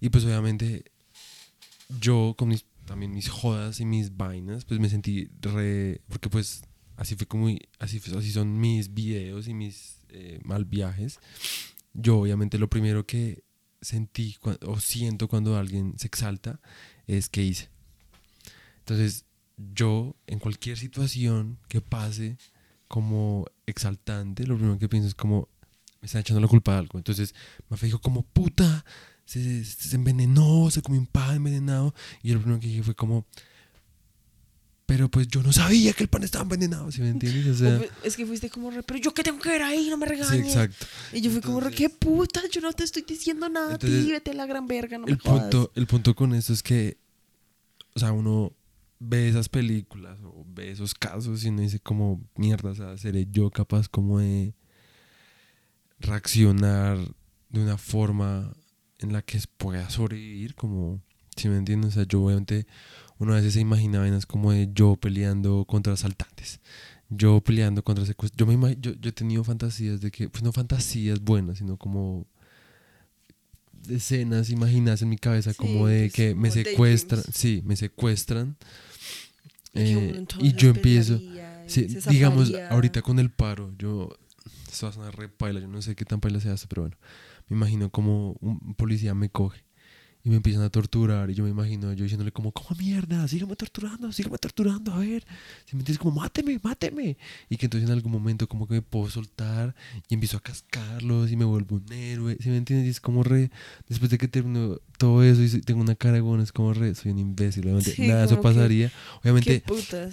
[0.00, 0.90] Y pues obviamente
[2.00, 6.00] yo con mis, también mis jodas y mis vainas, pues me sentí re...
[6.08, 6.64] Porque pues
[6.96, 7.46] así fue como,
[7.78, 11.20] así, fue- así son mis videos y mis eh, mal viajes.
[11.94, 13.44] Yo obviamente lo primero que
[13.80, 14.36] sentí
[14.66, 16.58] o siento cuando alguien se exalta
[17.06, 17.68] es que hice.
[18.80, 19.24] Entonces
[19.56, 22.38] yo en cualquier situación que pase
[22.88, 25.48] como exaltante, lo primero que pienso es como
[26.00, 26.98] me están echando la culpa de algo.
[26.98, 27.36] Entonces
[27.68, 28.84] Mafe dijo como puta,
[29.38, 31.94] se, se envenenó, se comió un pan envenenado.
[32.22, 33.26] Y yo lo primero que dije fue como,
[34.86, 37.46] pero pues yo no sabía que el pan estaba envenenado, ¿sí me entiendes?
[37.46, 39.96] O sea, es que fuiste como re, pero yo qué tengo que ver ahí, no
[39.96, 40.46] me sí, regañes.
[40.48, 40.84] exacto.
[41.12, 44.04] Y yo fui como re, Entonces- qué puta, yo no te estoy diciendo nada, Entonces,
[44.04, 45.42] ti, vete a la gran verga, no me el jodas.
[45.42, 46.98] punto, el punto con esto es que,
[47.94, 48.52] o sea, uno
[48.98, 53.28] ve esas películas o ve esos casos y uno dice como, mierda, o sea, seré
[53.30, 54.54] yo capaz como de
[56.00, 56.98] reaccionar
[57.48, 58.52] de una forma
[59.00, 61.00] en la que pueda sobrevivir, como,
[61.36, 62.66] si me entiendes, o sea, yo obviamente,
[63.18, 66.60] uno a veces se imagina vainas como de yo peleando contra asaltantes,
[67.08, 70.52] yo peleando contra secuestros, yo, me yo, yo he tenido fantasías de que, pues no
[70.52, 72.26] fantasías buenas, sino como
[73.88, 78.56] escenas imaginadas en mi cabeza Sí, como de pues, que me secuestran, sí, me secuestran
[79.72, 84.10] Y que eh, y yo empiezo, y sí, digamos, ahorita con el paro, yo,
[84.70, 86.82] esto va a sonar re paila, yo no sé qué tan paila se hace, pero
[86.82, 86.96] bueno,
[87.50, 89.64] me imagino como un policía me coge
[90.22, 93.26] y me empiezan a torturar y yo me imagino yo diciéndole como, ¿cómo mierda?
[93.26, 95.24] Sígueme torturando, sígueme torturando, a ver.
[95.64, 97.16] Si me entiendes, como, máteme, máteme.
[97.48, 99.74] Y que entonces en algún momento como que me puedo soltar
[100.10, 102.36] y empiezo a cascarlos y me vuelvo un héroe.
[102.38, 102.86] Si me entiendes?
[102.86, 103.50] Y es como re,
[103.88, 106.94] después de que termino todo eso y tengo una cara de bueno, es como re,
[106.94, 107.64] soy un imbécil.
[107.64, 108.88] Obviamente Sí, nada eso que- pasaría.
[108.90, 109.62] ¿Qué Obviamente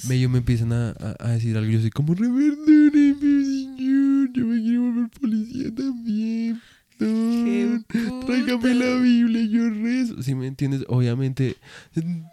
[0.10, 4.32] ellos me empiezan a, a- a decir algo y yo soy como, re, perdóneme, señor,
[4.34, 6.62] yo me quiero volver policía también.
[6.98, 8.26] ¿Qué perdón.
[8.26, 8.98] Tráigame la?
[8.98, 10.22] Biblia, yo rezo.
[10.24, 11.56] Si me entiendes, obviamente,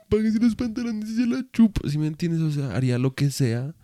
[0.08, 1.88] páguese los pantalones y se la chupo.
[1.88, 3.74] Si me entiendes, o sea, haría lo que sea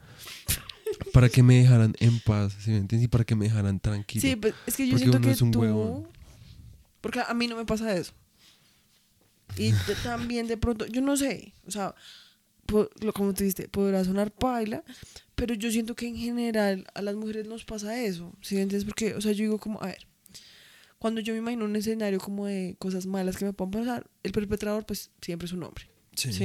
[1.13, 2.57] para que me dejaran en paz.
[2.61, 4.23] Si me entiendes, y para que me dejaran tranquilo.
[4.23, 5.61] Sí, pues, es que yo Porque siento uno que es un tú...
[5.61, 6.09] huevón.
[7.01, 8.13] Porque a mí no me pasa eso.
[9.57, 9.73] Y
[10.05, 11.95] también de pronto, yo no sé, o sea,
[13.15, 14.85] como tú dijiste, podrá sonar paila,
[15.35, 18.85] pero yo siento que en general a las mujeres nos pasa eso, ¿sí me entiendes?
[18.85, 20.07] Porque, o sea, yo digo como, a ver,
[21.01, 24.31] cuando yo me imagino un escenario como de cosas malas que me puedan pasar, el
[24.31, 26.33] perpetrador pues siempre es un hombre, Sí.
[26.33, 26.45] ¿sí?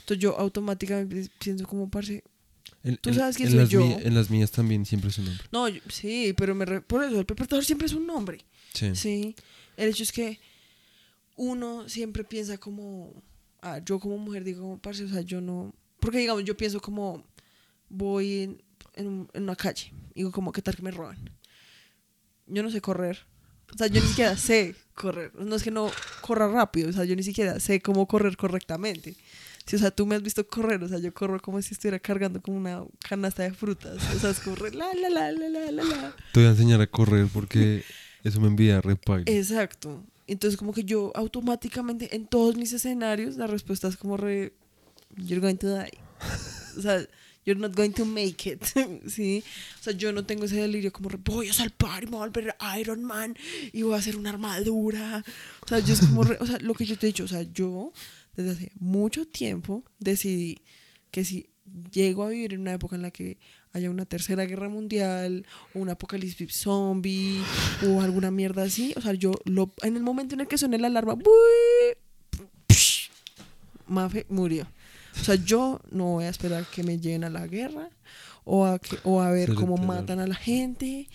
[0.00, 2.22] Entonces yo automáticamente pienso como, parce,
[2.84, 3.80] En- Tú sabes quién en soy las yo.
[3.82, 5.44] en las mías también siempre es un hombre.
[5.52, 8.44] no, yo- sí, pero me re- por eso, el perpetrador siempre es un hombre.
[8.74, 8.94] Sí.
[8.96, 9.36] Sí,
[9.76, 10.40] el hecho es que
[11.36, 13.22] uno siempre piensa como,
[13.60, 16.80] ah, yo como mujer digo, como, parce, o sea, yo no, porque digamos, yo pienso
[16.80, 17.24] como,
[17.88, 18.62] voy en,
[18.94, 21.30] en una calle, digo como, ¿qué tal que me roban?
[22.46, 23.26] Yo no sé correr,
[23.74, 25.90] o sea, yo ni siquiera sé correr, no es que no
[26.20, 29.16] corra rápido, o sea, yo ni siquiera sé cómo correr correctamente.
[29.64, 31.98] Sí, o sea, tú me has visto correr, o sea, yo corro como si estuviera
[32.00, 35.70] cargando como una canasta de frutas, o sea, es correr, la, la, la, la, la,
[35.70, 36.16] la, la.
[36.32, 37.84] Te voy a enseñar a correr porque
[38.24, 39.24] eso me envía re paila.
[39.26, 40.04] Exacto.
[40.26, 44.52] Entonces como que yo automáticamente en todos mis escenarios la respuesta es como re
[45.16, 45.98] you're going to die.
[46.76, 47.04] O sea,
[47.44, 48.62] you're not going to make it.
[49.08, 49.42] ¿Sí?
[49.80, 52.26] O sea, yo no tengo ese delirio como voy a salvar y me voy a
[52.30, 53.36] volver Iron Man
[53.72, 55.24] y voy a hacer una armadura.
[55.64, 57.28] O sea, yo es como re- o sea, lo que yo te he dicho, o
[57.28, 57.92] sea, yo
[58.36, 60.62] desde hace mucho tiempo decidí
[61.10, 61.48] que si
[61.92, 63.38] llego a vivir en una época en la que
[63.72, 67.40] haya una tercera guerra mundial o un apocalipsis zombie
[67.86, 70.78] o alguna mierda así, o sea, yo lo, en el momento en el que suene
[70.78, 71.24] la alarma, ¡bui!
[73.86, 74.66] Mafe murió.
[75.20, 77.90] O sea, yo no voy a esperar que me lleven a la guerra
[78.44, 79.96] o a, que, o a ver Sí, cómo literal.
[80.00, 81.08] matan a la gente.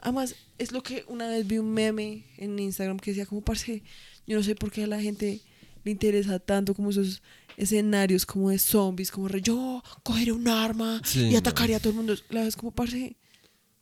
[0.00, 3.82] Además, es lo que una vez vi un meme en Instagram que decía como, parce,
[4.26, 5.40] yo no sé por qué a la gente
[5.84, 7.22] le interesa tanto como esos
[7.56, 11.38] escenarios como de zombies, como re, yo cogeré un arma Sí, y no.
[11.38, 12.14] atacaría a todo el mundo.
[12.30, 13.16] La vez como, parce,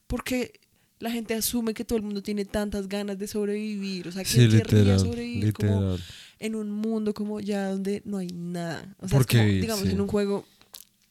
[0.06, 0.60] porque
[1.01, 4.06] la gente asume que todo el mundo tiene tantas ganas de sobrevivir.
[4.09, 5.01] O sea, Sí, ¿quién querría literal.
[5.01, 5.97] sobrevivir como
[6.39, 8.94] en un mundo como ya donde no hay nada?
[9.01, 9.90] O sea, ¿Por es como, digamos, Sí.
[9.90, 10.47] en un juego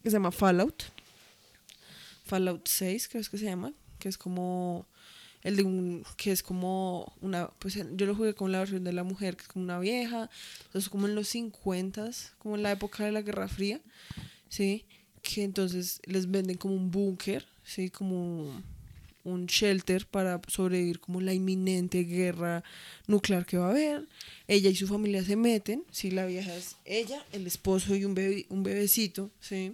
[0.04, 0.84] que se llama Fallout.
[2.26, 4.86] Fallout 6, creo que se llama, que es como
[5.42, 8.92] el de un que es como una pues yo lo jugué con la versión de
[8.92, 10.30] la mujer que es como una vieja
[10.66, 12.10] entonces como en los 50
[12.40, 13.80] como en la época de la Guerra Fría
[14.50, 14.84] sí
[15.22, 18.62] que entonces les venden como un búnker sí como
[19.24, 22.64] un shelter para sobrevivir como la inminente guerra
[23.08, 24.08] nuclear que va a haber
[24.48, 28.16] ella y su familia se meten sí la vieja es ella el esposo y un
[28.16, 29.74] bebé un bebecito sí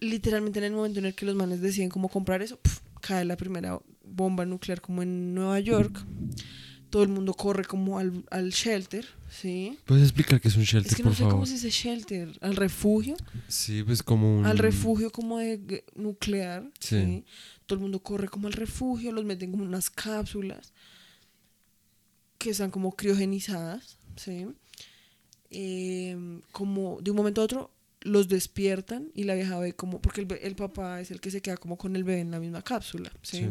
[0.00, 2.80] literalmente en el momento en el que los manes deciden cómo comprar eso, ¡puf!
[3.00, 6.04] cae la primera bomba nuclear como en Nueva York.
[6.90, 9.76] Todo el mundo corre como al, al shelter, ¿sí?
[9.84, 11.34] ¿Puedes explicar qué es un shelter, Es que no por sé favor?
[11.34, 13.14] cómo se dice shelter, al refugio,
[13.46, 14.46] Sí, pues como un...
[14.46, 16.96] al refugio como de nuclear, Sí.
[17.04, 17.24] ¿sí?
[17.68, 20.72] Todo el mundo corre como al refugio, los meten como unas cápsulas
[22.38, 24.46] que están como criogenizadas, ¿sí?
[25.50, 27.70] Eh, como de un momento a otro
[28.00, 31.42] los despiertan y la vieja ve como, porque el, el papá es el que se
[31.42, 33.38] queda como con el bebé en la misma cápsula, ¿sí?
[33.38, 33.44] Sí.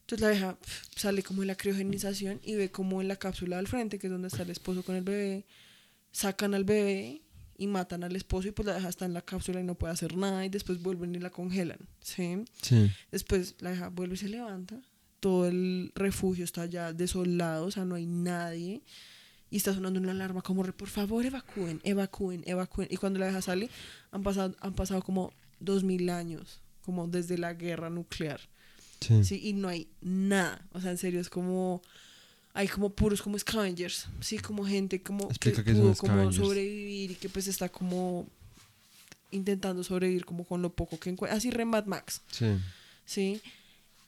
[0.00, 0.58] Entonces la vieja
[0.96, 4.12] sale como de la criogenización y ve como en la cápsula al frente, que es
[4.12, 5.46] donde está el esposo con el bebé,
[6.10, 7.22] sacan al bebé
[7.60, 9.92] y matan al esposo y pues la vieja está en la cápsula y no puede
[9.92, 12.42] hacer nada y después vuelven y la congelan, ¿sí?
[12.62, 12.90] Sí.
[13.12, 14.80] Después la vieja vuelve y se levanta,
[15.20, 18.80] todo el refugio está ya desolado, o sea, no hay nadie
[19.50, 22.88] y está sonando una alarma como, re, por favor, evacúen, evacúen, evacúen.
[22.90, 23.68] Y cuando la vieja sale,
[24.10, 28.40] han pasado, han pasado como dos mil años, como desde la guerra nuclear.
[29.00, 29.22] Sí.
[29.22, 30.64] Sí, y no hay nada.
[30.72, 31.82] O sea, en serio, es como.
[32.52, 34.08] Hay como puros como scavengers.
[34.20, 38.26] Sí, como gente como Explica que pudo como sobrevivir y que pues está como
[39.30, 41.36] intentando sobrevivir como con lo poco que encuentra.
[41.36, 42.22] Así re Mad Max.
[42.30, 42.46] Sí.
[43.04, 43.40] Sí.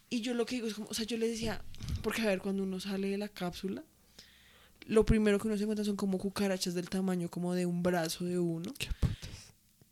[0.09, 1.63] Y yo lo que digo es como, o sea, yo le decía,
[2.01, 3.83] porque a ver, cuando uno sale de la cápsula,
[4.85, 8.25] lo primero que uno se encuentra son como cucarachas del tamaño como de un brazo
[8.25, 8.89] de uno Qué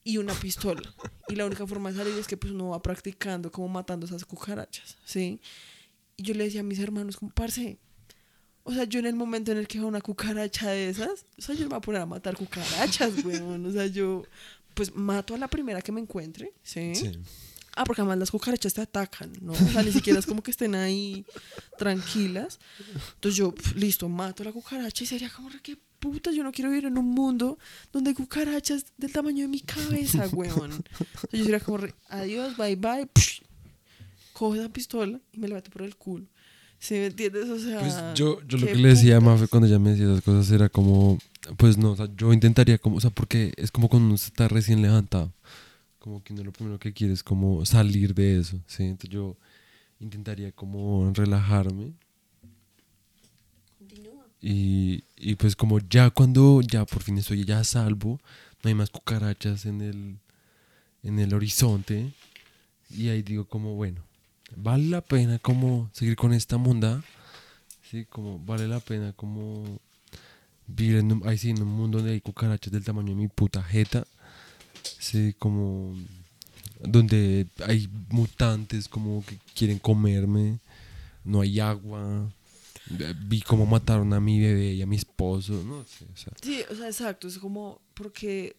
[0.03, 0.93] y una pistola.
[1.27, 4.25] Y la única forma de salir es que pues uno va practicando como matando esas
[4.25, 5.39] cucarachas, ¿sí?
[6.17, 7.77] Y yo le decía a mis hermanos como, parce,
[8.63, 11.41] O sea, yo en el momento en el que veo una cucaracha de esas, o
[11.41, 13.65] sea, yo me voy a poner a matar cucarachas, weón.
[13.65, 14.23] O sea, yo,
[14.73, 16.93] pues mato a la primera que me encuentre, ¿sí?
[16.95, 17.11] Sí.
[17.75, 19.53] Ah, porque además las cucarachas te atacan, ¿no?
[19.53, 21.25] O sea, ni siquiera es como que estén ahí
[21.77, 22.59] tranquilas.
[23.15, 26.43] Entonces yo, pf, listo, mato a la cucaracha y sería como, re, qué puta, yo
[26.43, 27.57] no quiero vivir en un mundo
[27.93, 30.71] donde hay cucarachas del tamaño de mi cabeza, weón.
[30.71, 33.41] Entonces yo sería como, re, adiós, bye bye, psh,
[34.33, 36.25] cojo esa pistola y me la meto por el culo.
[36.81, 37.47] ¿Sí me entiendes?
[37.47, 39.21] O sea, Pues yo, yo lo que le decía a.
[39.21, 41.19] Mafe cuando ella me decía esas cosas era como,
[41.57, 44.47] pues no, o sea, yo intentaría como, o sea, porque es como cuando uno está
[44.47, 45.31] recién levantado,
[45.99, 48.81] como que uno lo primero que quiere es como salir de eso, ¿sí?
[48.85, 49.37] Entonces yo
[49.99, 51.93] intentaría como relajarme
[54.41, 58.19] y, y pues como ya cuando ya por fin estoy ya a salvo,
[58.63, 60.17] no hay más cucarachas en el,
[61.03, 62.11] en el horizonte
[62.89, 64.01] y ahí digo como, bueno,
[64.55, 67.03] vale la pena como seguir con esta monda,
[67.89, 69.79] sí, como vale la pena como
[70.67, 73.27] vivir en un, ahí sí, en un mundo donde hay cucarachas del tamaño de mi
[73.27, 74.05] puta jeta,
[74.83, 75.95] sí, como
[76.79, 80.59] donde hay mutantes como que quieren comerme,
[81.23, 82.31] no hay agua,
[83.25, 85.85] vi cómo mataron a mi bebé y a mi esposo, no
[86.41, 88.55] Sí, o sea, exacto, es como, porque,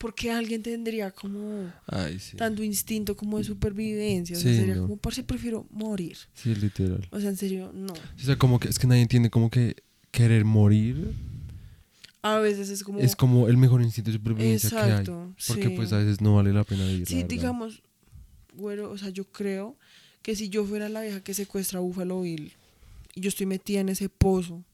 [0.00, 4.34] porque alguien tendría como ay sí, tanto instinto como de supervivencia.
[4.34, 4.82] O Sí, sea, sería no.
[4.82, 6.16] como, parce, prefiero morir.
[6.32, 7.06] sí, literal.
[7.10, 7.92] O sea, en serio, no.
[7.92, 9.76] O sea, como que es que nadie entiende como que
[10.10, 11.12] querer morir
[12.22, 12.98] A veces es como...
[13.00, 15.46] es como el mejor instinto de supervivencia Exacto, que hay.
[15.48, 15.74] Porque sí.
[15.76, 17.06] pues a veces no vale la pena vivir.
[17.06, 17.82] Sí, digamos,
[18.54, 19.76] güero, o sea, yo creo
[20.22, 22.52] que si yo fuera la vieja que secuestra a Buffalo Bill
[23.14, 24.64] y yo estoy metida en ese pozo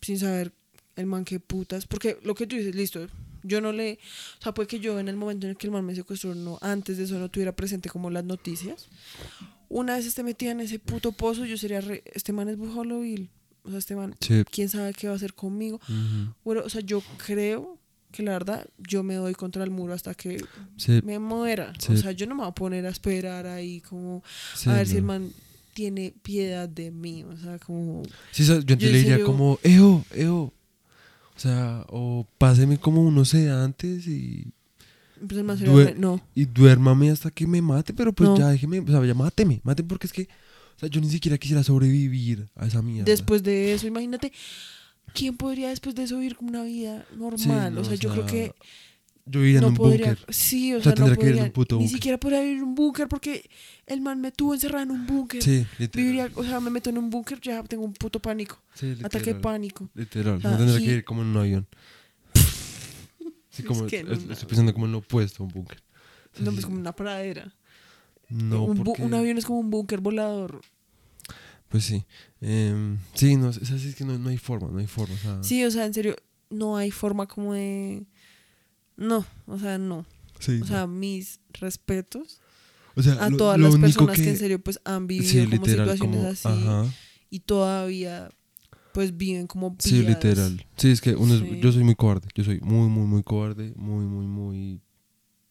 [0.00, 0.52] sin saber
[0.96, 3.06] el man qué putas, porque lo que tú dices, listo,
[3.42, 3.98] yo no le,
[4.38, 6.34] o sea, puede que yo en el momento en el que el man me secuestró,
[6.34, 8.88] no, antes de eso no tuviera presente como las noticias.
[9.68, 13.00] Una vez esté metida en ese puto pozo, yo sería, re- este man es Buffalo
[13.00, 13.30] Bill,
[13.64, 14.42] o sea, este man, Sí.
[14.50, 15.76] quién sabe qué va a hacer conmigo.
[15.88, 16.34] Ujú.
[16.44, 17.78] Bueno, o sea, yo creo
[18.10, 20.44] que la verdad yo me doy contra el muro hasta que
[20.76, 21.72] Sí, me muera.
[21.78, 21.92] Sí.
[21.94, 24.22] O sea, yo no me voy a poner a esperar ahí como
[24.54, 25.06] sí, a ver si el no.
[25.08, 25.32] man
[25.72, 27.24] tiene piedad de mí.
[27.24, 28.02] O sea, como...
[28.30, 30.52] Sí, yo Yo le diría como, eo, eo.
[31.42, 34.52] O sea, o páseme como unos sedantes y,
[35.26, 36.20] Pues el man sería Due- re- no.
[36.36, 38.36] y duérmame hasta que me mate, pero pues No.
[38.38, 40.22] ya déjeme, o sea, ya máteme, máteme porque es que,
[40.76, 43.06] o sea, yo ni siquiera quisiera sobrevivir a esa mierda.
[43.10, 44.32] Después de eso, imagínate,
[45.14, 47.74] ¿quién podría después de eso vivir como una vida normal?
[47.74, 48.52] no, o sea, o yo creo que
[49.24, 50.06] Yo viviría en no un podría...
[50.08, 50.34] búnker.
[50.34, 51.44] Sí, o, O sea, sea, no tendría que vivir en podría...
[51.46, 51.96] un puto Ni búnker.
[51.96, 53.48] siquiera podría vivir en un búnker porque
[53.86, 55.42] el man me tuvo encerrada en un búnker.
[55.42, 55.90] Sí, literal.
[56.06, 58.60] Viviría, o sea, me meto en un búnker, ya tengo un puto pánico.
[58.74, 59.06] Sí, literal.
[59.06, 59.88] Ataque de pánico.
[59.94, 61.66] Literal, Ah, no tendría que ir como en un avión.
[63.50, 64.32] Sí, Es como, que no, es- no.
[64.32, 65.82] estoy pensando como en lo opuesto a un búnker.
[66.32, 67.54] O sea, No, pues como una pradera.
[68.30, 70.62] no, un, porque, un avión es como un búnker volador.
[71.68, 72.04] Pues sí.
[72.40, 75.14] Em, sí, no, es así, es que no, no hay forma, no hay forma.
[75.14, 76.16] O sea, Sí, o sea, en serio,
[76.50, 78.04] no hay forma como de...
[78.96, 80.04] No, o sea, no.
[80.38, 80.66] sí, O no.
[80.66, 82.40] sea, mis respetos
[82.94, 84.28] O sea, a lo- todas lo las personas que...
[84.30, 86.94] en serio pues han vivido sí, como literal, situaciones como, así ajá,
[87.30, 88.28] y todavía
[88.92, 90.66] pues viven como sí, literal.
[90.76, 91.60] Sí, es que uno es- Sí.
[91.60, 94.80] yo soy muy cobarde, yo soy muy, muy, muy cobarde, muy, muy, muy,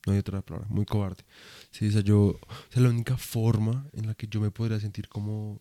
[0.06, 1.24] no hay otra palabra, muy cobarde.
[1.72, 2.40] Sí, o sea, yo, o
[2.70, 5.60] sea, la única forma en la que yo me podría sentir como,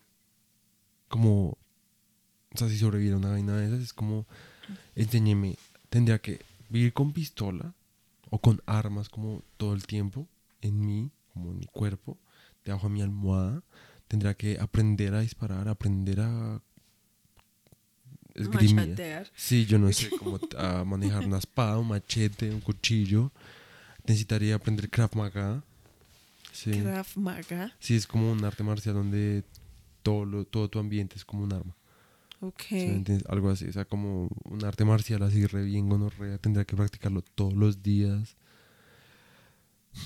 [1.07, 1.57] como,
[2.53, 4.27] o sea, si sobreviviera una vaina de esas, es como,
[4.95, 5.55] enséñeme,
[5.89, 6.39] tendría que
[6.71, 7.73] vivir con pistola
[8.29, 10.27] o con armas como todo el tiempo
[10.61, 12.17] en mí, como en mi cuerpo,
[12.63, 13.61] debajo de mi almohada,
[14.07, 16.61] tendría que aprender a disparar, aprender a
[18.35, 18.95] esgrimir.
[19.35, 23.31] Sí, yo no sé cómo a manejar una espada, un machete, un cuchillo.
[24.05, 25.63] Necesitaría aprender Krav Maga.
[26.51, 26.71] Sí.
[26.71, 27.75] Krav Maga.
[27.79, 29.43] Sí, es como un arte marcial donde
[30.03, 31.75] todo, lo- todo tu ambiente es como un arma.
[32.41, 32.63] Ok.
[33.29, 36.37] Algo así, o sea, como un arte marcial así re bien gonorrea.
[36.39, 38.35] Tendría que practicarlo todos los días.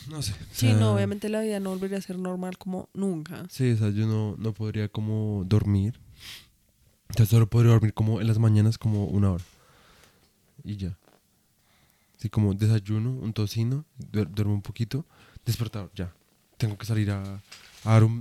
[0.10, 0.32] No sé.
[0.34, 3.46] o Sí, sea, no, obviamente la vida no volvería a ser normal como nunca.
[3.50, 6.00] Sí, o sea, yo no, no podría como dormir.
[7.10, 9.44] O sea, solo podría dormir como en las mañanas como una hora.
[10.64, 10.98] Y ya.
[12.18, 15.06] Así como desayuno, un tocino, duer- duermo un poquito,
[15.46, 16.12] despertador, ya.
[16.58, 17.42] Tengo que salir a,
[17.86, 18.14] a dar un-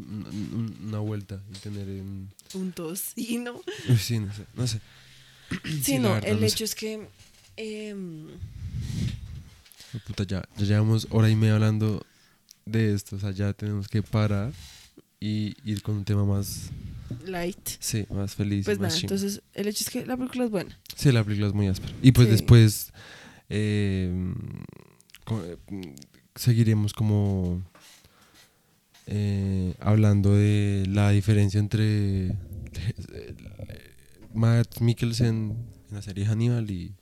[0.53, 1.89] un- una vuelta y tener...
[1.89, 3.61] em, Un tocino.
[3.99, 4.45] sí, no sé.
[4.55, 4.81] No sé.
[5.83, 6.47] Sí, no, verdad, el no sé.
[6.47, 7.09] hecho es que...
[7.57, 8.27] em,
[10.07, 12.05] Puta, ya, ya llevamos hora y media hablando
[12.67, 13.17] de esto.
[13.17, 14.53] O sea, ya tenemos que parar
[15.21, 16.71] y ir con un tema más,
[17.25, 17.69] light.
[17.79, 18.65] sí, más feliz.
[18.65, 20.79] Pues más nada, entonces el hecho es que la película es buena.
[20.97, 21.93] Sí, la película es muy áspera.
[22.03, 22.33] Y pues Sí.
[22.33, 22.93] después
[23.49, 24.13] eh,
[25.31, 25.57] eh,
[26.35, 27.63] seguiremos como
[29.07, 32.37] eh, hablando de la diferencia entre eh,
[34.33, 35.57] Matt Mikkelsen
[35.89, 36.95] en la serie Hannibal y,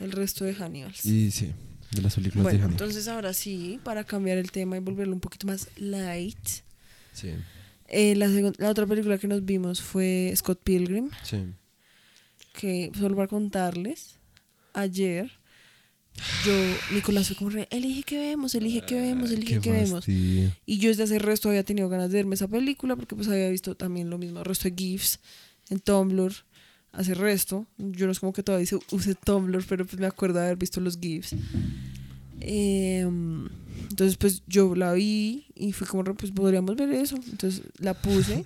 [0.00, 1.04] El resto de Hannibals.
[1.04, 1.52] y sí,
[1.90, 2.70] de las películas de Hannibal.
[2.72, 6.48] entonces ahora sí, para cambiar el tema y volverlo un poquito más light.
[7.12, 7.30] Sí,
[7.88, 11.52] eh, la, la otra película que nos vimos fue Scott Pilgrim, sí.
[12.54, 14.18] que solo para contarles,
[14.72, 15.30] ayer
[16.46, 16.52] yo,
[16.92, 20.04] Nicolás fue como, re, elige que vemos, elige que vemos, elige Qué que vemos.
[20.66, 23.48] Y yo desde hace resto había tenido ganas de verme esa película porque pues había
[23.50, 25.18] visto también lo mismo, resto de GIFs
[25.70, 26.32] en Tumblr
[26.92, 27.66] hace resto.
[27.78, 30.56] Yo no es como que todavía use- use Tumblr, pero pues me acuerdo de haber
[30.56, 31.34] visto los GIFs.
[32.40, 33.48] Em,
[33.90, 37.16] entonces pues yo la vi y fui como, re, pues podríamos ver eso.
[37.30, 38.44] Entonces la puse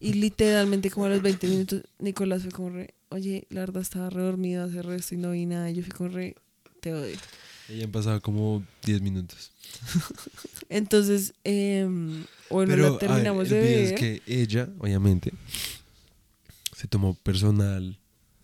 [0.00, 4.10] y literalmente como a los 20 minutos Nicolás fue como, re, oye, la verdad estaba
[4.10, 5.70] re dormida hace resto y no vi nada.
[5.70, 6.36] Y yo fui como, re,
[6.86, 7.16] te odio.
[7.68, 9.50] Y han pasado como 10 minutos.
[10.68, 13.92] Entonces, em, bueno, Pero la a ver, terminamos el de video ver.
[13.92, 15.32] es que ella, obviamente,
[16.76, 17.98] se tomó personal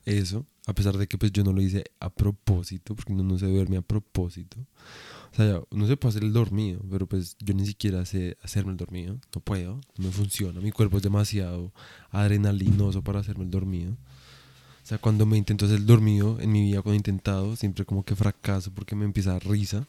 [0.06, 3.38] eso, a pesar de que pues yo no lo hice a propósito, porque uno no
[3.38, 4.56] se duerme a propósito.
[5.32, 8.72] O sea, uno se puede hacer el dormido, pero pues yo ni siquiera sé hacerme
[8.72, 11.72] el dormido, no puedo, no me funciona, mi cuerpo es demasiado
[12.10, 13.96] adrenalinoso para hacerme el dormido.
[14.82, 18.04] O sea, cuando me intento hacer dormido en mi vida, cuando he intentado, siempre como
[18.04, 19.86] que fracaso porque me empieza a risa.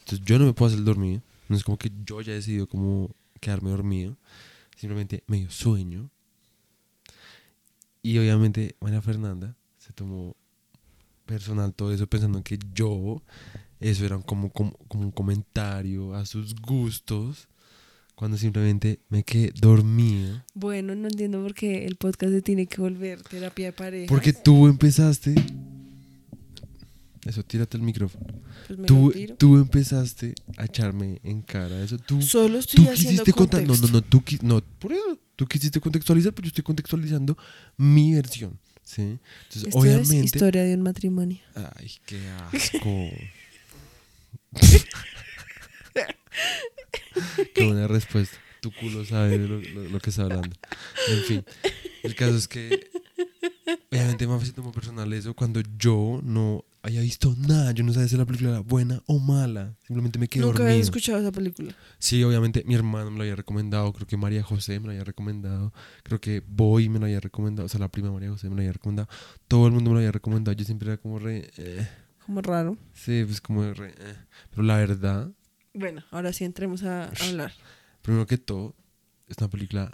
[0.00, 1.22] Entonces yo no me puedo hacer el dormido.
[1.48, 3.10] No es como que yo ya he decidido como
[3.40, 4.16] quedarme dormido.
[4.76, 6.10] Simplemente medio sueño.
[8.02, 10.36] Y obviamente María Fernanda se tomó
[11.26, 13.22] personal todo eso pensando que yo,
[13.80, 17.48] eso era como, como, como un comentario a sus gustos.
[18.14, 20.42] Cuando simplemente me quedé dormido.
[20.54, 24.06] Bueno, no entiendo por qué el podcast se tiene que volver terapia de pareja.
[24.08, 25.34] Porque tú empezaste...
[27.24, 28.26] Eso, tírate el micrófono.
[28.68, 31.96] Pues Tú, empezaste a echarme en cara eso.
[31.98, 33.62] Tú, Solo estoy tú haciendo contar.
[33.62, 33.92] No, no, contexto.
[33.92, 35.18] no, tú, no, por eso.
[35.34, 37.36] Tú quisiste contextualizar, pero yo estoy contextualizando
[37.78, 38.58] mi versión.
[38.84, 39.02] ¿sí?
[39.02, 40.18] Entonces, Esto obviamente.
[40.18, 41.38] es historia de un matrimonio.
[41.76, 42.20] Ay, qué
[42.52, 43.08] asco.
[47.54, 48.38] qué buena respuesta.
[48.60, 50.56] Tu culo sabe de lo, lo- lo que está hablando.
[51.08, 51.44] En fin,
[52.02, 52.90] el caso es que
[53.90, 57.72] obviamente me afectó como personal eso cuando yo no haya visto nada.
[57.72, 59.74] Yo no sabía si la película era buena o mala.
[59.86, 60.72] Simplemente me quedé Nunca dormido.
[60.72, 61.74] habías escuchado esa película.
[61.98, 65.04] Sí, obviamente mi hermano me lo había recomendado, creo que María José me lo había
[65.04, 65.72] recomendado,
[66.02, 68.60] creo que Boy me lo había recomendado, o sea, la prima María José me lo
[68.62, 69.08] había recomendado,
[69.48, 71.50] todo el mundo me lo había recomendado, yo siempre era como re...
[71.58, 71.86] eh,
[72.26, 72.76] Como raro.
[72.92, 73.90] sí, pues como re...
[73.90, 74.16] eh.
[74.50, 75.30] Pero la verdad,
[75.74, 77.52] Bueno, ahora sí entremos a hablar.
[78.02, 78.74] primero que todo,
[79.28, 79.90] es una película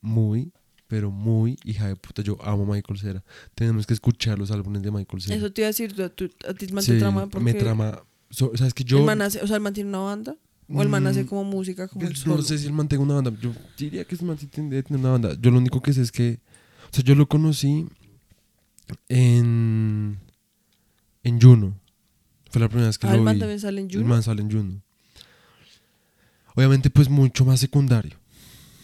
[0.00, 0.52] muy,
[0.86, 3.24] pero muy hija de puta, yo amo a Michael Cera,
[3.54, 5.36] tenemos que escuchar los álbumes de Michael Cera.
[5.36, 7.54] Eso te iba a decir, a, tu- a ti man Sí, te trama porque me
[7.54, 8.02] trama...
[8.30, 8.98] so- ¿Sabes que yo...?
[8.98, 10.36] el man hace, o sea, el man tiene una banda
[10.68, 12.36] o el man hace Mm, como música como el solo.
[12.36, 13.32] No sé si él mantenga una banda.
[13.40, 15.36] Yo diría que ese man sí tiene- una banda.
[15.40, 16.40] Yo lo único que sé es que.
[16.90, 17.86] O sea, yo lo conocí
[19.08, 20.18] en.
[21.22, 21.78] En Juno.
[22.50, 23.40] Fue la primera vez que Ah, el lo man vi.
[23.40, 24.08] también sale en El Juno.
[24.08, 24.82] man sale en Juno.
[26.56, 28.16] Obviamente, pues mucho más secundario.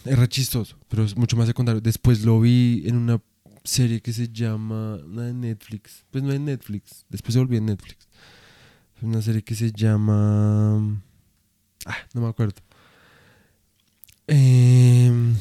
[0.05, 1.81] Era chistoso, pero es mucho más secundario.
[1.81, 3.21] Después lo vi en una
[3.63, 4.99] serie que se llama.
[5.05, 6.05] Una de Netflix.
[6.11, 7.05] Pues no en Netflix.
[7.09, 8.07] Después se volvió en Netflix.
[9.01, 11.01] Una serie que se llama.
[11.85, 12.61] Ah, no me acuerdo.
[14.27, 15.35] Em,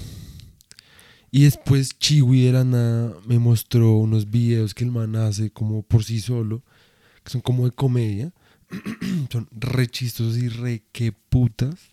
[1.30, 5.82] y después Chiwi de la nada me mostró unos videos que el man hace como
[5.82, 6.64] por sí solo,
[7.22, 8.32] que son como de comedia.
[9.30, 11.91] son re chistosos y re que putas.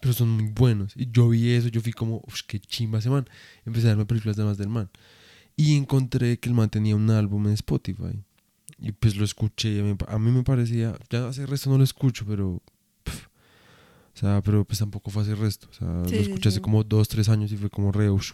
[0.00, 0.94] Pero son muy buenos.
[0.96, 3.28] Y yo vi eso, yo fui como, uff, qué chimba ese man.
[3.66, 4.88] Empecé a verme películas de más del man.
[5.56, 8.18] Y encontré que el man tenía un álbum en Spotify.
[8.78, 9.72] Y pues lo escuché.
[9.74, 12.62] y a mí, a mí me parecía, ya hace resto no lo escucho, pero.
[13.02, 15.68] pf, o sea, pero pues tampoco fue hace resto.
[15.70, 16.62] O sea, Sí, lo sí, escuché hace sí.
[16.62, 18.32] como dos, tres años y fue como re, uff,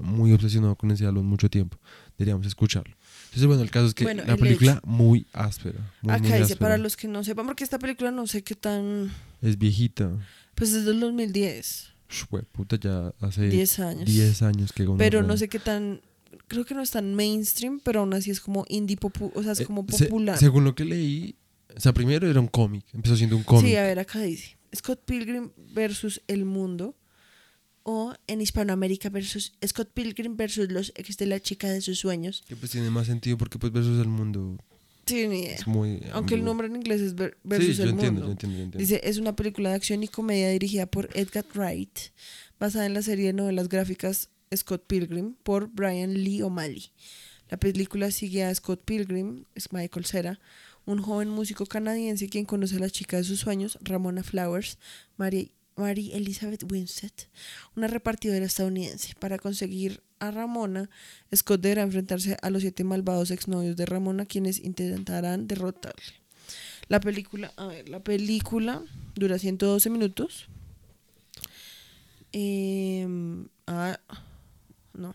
[0.00, 1.78] muy obsesionado con ese álbum mucho tiempo.
[2.16, 2.96] Deberíamos escucharlo.
[3.26, 5.78] Entonces, bueno, el caso es que Bueno, la el película muy áspera.
[6.00, 6.58] Muy, Acá muy dice, áspera.
[6.60, 9.12] para los que no sepan, porque esta película no sé qué tan...
[9.42, 10.10] Es viejita.
[10.58, 14.04] Pues es del 2010, Ush, fue puta, ya hace 10 años.
[14.06, 16.00] 10 años que Pero no sé qué tan...
[16.46, 19.52] Creo que no es tan mainstream, pero aún así es como indie popu o sea,
[19.52, 20.38] es Eh, como se- popular.
[20.38, 21.36] según lo que leí,
[21.76, 23.66] o sea, primero era un cómic, empezó siendo un cómic.
[23.66, 24.56] Sí, a ver, acá dice.
[24.74, 26.94] Scott Pilgrim versus El Mundo.
[27.90, 32.44] O en Hispanoamérica versus Scott Pilgrim versus los ex de la chica de sus sueños.
[32.46, 34.58] Que pues tiene más sentido porque pues versus el mundo
[35.08, 35.54] Sí, ni idea.
[35.56, 36.02] es muy...
[36.12, 38.26] Aunque el nombre en inglés es ver- versus sí, el entiendo, mundo.
[38.26, 38.78] yo entiendo, yo entiendo.
[38.78, 41.98] Dice, es una película de acción y comedia dirigida por Edgar Wright,
[42.60, 46.90] basada en la serie de novelas gráficas Scott Pilgrim por Brian Lee O'Malley.
[47.50, 50.38] La película sigue a Scott Pilgrim, es Michael Cera,
[50.84, 54.78] un joven músico canadiense quien conoce a la chica de sus sueños, Ramona Flowers,
[55.16, 57.12] María, Mary Elizabeth Winstead,
[57.76, 59.14] una repartidora estadounidense.
[59.20, 60.88] Para conseguir a Ramona,
[61.34, 66.14] Scott deberá enfrentarse a los siete malvados exnovios de Ramona, quienes intentarán derrotarle.
[66.88, 68.82] La película, a ver, la película
[69.14, 70.48] dura 112 minutos.
[72.32, 73.98] Em, ah,
[74.94, 75.14] no.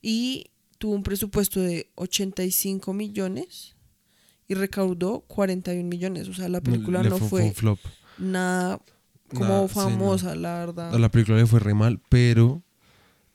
[0.00, 0.46] Y
[0.78, 3.76] tuvo un presupuesto de 85 millones
[4.48, 6.28] y recaudó 41 millones.
[6.28, 7.54] O sea, la película Le no fue
[8.18, 8.80] nada
[9.28, 9.82] como Nada, sí, no.
[9.82, 10.94] famosa, la verdad.
[10.98, 12.62] La película le fue re mal, pero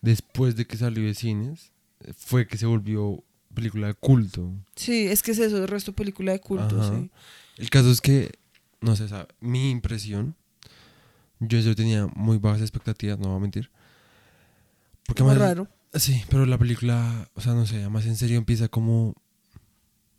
[0.02, 1.72] después de que salió de cines,
[2.18, 4.52] fue que se volvió película de culto.
[4.76, 6.96] Sí, es que es eso, el resto película de culto, Ajá.
[6.96, 7.10] sí.
[7.58, 8.32] El caso es que,
[8.82, 10.36] no sé, o sea, mi impresión,
[11.40, 13.70] yo yo tenía muy bajas expectativas, no voy a mentir.
[15.06, 15.68] Porque Muy más- raro.
[15.94, 19.16] Sí, pero la película, o sea, no sé, más en serio empieza como,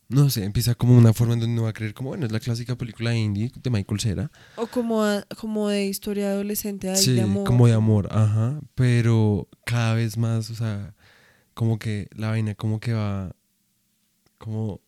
[0.08, 2.32] no sé, empieza como una forma en donde uno va a creer como, bueno, es
[2.32, 4.30] la clásica película indie de Michael Cera.
[4.56, 7.44] O como, a- como de historia adolescente, ahí Sí, de amor.
[7.44, 10.94] como de amor, ajá, pero cada vez más, o sea,
[11.54, 13.34] como que la vaina como que va
[14.38, 14.80] como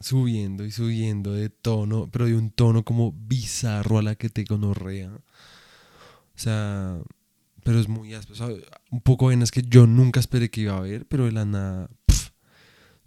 [0.00, 4.44] subiendo y subiendo de tono, pero de un tono como bizarro a la que te
[4.44, 5.10] gonorrea.
[5.12, 5.20] O
[6.40, 6.98] sea,
[7.64, 8.34] pero es muy áspero.
[8.34, 11.32] o sea, un poco vainas que yo nunca esperé que iba a ver, pero de
[11.32, 11.90] la nada,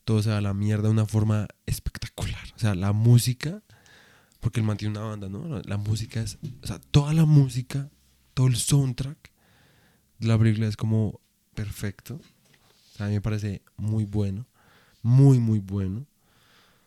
[0.04, 2.42] todo se va a la mierda de una forma espectacular.
[2.56, 3.64] O sea, la música,
[4.40, 5.62] porque él mantiene una banda, ¿no?
[5.62, 7.90] La, música es, o sea, toda la música,
[8.34, 9.32] todo el soundtrack
[10.20, 11.22] de la película es como
[11.54, 12.16] perfecto.
[12.16, 14.48] O sea, a mí me parece muy bueno,
[15.02, 16.06] muy, muy bueno.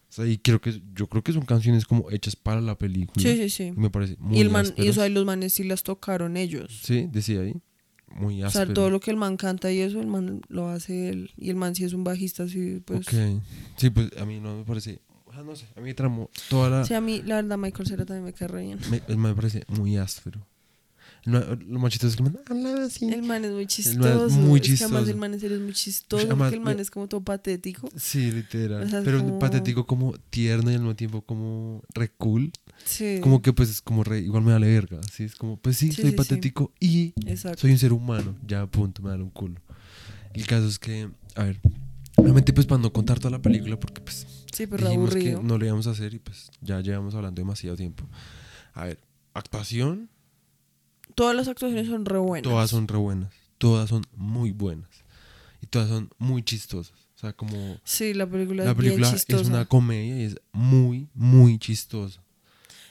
[0.08, 3.20] O sea, y creo que, yo creo que son canciones como hechas para la película.
[3.20, 3.64] Sí, sí, sí.
[3.64, 6.36] Y me parece muy Y, el man, y o sea, los manes sí las tocaron
[6.36, 6.80] ellos.
[6.84, 7.56] Sí, decía ahí.
[8.08, 8.74] Muy O sea, áspero.
[8.74, 11.30] todo lo que el man canta y eso, el man lo hace él.
[11.36, 13.08] Y el man sí es un bajista, así, pues.
[13.08, 13.42] Ok.
[13.76, 15.00] Sí, pues a mí no me parece.
[15.32, 16.84] Sea, no sé, a mí me tramó toda la.
[16.84, 18.78] Sí, a mí, la verdad, Michael Cera también me cae re bien.
[18.88, 20.46] Me, me parece muy áspero.
[21.26, 23.08] Lo más chistoso es que el man hablaba así.
[23.08, 24.26] El man es muy man chistoso.
[24.26, 25.10] es muy Es que además chistoso.
[25.10, 26.26] el man en serio es muy chistoso.
[26.26, 27.88] Además, porque el man es como todo patético.
[27.96, 28.82] Sí, literal.
[28.84, 32.52] O sea, Pero como- patético como tierno y al mismo tiempo como re cool.
[32.84, 33.18] Sí.
[33.22, 35.00] Como que pues es como re, igual me vale verga.
[35.00, 37.60] Así es como, pues sí, Sí, soy sí, patético y Exacto.
[37.62, 38.36] soy un ser humano.
[38.46, 39.60] Ya, punto, me da un culo.
[40.34, 41.60] El caso es que, a ver,
[42.16, 45.40] obviamente pues para no contar toda la película porque pues Sí, pero dijimos aburrido.
[45.40, 48.06] que no lo íbamos a hacer y pues ya llevamos hablando demasiado tiempo.
[48.74, 49.00] A ver,
[49.32, 50.10] actuación,
[51.14, 52.50] Todas las actuaciones son re buenas.
[52.50, 53.32] todas son re buenas.
[53.58, 54.88] Todas son muy buenas.
[55.62, 56.92] Y todas son muy chistosas.
[57.16, 59.42] O sea, como Sí, la película, la es bien película chistosa.
[59.42, 62.20] es una comedia y es muy, muy chistosa.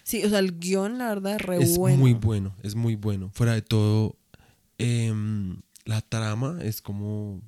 [0.03, 1.97] Sí, o sea, el guion, la verdad, es re es bueno.
[1.97, 3.29] muy bueno, es muy bueno.
[3.33, 4.17] Fuera de todo,
[4.77, 7.41] em, la trama es como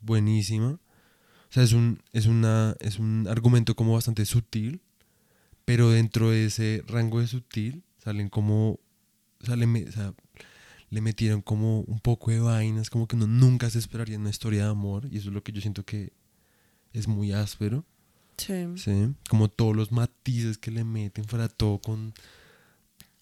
[0.00, 0.72] buenísima.
[0.72, 4.80] O sea, es un, es una, es un argumento como bastante sutil,
[5.64, 8.78] pero dentro de ese rango de sutil salen como,
[9.44, 10.12] o sea, le, me- o sea,
[10.90, 14.30] le metieron como un poco de vainas, como que uno nunca se esperaría en una
[14.30, 16.12] historia de amor, y eso es lo que yo siento que
[16.92, 17.84] es muy áspero.
[18.36, 18.54] Sí.
[18.76, 22.12] Sí, como todos los matices que le meten fuera todo con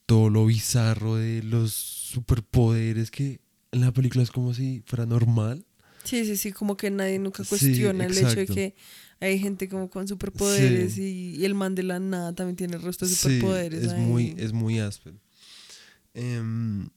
[0.06, 3.40] todo lo bizarro de los superpoderes que
[3.72, 5.64] en la película es como si fuera normal.
[6.04, 8.74] Sí, sí, sí, como que nadie nunca Sí, cuestiona el hecho de que
[9.20, 12.82] hay gente como con superpoderes y, y el man de la nada también tiene el
[12.82, 13.84] resto de superpoderes.
[13.84, 14.00] es ahí.
[14.00, 15.16] muy es muy áspero.
[16.14, 16.88] Em,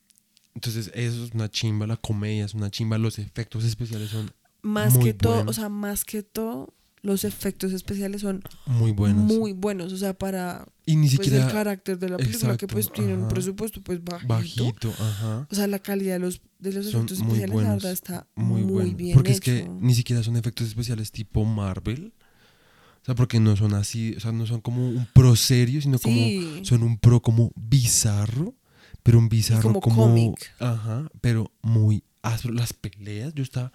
[0.54, 4.32] entonces eso es una chimba, la comedia es una chimba, los efectos especiales son
[4.62, 5.56] más muy que todo, o buenos.
[5.58, 9.24] sea, más que todo, los efectos especiales son muy buenos.
[9.24, 12.68] muy buenos, o sea, para y ni pues, siquiera el carácter de la película que
[12.68, 14.28] pues tiene un presupuesto pues bajito.
[14.28, 15.48] bajito, ajá.
[15.52, 18.28] O sea, la calidad de los, de los Son efectos especiales, la buenos, verdad, está
[18.36, 18.98] muy, muy, bueno.
[18.98, 19.52] bien Porque hecho.
[19.52, 22.14] es que ni siquiera son efectos especiales tipo Marvel.
[23.02, 26.00] O sea, porque no son así, o sea, no son como un pro serio, sino
[26.00, 26.04] Sí.
[26.04, 28.56] como son un pro como bizarro,
[29.06, 30.52] pero un bizarro como como, cómic.
[30.60, 32.56] ajá, pero muy áspero.
[32.56, 33.72] Las peleas, yo estaba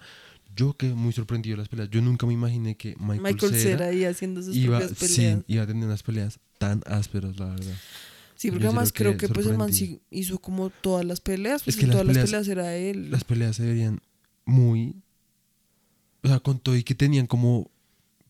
[0.53, 1.89] yo quedé muy sorprendido de las peleas.
[1.89, 5.39] Yo nunca me imaginé que Michael, Michael Cera, ahí haciendo sus iba, propias sí, peleas.
[5.47, 7.73] iba a tener unas peleas tan ásperas, la verdad.
[8.35, 11.21] Sí, porque sí además creo que que pues el man sí hizo como todas las
[11.21, 13.09] peleas, pues que en las todas las peleas- peleas era él.
[13.11, 14.01] Las peleas se verían
[14.43, 14.95] muy
[16.23, 17.71] o sea, con todo y que tenían como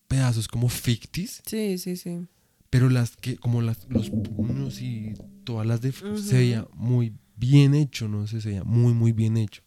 [0.07, 2.27] pedazos como fictis, Sí, sí, sí.
[2.71, 6.17] Pero las que como las los puños y todas las de Ujú.
[6.17, 9.61] se veía muy bien hecho, no sé, se veía muy muy bien hecho.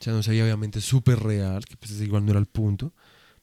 [0.00, 2.92] O sea, no se veía obviamente súper real, que pues igual no era el punto,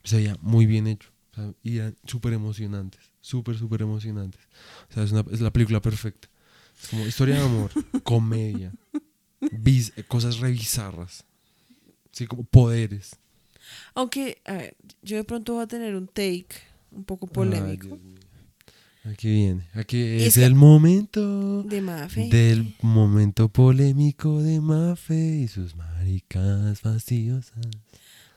[0.03, 1.09] se veía muy bien hecho.
[1.31, 4.41] O sea, y eran súper emocionantes, súper, súper emocionantes.
[4.89, 6.27] O sea, es, una- es la película perfecta.
[6.81, 7.71] Es como historia de amor,
[8.03, 8.73] comedia,
[9.51, 11.23] bis- cosas re bizarras.
[12.11, 13.15] Sí, como poderes.
[13.93, 16.47] Aunque, a ver, yo de pronto voy a tener un take
[16.91, 17.99] un poco polémico.
[19.05, 19.67] Aquí viene.
[19.73, 22.27] Aquí es, el momento De Mafe.
[22.29, 27.65] del momento polémico de Mafe y sus maricas fastidiosas.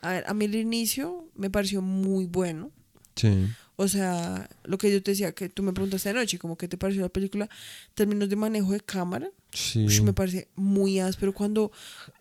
[0.02, 2.70] A ver, a mí el inicio me pareció muy bueno.
[3.16, 3.48] Sí.
[3.76, 6.78] O sea, lo que yo te decía, que tú me preguntaste anoche, como que te
[6.78, 7.48] pareció la película,
[7.94, 9.84] términos de manejo de cámara, Sí.
[9.84, 11.72] ush, me parece muy áspero cuando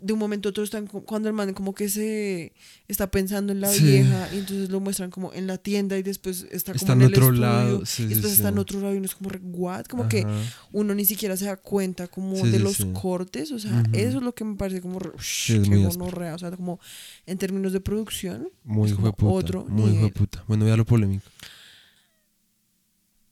[0.01, 2.51] de un momento a otro están, cuando el man como que se
[2.89, 3.83] está pensando en la Sí.
[3.85, 7.01] vieja y entonces lo muestran como en la tienda y después está como Está en
[7.01, 9.15] en el otro estudio, lado, sí, y después está en otro lado y uno es
[9.15, 9.85] como, what?
[9.85, 10.25] Como que
[10.73, 14.35] uno ni siquiera se da cuenta como de los cortes, o sea, eso es lo
[14.35, 16.81] que me parece como, ush, es muy gonorrea, o sea, como
[17.25, 19.33] en términos de producción, Muy es hijo como de puta.
[19.33, 20.11] otro muy hijo de nivel.
[20.13, 20.43] puta.
[20.47, 21.23] Bueno, vea lo polémico.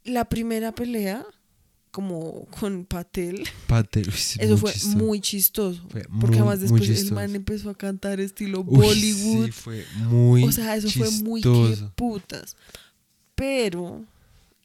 [0.05, 1.25] La primera pelea,
[1.91, 4.01] como con Patel, Pate.
[4.01, 4.97] uy, sí, eso fue chistoso.
[4.97, 5.81] muy chistoso.
[5.89, 9.45] Fue porque además después el man empezó a cantar estilo Uy, Bollywood.
[9.47, 12.55] Sí, fue muy o sea, eso fue muy que putas.
[13.35, 14.05] Pero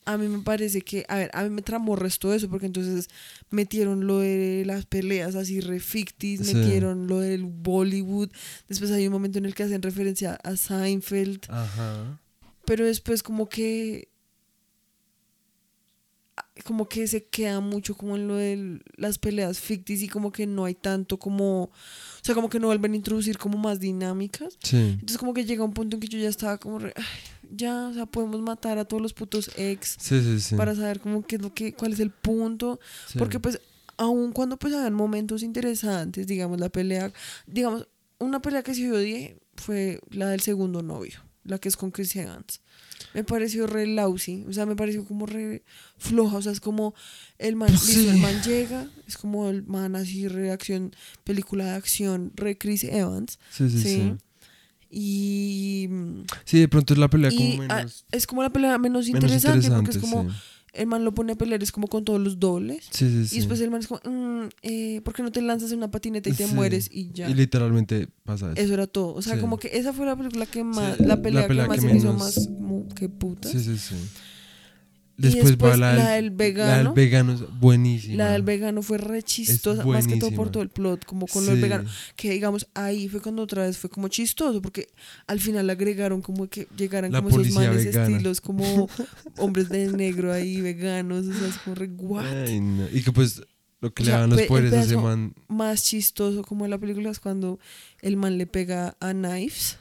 [0.05, 2.67] a mí me parece que, a ver, a mí me tramó resto de eso, porque
[2.67, 3.09] entonces
[3.51, 6.55] metieron lo de las peleas así re fictis, Sí.
[6.55, 8.31] metieron lo del Bollywood.
[8.69, 11.41] Después hay un momento en el que hacen referencia a Seinfeld.
[11.49, 12.21] Ajá.
[12.67, 14.09] pero después como que
[16.63, 20.47] como que se queda mucho como en lo de las peleas fictis y como que
[20.47, 21.71] no hay tanto como o
[22.23, 24.77] sea como que no vuelven a introducir como más dinámicas Sí.
[24.77, 27.05] entonces como que llega un punto en que yo ya estaba como re, "Ay,
[27.51, 30.55] ya o sea podemos matar a todos los putos ex Sí, sí, sí.
[30.55, 32.79] para saber como qué es lo que cuál es el punto
[33.19, 33.61] porque pues
[33.97, 37.13] aun cuando pues hagan momentos interesantes digamos la pelea
[37.49, 41.77] digamos una pelea que sí yo odié fue la del segundo novio la que es
[41.77, 42.61] con Chris Evans
[43.13, 45.63] me pareció re lousy o sea me pareció como re
[45.99, 46.95] floja o sea es como
[47.39, 48.23] el man, Pues listo, el sí.
[48.23, 50.95] man llega es como el man así reacción
[51.25, 54.13] película de acción re Chris Evans Sí, sí, sí, sí.
[54.91, 55.89] y
[56.45, 59.69] Sí, de pronto es la pelea como menos, es como la pelea menos menos interesante,
[59.71, 60.37] porque es interesante, como sí.
[60.75, 63.37] El man lo pone a pelear es como con todos los dobles Sí, sí, sí.
[63.37, 65.91] y después el man es como, mm, eh, ¿por qué no te lanzas en una
[65.91, 67.29] patineta y te mueres y ya?
[67.29, 68.61] Y literalmente pasa eso.
[68.61, 69.15] Eso era todo.
[69.15, 71.77] O sea, como que esa fue la película que más, la la pelea, que más
[71.77, 73.49] que se me hizo más como que puta.
[73.49, 73.95] Sí, sí, sí.
[75.17, 76.93] Después, después va la, la del, del La vegano.
[76.93, 78.17] del vegano es buenísima.
[78.17, 81.45] La del vegano fue re chistosa, más que todo por todo el plot, como con
[81.47, 81.61] lo Sí.
[81.61, 81.89] del vegano.
[82.17, 84.89] Que digamos, ahí fue cuando otra vez fue como chistoso, porque
[85.29, 88.09] al final agregaron como que llegaran La como esos manes vegana.
[88.09, 88.89] estilos como
[89.39, 92.25] hombres de negro ahí, veganos, o sea, es como re what?
[92.25, 92.89] Ay, no.
[92.93, 93.41] Y que pues
[93.81, 95.33] lo que O le daban los poderes a ese man.
[95.47, 97.61] Más chistoso como en la película es cuando
[98.03, 99.77] el man le pega a Knives.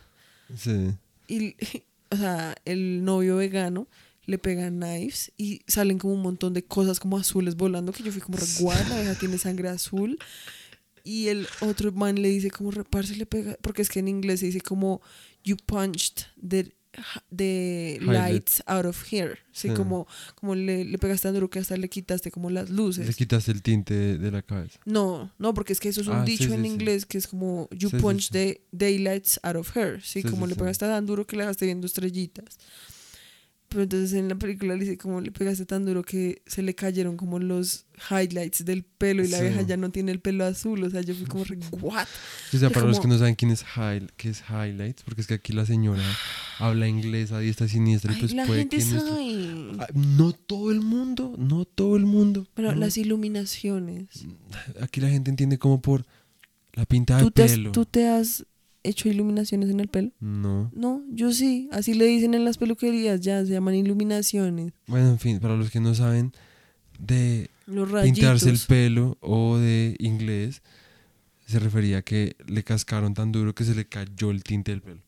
[0.56, 0.92] Sí.
[1.28, 1.56] y
[2.12, 3.88] o sea, el novio vegano
[4.26, 8.12] le pega knives y salen como un montón de cosas como azules volando que yo
[8.12, 10.18] fui como reguar, la vieja tiene sangre azul
[11.04, 14.40] y el otro man le dice como reparse le pega porque es que en inglés
[14.40, 15.02] se dice como
[15.44, 16.72] you punched the
[17.36, 20.06] the lights out of here sí, como
[20.36, 23.52] como le, le pegaste tan duro que hasta le quitaste como las luces Le quitaste
[23.52, 24.80] el tinte de, la cabeza.
[24.86, 26.68] no, no, porque es que eso es un Ah, dicho sí, en sí.
[26.68, 28.30] inglés que es como you Sí, sí, punch sí.
[28.34, 30.22] the daylights out of her, ¿sí?
[30.22, 32.60] Como le pegaste tan duro que le dejaste viendo estrellitas.
[33.74, 36.76] Pero entonces en la película le dice como le pegaste tan duro que se le
[36.76, 39.44] cayeron como los highlights del pelo y la Sí.
[39.46, 42.06] vieja ya no tiene el pelo azul, o sea, yo fui como, re, ¿what?
[42.54, 45.28] O sea, para los que no saben quién es high, qué es highlights, porque es
[45.28, 46.04] que aquí la señora
[46.60, 49.72] habla inglés a diestra siniestra y pues la puede gente que nuestro- sabe.
[49.80, 52.48] Ah, no todo el mundo, no todo el mundo.
[52.56, 52.74] No.
[52.76, 54.08] las iluminaciones.
[54.82, 56.06] Aquí la gente entiende como por
[56.74, 57.72] la pinta de ¿Tú te, has, pelo.
[57.72, 58.46] ¿Tú te has
[58.84, 60.12] hecho iluminaciones en el pelo?
[60.20, 60.72] No.
[60.76, 61.70] No, yo sí.
[61.72, 64.74] Así le dicen en las peluquerías, ya se llaman iluminaciones.
[64.88, 66.32] Bueno, en fin, para los que no saben
[67.00, 70.62] de Los pintarse el pelo o de inglés,
[71.48, 74.82] se refería a que le cascaron tan duro que se le cayó el tinte del
[74.82, 75.02] pelo.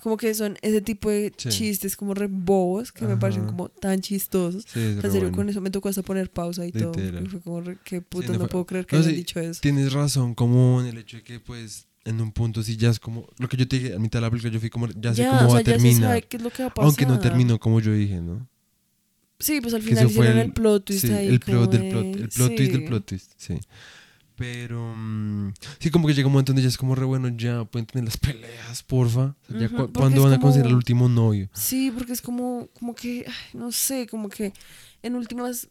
[0.00, 1.48] como que son ese tipo de Sí.
[1.48, 4.66] chistes como re bobos que me parecen como tan chistosos.
[4.68, 5.36] Sí, En serio, bueno.
[5.36, 6.92] con eso me tocó hasta poner pausa y todo.
[6.92, 7.14] Literal.
[7.22, 9.40] porque Fue como, re, qué puto, no no, fue- puedo creer que no, hayan dicho
[9.40, 9.60] eso.
[9.62, 12.98] Tienes razón, como en el hecho de que, pues, en un punto sí ya es
[13.00, 13.28] como.
[13.38, 14.88] Lo que yo te dije a mitad de la película, yo fui como.
[14.88, 16.10] Ya sé Ya, cómo o va sea, a terminar.
[16.10, 16.72] va a pasar.
[16.84, 18.46] Aunque no terminó como yo dije, ¿no?
[19.38, 21.26] Sí, pues al final fue hicieron el- el, plot twist sí, ahí.
[21.28, 22.04] el plot del de- plot.
[22.16, 22.86] El plot twist del sí.
[22.86, 23.58] plot twist, sí.
[24.36, 27.64] Pero mm, sí, como que llega un momento donde ya es como re bueno, ya
[27.64, 29.20] pueden tener las peleas, porfa.
[29.20, 31.48] O sea, ya Ujú, cu- porque ¿Cuándo es van a como- considerar el último novio?
[31.52, 34.52] Sí, porque es como, como que, ay, no sé, como que
[35.02, 35.68] en últimas,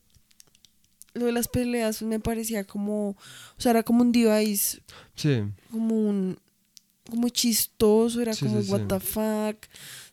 [1.13, 3.15] lo de las peleas me parecía como, o
[3.57, 4.81] sea, era como un device
[5.15, 6.37] Sí, como un
[7.09, 8.71] como chistoso, era Sí, como sí, sí.
[8.71, 9.57] what the fuck,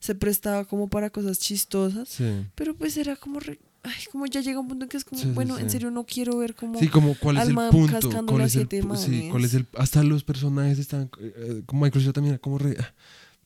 [0.00, 2.46] se prestaba como para cosas chistosas, sí.
[2.56, 5.22] pero pues era como re- ay, como ya llega un punto en que es como,
[5.32, 8.56] bueno, en serio no quiero ver como Sí, como cuál es el punto, cuál es
[8.56, 8.68] el,
[8.98, 12.40] sí, cuál es el hasta los personajes están eh, eh, como Michael Cera también era
[12.42, 12.92] como re, ah,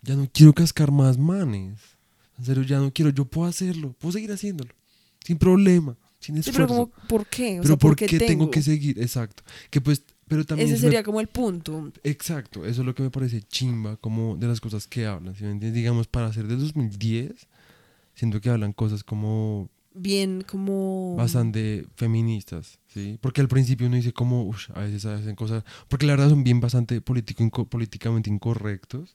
[0.02, 1.78] ya no quiero cascar más manes.
[2.39, 4.74] En serio, ya no quiero, yo puedo hacerlo, puedo seguir haciéndolo.
[5.24, 7.59] sin problema, sin Sí, pero como, ¿por qué?
[7.60, 8.26] O pero sea, ¿por qué tengo?
[8.26, 8.51] tengo?
[8.51, 8.98] que seguir?
[9.01, 9.42] Exacto.
[9.70, 11.92] Que pues, pero también Ese me- sería como el punto.
[12.02, 15.44] Exacto, eso es lo que me parece chimba, como de las cosas que hablan, ¿sí?
[15.70, 17.46] Digamos, para ser de 2010,
[18.14, 21.14] siento que hablan cosas como Bien, como...
[21.16, 23.18] bastante feministas, ¿sí?
[23.20, 26.42] Porque al principio uno dice como, uff, a veces hacen cosas, porque la verdad son
[26.42, 29.14] bien bastante político, inco- políticamente incorrectos,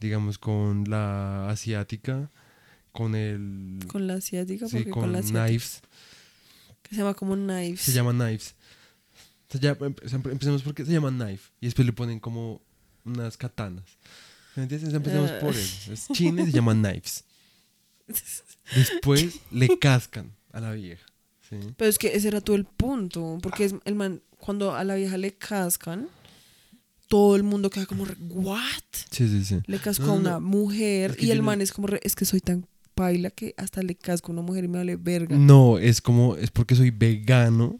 [0.00, 2.30] digamos, con la asiática,
[2.92, 3.78] con el...
[3.88, 5.46] Con la asiática, sí, porque con, con la asiática.
[5.46, 5.80] knives,
[6.92, 7.80] se llama como knives.
[7.80, 8.54] se llama knives.
[9.50, 12.62] Empe- empecemos porque se llama knife, y después le ponen como
[13.04, 13.84] unas katanas.
[14.56, 14.92] ¿Me entiendes?
[14.94, 15.38] Empecemos Ah.
[15.40, 15.92] por eso.
[15.92, 17.24] Es china y se llama knives.
[18.74, 21.04] Después le cascan a la vieja,
[21.48, 21.56] ¿sí?
[21.76, 23.38] Pero es que ese era todo el punto.
[23.42, 26.08] Porque es el man, cuando a la vieja le cascan,
[27.08, 28.58] todo el mundo queda como, re, ¿what?
[29.10, 29.60] Sí, sí, sí.
[29.66, 30.40] Le cascó No, a una no.
[30.40, 33.54] mujer Es que y el man es como, re, es que soy tan paila que
[33.56, 35.36] hasta le casco a una mujer y me vale verga.
[35.36, 37.78] No, es como, es porque soy vegano.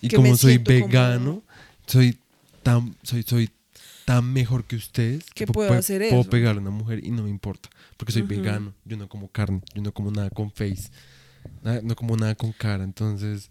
[0.00, 1.42] Y Que como soy como- vegano,
[1.86, 2.18] soy
[2.62, 3.50] tan, soy, soy
[4.04, 6.30] tan mejor que ustedes Que pu- puedo pu- hacer puedo eso.
[6.30, 7.68] pegarle a una mujer y no me importa.
[7.96, 10.90] Porque soy vegano, yo no como carne, yo no como nada con face,
[11.62, 12.82] nada- no como nada con cara.
[12.82, 13.48] Entonces,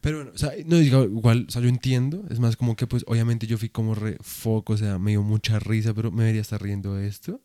[0.00, 2.24] pero bueno, o sea, no digo, igual, o sea, yo entiendo.
[2.30, 5.22] Es más como que, pues, obviamente yo fui como re foco, o sea, me dio
[5.22, 7.40] mucha risa, pero me debería estar riendo de esto.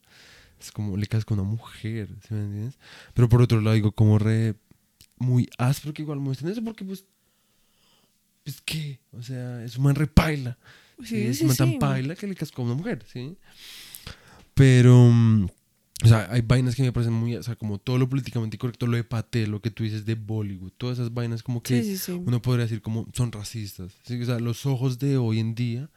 [0.59, 2.79] Es como le casco a una mujer, ¿sí me entiendes?
[3.13, 4.55] Pero por otro lado digo como re
[5.17, 7.05] muy áspero que igual muestran eso porque pues
[8.43, 10.57] pues qué, o sea, es un man re paila.
[10.99, 11.77] Sí, Sí, es sí, un man tan sí.
[11.79, 13.35] paila que le cascó a una mujer, ¿sí?
[14.53, 15.47] Pero mm,
[16.03, 18.87] o sea, hay vainas que me parecen muy, o sea, como todo lo políticamente incorrecto,
[18.87, 21.97] lo de Paté, lo que tú dices de Bollywood, todas esas vainas como que Sí,
[21.97, 22.11] sí, sí.
[22.25, 23.93] uno podría decir como son racistas.
[24.05, 24.19] ¿sí?
[24.21, 25.89] O sea, los ojos de hoy en día,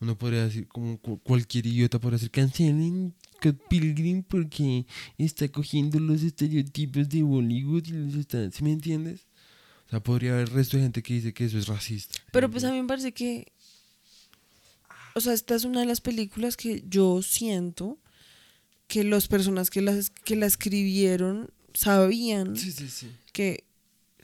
[0.00, 4.86] uno podría decir, como cu- cualquier idiota podría decir, cancelen Scott Pilgrim porque
[5.18, 8.50] está cogiendo los estereotipos de Bollywood y los está...
[8.50, 9.26] ¿Sí me entiendes?
[9.86, 12.14] O sea, podría haber resto de gente que dice que eso es racista.
[12.14, 13.52] ¿sí Pero pues a mí me parece que,
[15.14, 17.98] o sea, esta es una de las películas que yo siento
[18.86, 23.08] que las personas que las que la escribieron sabían Sí, sí, sí.
[23.32, 23.64] que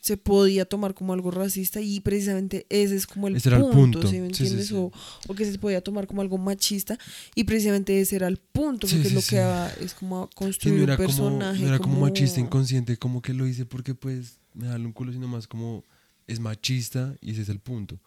[0.06, 3.64] se podía tomar como algo racista y precisamente ese es como el Ese era el
[3.64, 4.02] punto, punto.
[4.08, 4.68] ¿sí me sí, entiendes?
[4.68, 4.74] sí.
[4.76, 4.92] O,
[5.26, 6.96] o que se podía tomar como algo machista
[7.34, 10.76] y precisamente ese era el punto, porque sí, lo que va es como Sí, construir
[10.78, 11.60] no era, un como, personaje.
[11.62, 15.12] no era como machista inconsciente, como que lo hice porque pues me da un culo,
[15.12, 15.82] sino más como
[16.28, 17.98] es machista y ese es el punto.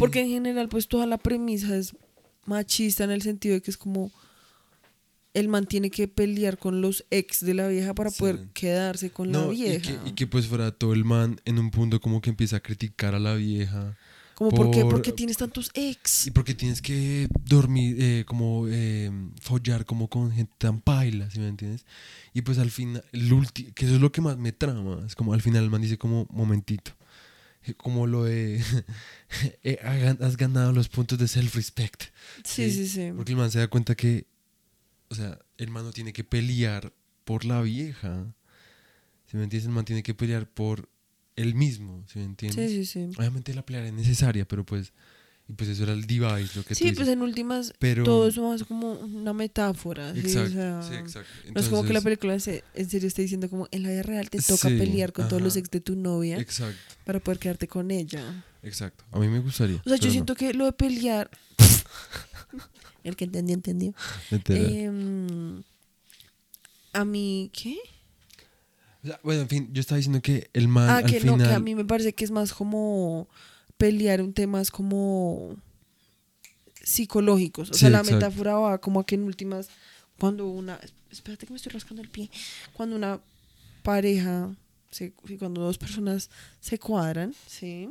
[0.00, 1.94] Porque en general, pues toda la premisa es
[2.44, 4.10] machista en el sentido de que es como
[5.34, 8.18] el man tiene que pelear con los ex de la vieja para Sí.
[8.20, 10.02] poder quedarse con la No, y vieja.
[10.02, 12.60] que, y que pues fuera todo el man en un punto como que empieza a
[12.60, 13.96] criticar a la vieja.
[14.34, 14.82] como, ¿por qué?
[14.82, 16.28] por- ¿por qué tienes tantos ex?
[16.28, 19.10] Y porque tienes que dormir, eh, como eh,
[19.40, 21.84] follar como con gente tan paila, ¿sí me entiendes?
[22.34, 25.16] Y pues al final, el ulti- que eso es lo que más me trama, es
[25.16, 26.92] como al final el man dice como, momentito,
[27.64, 28.62] eh, como lo de,
[29.64, 29.78] eh,
[30.20, 32.02] has ganado los puntos de self-respect.
[32.44, 33.12] Sí, sí, sí, sí.
[33.16, 34.26] Porque el man se da cuenta que,
[35.10, 36.92] o sea, el man no tiene que pelear
[37.24, 38.26] por la vieja,
[39.26, 39.66] ¿sí me entiendes?
[39.66, 40.88] El man tiene que pelear por
[41.36, 42.70] él mismo, ¿sí me entiendes?
[42.70, 43.16] Sí, sí, sí.
[43.18, 44.92] Obviamente la pelea es necesaria, pero pues,
[45.48, 46.96] y pues eso era el device, lo que tú Sí, dices.
[46.98, 50.12] pues en últimas Pero- todo eso es como una metáfora.
[50.14, 50.18] ¿sí?
[50.20, 51.30] O Exacto, sea, sí, exacto.
[51.54, 53.88] No es como que la película en se- en serio esté diciendo como en la
[53.90, 55.60] vida real te toca Sí, pelear con todos los ajá.
[55.60, 58.44] ex de tu novia Exacto, para poder quedarte con ella.
[58.62, 59.04] exacto.
[59.12, 59.76] A mí me gustaría.
[59.86, 61.30] O sea, yo no, siento que lo de pelear...
[63.08, 63.94] el que entendió, entendió.
[64.30, 64.66] literal.
[64.72, 65.62] Em,
[66.92, 67.76] a mí, ¿qué?
[69.22, 71.38] Bueno, en fin, yo estaba diciendo que el man Ah, al que final...
[71.38, 73.28] no, que a mí me parece que es más como
[73.76, 75.56] pelear un tema es como
[76.82, 77.70] psicológicos.
[77.70, 78.16] O Sí, sea, la exacto.
[78.16, 79.68] metáfora va como a que en últimas,
[80.18, 80.80] cuando una,
[81.10, 82.30] espérate que me estoy rascando el pie,
[82.72, 83.20] cuando una
[83.82, 84.54] pareja,
[84.90, 86.30] se- cuando dos personas
[86.60, 87.90] se cuadran, ¿sí?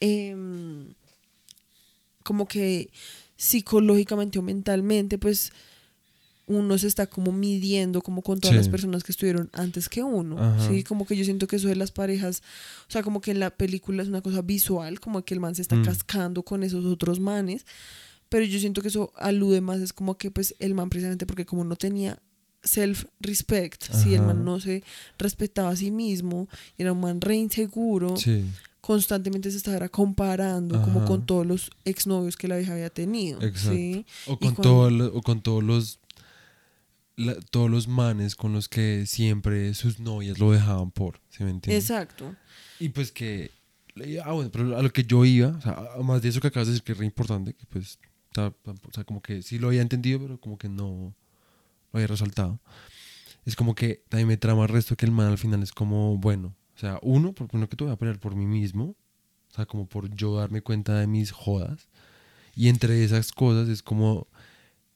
[0.00, 0.94] Em,
[2.22, 2.90] como que
[3.38, 5.52] psicológicamente o mentalmente, pues
[6.48, 8.58] uno se está como midiendo como con todas Sí.
[8.58, 10.68] las personas que estuvieron antes que uno, Ajá.
[10.68, 10.82] ¿sí?
[10.82, 12.42] Como que yo siento que eso de las parejas,
[12.88, 15.54] o sea, como que en la película es una cosa visual, como que el man
[15.54, 15.84] se está Mm.
[15.84, 17.64] cascando con esos otros manes,
[18.30, 21.44] pero yo siento que eso alude más, es como que pues el man precisamente porque
[21.46, 22.18] como no tenía
[22.64, 24.82] self-respect, si el man no se
[25.18, 28.44] respetaba a sí mismo, era un man re inseguro, Sí,
[28.88, 31.08] constantemente se estaba comparando como Ajá.
[31.08, 33.72] con todos los exnovios que la vieja había tenido, Exacto.
[33.76, 34.06] ¿sí?
[34.26, 36.00] o con, cuando- todos los- o con todos los...
[37.16, 41.50] la- todos los manes con los que siempre sus novias lo dejaban por, ¿sí me
[41.50, 41.84] entiendes?
[41.90, 42.34] Exacto.
[42.80, 43.50] Y pues que...
[44.24, 46.68] Ah, bueno, pero a lo que yo iba, o sea, además de eso que acabas
[46.68, 47.98] de decir que es re importante, que pues,
[48.38, 51.14] o sea, como que sí lo había entendido, pero como que no
[51.92, 52.58] lo había resaltado,
[53.44, 56.16] es como que también me trama el resto que el man al final es como,
[56.16, 58.84] bueno, o sea, uno, por uno que te voy a pelear por mí mismo,
[59.50, 61.88] o sea, como por yo darme cuenta de mis jodas.
[62.54, 64.28] Y entre esas cosas es como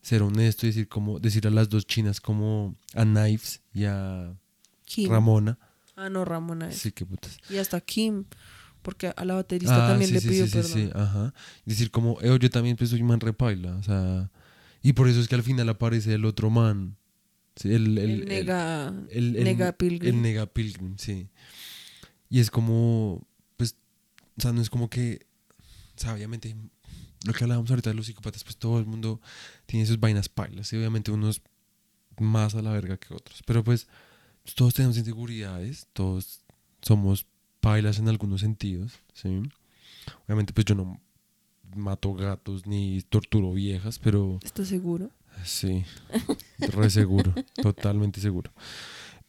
[0.01, 4.33] ser honesto y decir, como, decir a las dos chinas como a Knives y a
[4.85, 5.11] Kim.
[5.11, 5.59] Ramona.
[5.97, 6.77] Ah, no, Ramona es.
[6.79, 7.37] Sí, qué putas.
[7.51, 8.25] Y hasta Kim,
[8.83, 10.73] porque a la baterista también Ah, sí, le sí, pidió sí, sí, perdón.
[10.73, 11.35] sí, ajá.
[11.67, 14.31] Decir como, "Eh, yo también pues soy man repaila, o sea,
[14.83, 16.97] y por eso es que al final aparece el otro man.
[17.57, 20.15] Sí, el, el, El, nega, el- el- nega pilgrim.
[20.17, 21.29] El nega pilgrim, sí.
[22.33, 23.21] Y es como,
[23.59, 23.77] pues,
[24.39, 25.27] o sea, no es como que,
[25.95, 26.57] o sea, obviamente,
[27.27, 29.21] lo que hablábamos ahorita de los psicópatas, pues todo el mundo
[29.67, 31.43] tiene sus vainas pailas, y obviamente unos
[32.19, 33.43] más a la verga que otros.
[33.45, 33.87] Pero pues,
[34.55, 36.41] todos tenemos inseguridades, todos
[36.81, 37.27] somos
[37.61, 39.43] pailas en algunos sentidos, ¿sí?
[40.25, 40.99] Obviamente, pues yo no
[41.77, 44.39] mato gatos ni torturo viejas, pero...
[44.43, 45.11] ¿Estás seguro?
[45.45, 45.85] Sí,
[46.61, 48.51] re seguro, totalmente seguro.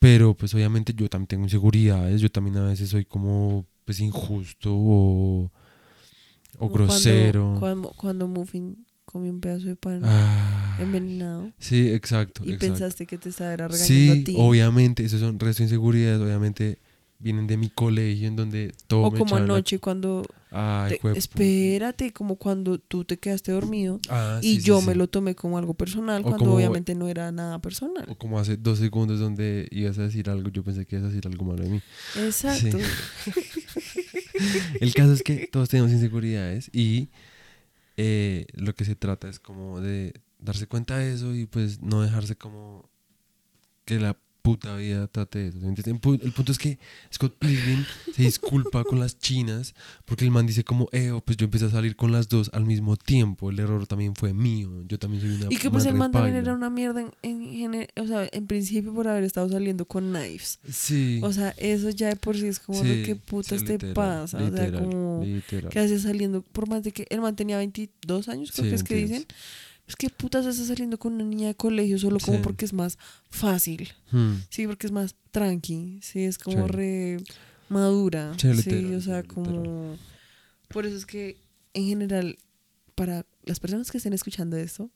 [0.03, 4.71] Pero pues obviamente yo también tengo inseguridades, yo también a veces soy como pues injusto
[4.75, 7.55] o, o cuando- grosero.
[7.59, 12.43] Cuando, cuando Muffin comió un pedazo de pan Ah, envenenado sí, exacto.
[12.45, 12.65] y exacto.
[12.73, 14.35] pensaste que te estaba regañando Sí, a ti.
[14.37, 16.79] obviamente, esas son resto de inseguridades, obviamente
[17.23, 20.25] vienen de mi colegio en donde todo O me como echaban la- anoche cuando...
[20.55, 24.85] Ay, te- espérate, como cuando tú te quedaste dormido Ah, y sí, sí, yo sí.
[24.87, 28.05] me lo tomé como algo personal O cuando como- obviamente no era nada personal.
[28.07, 31.09] O como hace dos segundos donde ibas a decir algo, yo pensé que ibas a
[31.09, 31.81] decir algo malo de mí.
[32.17, 32.77] Exacto.
[34.79, 37.09] El caso es que todos tenemos inseguridades y
[37.97, 42.01] eh, lo que se trata es como de darse cuenta de eso y pues no
[42.01, 42.89] dejarse como
[43.85, 45.89] que la puta vida trate de eso.
[45.89, 46.77] El pu- El punto es que
[47.11, 49.73] Scott Pilgrim se disculpa con las chinas
[50.05, 52.65] porque el man dice como, eh, pues yo empecé a salir con las dos al
[52.65, 55.93] mismo tiempo, el error también fue mío, yo también soy una Y que pues el
[55.95, 56.49] man también repaila".
[56.51, 60.59] era una mierda en, en, o sea, en principio por haber estado saliendo con knives.
[60.69, 61.21] Sí.
[61.23, 63.93] O sea, eso ya de por sí es como sí, qué putas sí, te literal,
[63.93, 64.37] pasa.
[64.43, 65.71] o sea, como literal.
[65.71, 68.75] que hace saliendo, por más de que el man tenía 22 años, creo Sí, que
[68.75, 69.19] es que 22.
[69.21, 69.37] dicen.
[69.93, 72.43] Es que putas está saliendo con una niña de colegio solo como Sí.
[72.43, 72.97] porque es más
[73.29, 73.89] fácil.
[74.11, 74.37] Hmm.
[74.49, 75.99] Sí, porque es más tranqui.
[76.01, 77.17] Sí, es como re
[77.69, 78.33] madura.
[78.39, 79.27] Sí, Sí, literal, o sea, literal.
[79.27, 79.97] como.
[80.69, 81.37] Por eso es que,
[81.75, 82.37] en general,
[82.95, 84.89] para las personas que estén escuchando esto,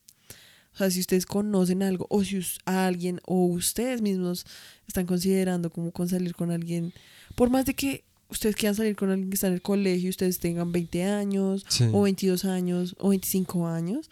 [0.74, 4.46] o sea, si ustedes conocen algo, o si a alguien, o ustedes mismos
[4.88, 6.92] están considerando como con salir con alguien,
[7.36, 10.40] por más de que ustedes quieran salir con alguien que está en el colegio, ustedes
[10.40, 11.86] tengan 20 años, Sí.
[11.94, 14.10] o 22 años, o 25 años,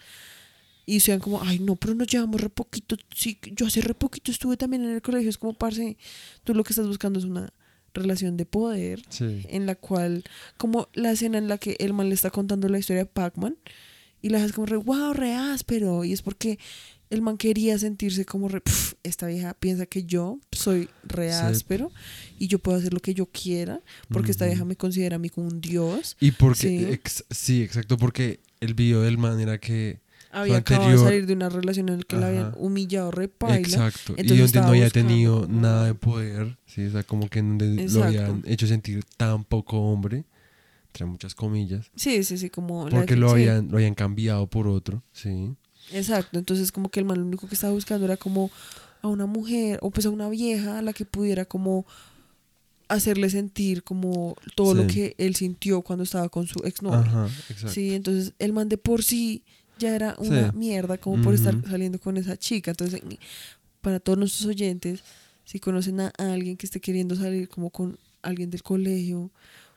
[0.86, 2.96] y sean como, ay, no, pero nos llevamos re poquito.
[3.14, 5.28] Sí, yo hace re poquito estuve también en el colegio.
[5.28, 5.96] Es como, parce,
[6.44, 7.52] tú lo que estás buscando es una
[7.92, 9.42] relación de poder Sí.
[9.48, 10.22] en la cual,
[10.58, 13.56] como la escena en la que el man le está contando la historia de Pac-Man
[14.22, 16.04] y la es como re, wow, re áspero.
[16.04, 16.58] Y es porque
[17.10, 21.38] el man quería sentirse como re, "Pf, esta vieja piensa que yo soy re Sí.
[21.40, 21.90] áspero
[22.38, 23.80] y yo puedo hacer lo que yo quiera
[24.10, 26.16] porque esta vieja me considera a mí como un dios.
[26.20, 26.84] Y porque, Sí.
[26.92, 30.00] ex- sí, exacto, porque el video del man era que,
[30.32, 33.58] Había acabado de salir de una relación en la que la habían humillado re paila.
[33.58, 37.42] exacto, y donde no había buscando tenido nada de poder, sí, o sea, como que
[37.42, 40.24] lo habían hecho sentir tan poco hombre,
[40.88, 42.84] entre muchas comillas, Sí, sí, sí, como...
[42.84, 45.54] la- porque lo sí, habían, lo habían cambiado por otro, sí.
[45.92, 48.50] Exacto, entonces como que el man lo único que estaba buscando era como
[49.02, 51.86] a una mujer o pues a una vieja a la que pudiera como
[52.88, 57.00] hacerle sentir como todo lo que él sintió cuando estaba con su exnovia.
[57.00, 57.68] Ajá, exacto.
[57.70, 59.42] Sí, entonces el man de por sí
[59.78, 60.56] ya era una Sí.
[60.56, 62.70] mierda como por estar saliendo con esa chica.
[62.72, 63.00] Entonces,
[63.80, 65.00] para todos nuestros oyentes,
[65.44, 69.30] si conocen a alguien que esté queriendo salir como con alguien del colegio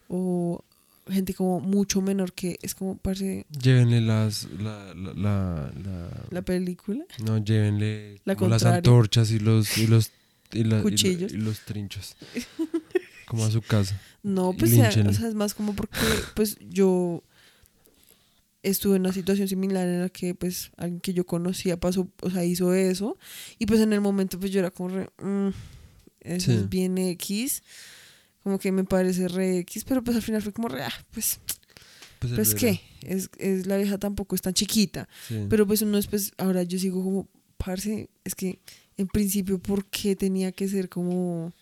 [0.08, 0.64] o
[1.08, 6.42] gente como mucho menor que es como parece Llévenle las, la, la, la, la- la
[6.44, 7.04] película.
[7.24, 10.12] no, llévenle La como las antorchas y los, y los,
[10.54, 11.32] y y Cuchillos.
[11.34, 12.16] y los trinchos,
[13.28, 14.00] como a su casa.
[14.24, 15.98] No, pues sea, o sea, es más como porque
[16.36, 17.24] pues yo
[18.64, 22.30] estuve en una situación similar en la que pues alguien que yo conocía pasó, o
[22.30, 23.18] sea, hizo eso
[23.58, 25.50] y pues en el momento pues yo era como re, "Mm,
[26.22, 26.58] eso Sí.
[26.58, 27.64] es bien X,
[28.44, 31.40] como que me parece re X, pero pues al final fue como re, ah, pues,
[32.20, 35.46] Pues, pues qué, es, es la vieja tampoco es tan chiquita, sí.
[35.50, 38.60] pero pues uno después, ahora yo sigo como, parce, es que
[38.98, 41.54] en principio, ¿por qué tenía que ser como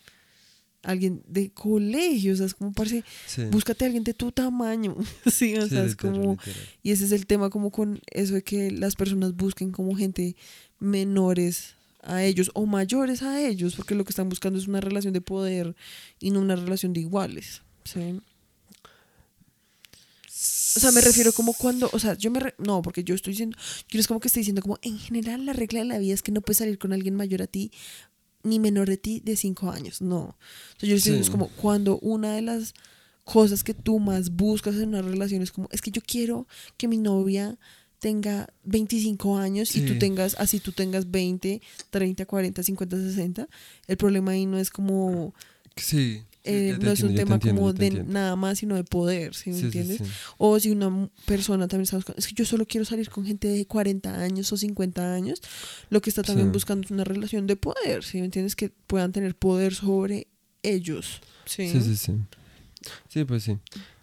[0.89, 2.33] alguien de colegio?
[2.33, 3.43] O sea, es como, parce, Sí.
[3.51, 4.95] búscate a alguien de tu tamaño.
[5.31, 6.31] sí, o Sí, sea, es literal, como...
[6.33, 6.61] literal.
[6.83, 10.35] Y ese es el tema como con eso de que las personas busquen como gente
[10.79, 15.13] menores a ellos o mayores a ellos, porque lo que están buscando es una relación
[15.13, 15.75] de poder
[16.19, 17.61] y no una relación de iguales.
[17.83, 18.19] ¿sí?
[20.75, 22.39] O sea, me refiero como cuando, o sea, yo me...
[22.39, 23.57] re- no, porque yo estoy diciendo,
[23.89, 26.21] yo es como que estoy diciendo como, en general la regla de la vida es
[26.21, 27.71] que no puedes salir con alguien mayor a ti
[28.43, 30.37] ni menor de ti de 5 años, no.
[30.73, 31.25] Entonces yo diciendo, Sí.
[31.25, 32.73] es como cuando una de las
[33.23, 36.47] cosas que tú más buscas en una relación es como, es que yo quiero
[36.77, 37.57] que mi novia
[37.99, 39.99] tenga 25 años y tú Sí.
[39.99, 43.47] tengas, así tú tengas 20, 30, 40, 50, 60.
[43.87, 45.33] El problema ahí no es como,
[45.75, 46.23] Sí.
[46.47, 49.51] Eh, no es un entiendo, tema entiendo, como de nada más, sino de poder, ¿sí
[49.51, 49.97] me Sí, entiendes?
[49.99, 50.03] sí.
[50.37, 53.47] O si una persona también está buscando, es que yo solo quiero salir con gente
[53.47, 55.41] de 40 años o 50 años,
[55.89, 58.55] lo que está también buscando es una relación de poder, ¿sí me entiendes?
[58.55, 60.27] Que puedan tener poder sobre
[60.63, 61.21] ellos.
[61.45, 62.13] Sí, Sí, sí, sí.
[63.09, 63.57] Sí, pues sí.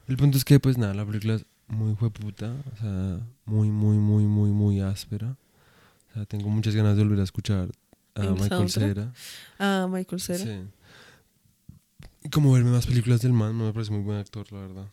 [0.09, 3.97] El punto es que, pues nada, la película es muy jueputa, o sea, muy, muy,
[3.97, 5.37] muy, muy, muy áspera.
[6.11, 7.71] O sea, tengo muchas ganas de volver a escuchar
[8.15, 8.71] a ¿El Michael?
[8.71, 9.13] Cera.
[9.59, 10.45] Ah, Michael Cera.
[10.45, 10.61] Sí.
[12.31, 14.87] Como verme más películas del man, no me parece muy buen actor, la verdad.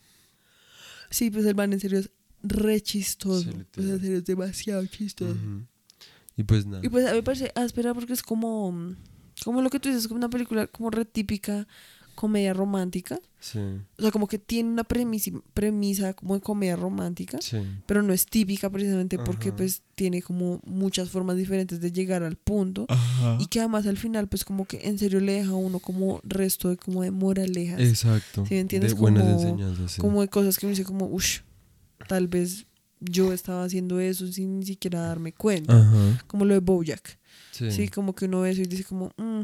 [1.10, 2.10] Sí, pues el man en serio es
[2.42, 3.50] re chistoso.
[3.50, 5.36] Sí, pues en serio es demasiado chistoso.
[6.36, 6.84] Y pues nada.
[6.84, 8.94] Y pues a mí me parece áspera porque es como,
[9.44, 11.66] como lo que tú dices, como una película como re típica
[12.14, 13.18] comedia romántica.
[13.40, 13.58] Sí,
[13.98, 17.58] O sea, como que tiene una premisa, premisa como de comedia romántica, sí.
[17.86, 22.36] pero no es típica precisamente porque pues tiene como muchas formas diferentes de llegar al
[22.36, 22.86] punto.
[22.88, 23.38] Ajá.
[23.40, 26.20] Y que además al final pues como que en serio le deja a uno como
[26.22, 27.80] resto de como de moralejas.
[27.80, 28.46] Exacto.
[28.46, 28.94] ¿Sí me entiendes?
[28.94, 30.00] De buenas Como- enseñanzas, sí.
[30.00, 31.40] Como de cosas que uno dice como, uff,
[32.08, 32.66] tal vez
[33.00, 35.76] yo estaba haciendo eso sin ni siquiera darme cuenta.
[35.76, 36.22] Ajá.
[36.28, 37.18] Como lo de Bojack.
[37.50, 37.72] Sí.
[37.72, 39.42] Sí, como que uno ve eso y dice como, "Mm,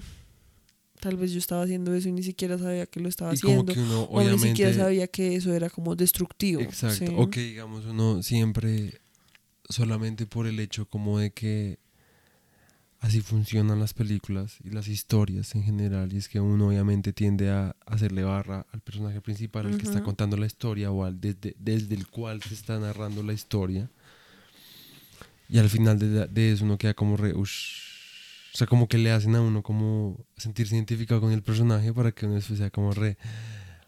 [1.01, 3.63] tal vez yo estaba haciendo eso y ni siquiera sabía que lo estaba y como
[3.63, 3.75] haciendo.
[3.75, 6.61] que uno, o ni siquiera sabía que eso era como destructivo.
[6.61, 7.07] Exacto.
[7.07, 7.15] ¿sí?
[7.17, 9.01] O que digamos uno siempre,
[9.69, 11.79] solamente por el hecho como de que
[13.01, 17.51] así funcionan las películas y las historias en general, y es que uno obviamente tiende
[17.51, 21.55] a hacerle barra al personaje principal, al que está contando la historia o al desde,
[21.59, 23.89] desde el cual se está narrando la historia.
[25.49, 27.35] Y al final de, de eso uno queda como re...
[27.35, 27.98] ush.
[28.55, 32.13] O sea, como que le hacen a uno como sentirse identificado con el personaje para
[32.13, 33.19] que uno después sea como re...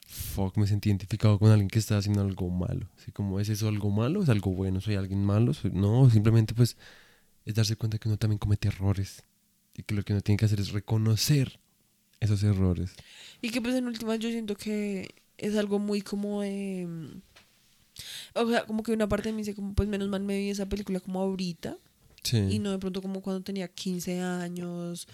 [0.06, 2.88] Fuck, me sentí identificado con alguien que está haciendo algo malo.
[2.98, 4.22] Así como, ¿es eso algo malo?
[4.22, 4.80] ¿Es algo bueno?
[4.80, 5.52] ¿Soy alguien malo?
[5.72, 6.76] No, simplemente pues
[7.44, 9.22] es darse cuenta que uno también comete errores.
[9.76, 11.60] Y que lo que uno tiene que hacer es reconocer
[12.18, 12.92] esos errores.
[13.40, 15.08] Y que pues en últimas yo siento que
[15.38, 17.22] es algo muy como mm,
[18.34, 20.50] O sea, como que una parte de mí dice como, pues menos mal me vi
[20.50, 21.78] esa película como ahorita
[22.22, 22.38] Sí.
[22.50, 25.08] y no de pronto como cuando tenía 15 años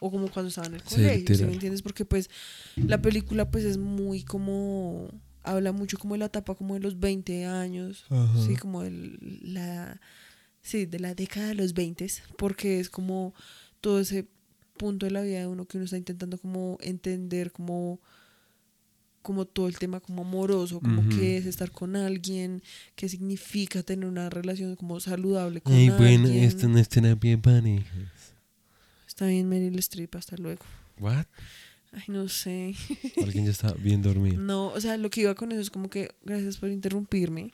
[0.00, 1.82] o como cuando estaba en el colegio, ¿sí me entiendes?
[1.82, 2.30] Porque pues
[2.76, 5.08] la película pues es muy como...
[5.42, 8.46] Habla mucho como de la etapa como de los 20 años, Ajá.
[8.46, 10.00] sí, como el, la...
[10.62, 12.06] Sí, de la década de los 20,
[12.36, 13.34] porque es como
[13.80, 14.28] todo ese
[14.76, 18.00] punto de la vida de uno que uno está intentando como entender como
[19.22, 21.10] como todo el tema como amoroso, como Ujú.
[21.10, 22.62] qué es estar con alguien,
[22.96, 26.44] qué significa tener una relación como saludable con Ay, bueno, alguien.
[26.44, 28.34] esto no es terapia parejas.
[29.06, 30.64] Está bien Meryl Streep, hasta luego.
[30.98, 31.26] ¿What?
[31.92, 32.74] Ay, no sé.
[33.22, 34.40] Alguien ya está bien dormido.
[34.40, 37.52] No, o sea, lo que iba con eso es como que, gracias por interrumpirme,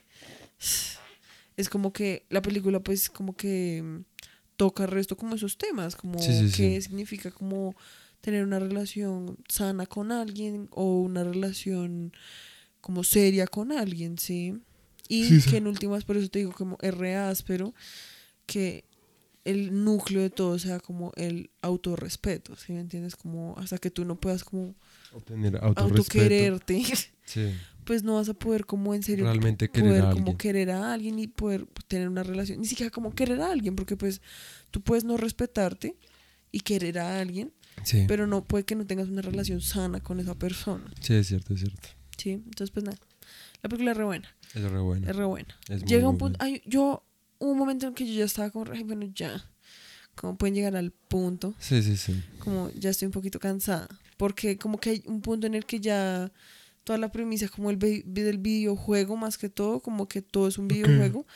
[1.56, 4.02] es como que la película pues como que
[4.56, 6.56] toca el resto como esos temas, como Sí, sí, sí.
[6.56, 7.74] qué significa como
[8.20, 12.12] tener una relación sana con alguien o una relación
[12.80, 14.60] como seria con alguien, ¿sí?
[15.08, 15.50] Y Sí, sí.
[15.50, 17.74] que en últimas, por eso te digo como re áspero,
[18.46, 18.84] que
[19.44, 23.14] el núcleo de todo sea como el autorrespeto, ¿sí me entiendes?
[23.14, 24.74] Como hasta que tú no puedas como
[25.12, 26.82] Obtener autoquererte,
[27.24, 27.52] Sí.
[27.84, 30.92] pues no vas a poder como en serio Realmente querer poder a como querer a
[30.92, 34.20] alguien y poder tener una relación, ni siquiera como querer a alguien, porque pues
[34.72, 35.96] tú puedes no respetarte
[36.50, 37.52] y querer a alguien,
[37.84, 38.04] Sí.
[38.08, 41.54] pero no puede que no tengas una relación sana con esa persona, Sí, es cierto,
[41.54, 41.88] es cierto.
[42.16, 42.30] ¿sí?
[42.32, 42.98] Entonces pues nada,
[43.62, 45.06] la película es re buena, Es re bueno.
[45.08, 45.56] es re buena.
[45.68, 47.04] Es muy, Llega un punto, ay, yo,
[47.38, 49.44] un momento en que yo ya estaba como, ay, bueno, ya,
[50.14, 52.22] como pueden llegar al punto, Sí, sí, sí.
[52.38, 55.78] como ya estoy un poquito cansada, porque como que hay un punto en el que
[55.80, 56.32] ya
[56.84, 60.68] toda la premisa como el del videojuego más que todo, como que todo es un
[60.68, 61.26] videojuego,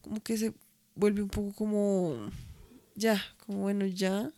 [0.00, 0.54] como que se
[0.94, 2.30] vuelve un poco como
[2.94, 4.30] ya, como bueno, ya.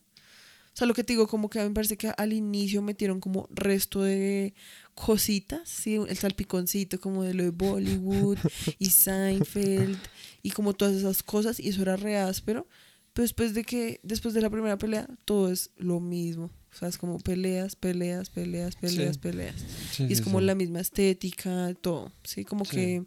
[0.74, 2.82] O sea, lo que te digo, como que a mí me parece que al inicio
[2.82, 4.55] metieron como resto de
[4.96, 5.94] cositas, ¿sí?
[5.94, 8.38] El salpiconcito como de lo de Bollywood
[8.80, 9.96] y Seinfeld
[10.42, 12.66] y como todas esas cosas y eso era re áspero.
[13.12, 16.46] Pero después de que, después de la primera pelea, todo es lo mismo.
[16.72, 19.20] O sea, es como peleas, peleas, peleas, peleas, Sí.
[19.20, 19.55] peleas.
[19.92, 22.10] Sí, Y es sí, como la misma estética, todo.
[22.24, 23.05] Sí, como que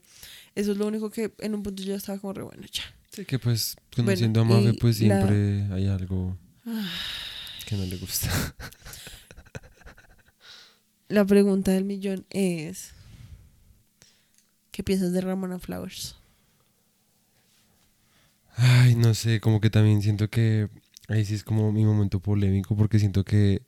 [0.55, 2.83] eso es lo único que en un punto ya estaba como re bueno, ya.
[3.11, 6.89] Sí, que pues Bueno, conociendo a Mafe, y pues la- siempre hay algo Ah.
[7.67, 8.29] Que no le gusta.
[11.09, 12.93] La pregunta del millón es:
[14.71, 16.15] ¿Qué piensas de Ramona Flowers?
[18.55, 20.69] Ay, no sé, como que también siento que
[21.09, 23.61] ahí sí es como mi momento polémico porque siento que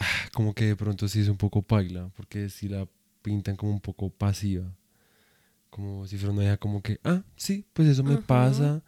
[0.00, 2.88] ah, como que de pronto sí es un poco paila, porque si la
[3.22, 4.74] pintan como un poco pasiva,
[5.70, 8.26] como si fuera una vieja como que, ah, sí, pues eso me Ajá.
[8.26, 8.82] pasa.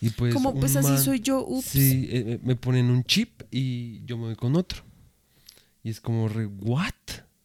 [0.00, 1.66] Y pues como, pues así soy yo, ups.
[1.66, 4.82] Sí, eh, eh, me ponen un chip y yo me voy con otro.
[5.82, 6.92] Y es como, re, ¿what?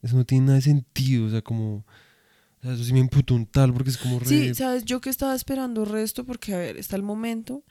[0.01, 1.77] Eso no tiene nada de sentido, o sea, como...
[1.77, 4.25] O sea, eso sí me imputó un tal porque es como re...
[4.27, 7.63] Sí, sabes, yo que estaba esperando resto, porque a ver, está el momento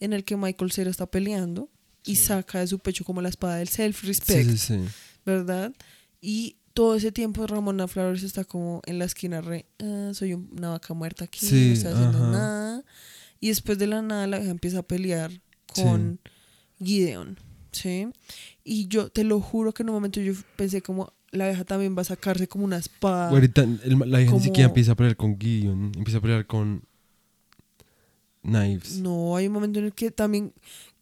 [0.00, 1.70] en el que Michael Cera está peleando
[2.04, 2.24] y Sí.
[2.24, 4.80] saca de su pecho como la espada del self-respect, sí, sí.
[5.24, 5.72] ¿verdad?
[6.20, 10.50] Y todo ese tiempo Ramona Flowers está como en la esquina re, "Ah, soy un-
[10.56, 12.30] una vaca muerta aquí, Sí, no estoy haciendo ajá.
[12.30, 12.84] nada.
[13.44, 15.30] Y después de la nada la vieja empieza a pelear
[15.74, 16.18] con
[16.82, 17.36] Gideon,
[17.72, 18.08] ¿sí?
[18.64, 21.94] Y yo te lo juro que en un momento yo pensé como la vieja también
[21.96, 23.28] va a sacarse como una espada.
[23.28, 26.84] Ahorita el- la hija ni siquiera empieza a pelear con Gideon, empieza a pelear con
[28.42, 28.98] Knives.
[29.00, 30.52] No, hay un momento en el que también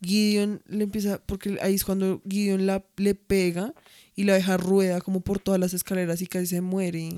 [0.01, 3.74] Gideon le empieza, porque ahí es cuando Gideon la, le pega
[4.14, 7.09] y la deja rueda como por todas las escaleras y casi se muere.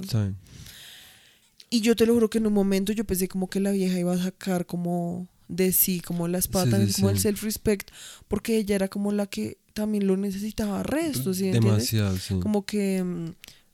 [1.75, 3.99] Y yo te lo juro que en un momento yo pensé como que la vieja
[3.99, 7.17] iba a sacar como de sí, como la espada, Sí, también sí, como sí.
[7.17, 7.89] el self-respect,
[8.29, 11.73] porque ella era como la que también lo necesitaba resto, ¿sí entiendes?
[11.73, 12.39] Demasiado, sí.
[12.39, 13.31] Como que mm,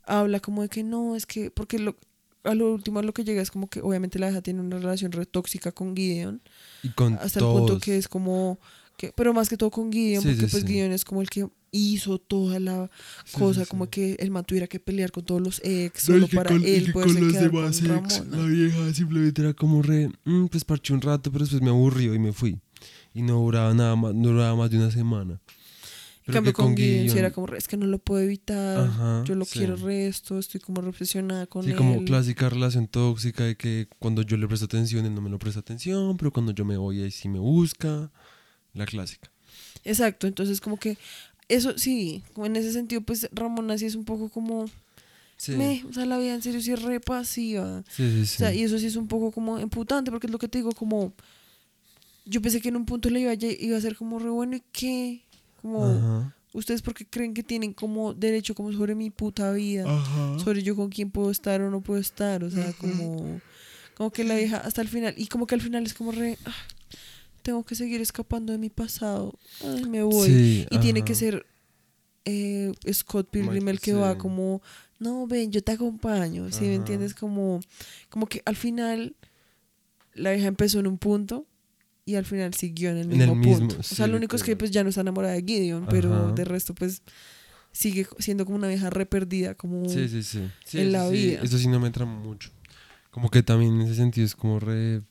[0.07, 1.95] habla como de que no, es que, porque lo,
[2.45, 4.79] a lo último a lo que llega es como que obviamente la vieja tiene una
[4.79, 6.41] relación re tóxica con Gideon
[6.83, 8.59] Y con hasta el punto que es como
[8.97, 10.65] que pero más que todo con Gideon porque pues.
[10.65, 12.91] Gideon es como el que hizo toda la
[13.25, 13.91] Sí, cosa sí, como sí.
[13.91, 16.65] que el man tuviera que pelear con todos los ex No, solo que para con-
[16.65, 20.11] él que poderse con los quedar con demás ex, La vieja simplemente era como re,
[20.25, 22.59] "Mm, pues parché un rato, pero después me aburrió y me fui.
[23.15, 25.41] Y no duraba nada más, no duraba más de una semana.
[26.27, 29.25] en cambio con sí Gideon- era como re, es que no lo puedo evitar Ajá,
[29.27, 29.59] yo lo sí.
[29.59, 34.23] quiero resto estoy como obsesionada con Sí, él como clásica relación tóxica de que cuando
[34.23, 37.03] yo le presto atención, él no me lo presta atención, pero cuando yo me voy,
[37.03, 38.13] ahí sí me busca.
[38.75, 39.29] La clásica.
[39.83, 40.97] exacto entonces como que
[41.51, 44.67] eso sí como en ese sentido pues Ramona sí es un poco como
[45.37, 48.21] Sí, me, o sea la vida en serio sí es re pasiva sí, sí.
[48.23, 48.37] O sí.
[48.37, 50.71] sea, y eso sí es un poco como emputante, porque es lo que te digo,
[50.73, 51.15] como
[52.27, 54.57] yo pensé que en un punto le iba a, iba a ser como re bueno
[54.57, 55.23] y qué,
[55.63, 60.39] como Ajá, ustedes porque creen que tienen como derecho como sobre mi puta vida, ajá.
[60.41, 63.41] sobre yo con quién puedo estar o no puedo estar, o sea, como
[63.95, 66.37] como que la deja hasta el final y como que al final es como re
[66.45, 66.53] ah,
[67.41, 70.29] tengo que seguir escapando de mi pasado, ay, me voy.
[70.29, 71.47] Sí, y tiene que ser
[72.25, 74.63] eh, Scott Pilgrim el que va como
[74.99, 77.61] no ven yo te acompaño si me entiendes como
[78.11, 79.17] como que al final
[80.13, 81.47] la vieja empezó en un punto
[82.05, 83.77] y al final siguió en el En mismo el mismo, punto.
[83.81, 86.45] O sea lo único es que pues ya no está enamorada de Gideon pero de
[86.45, 87.03] resto pues
[87.73, 90.47] sigue siendo como una vieja re perdida como Sí, sí, sí.
[90.67, 91.41] Sí, en la vida.
[91.43, 92.51] Eso sí no me trama mucho.
[93.11, 95.03] Como que también en ese sentido es como re...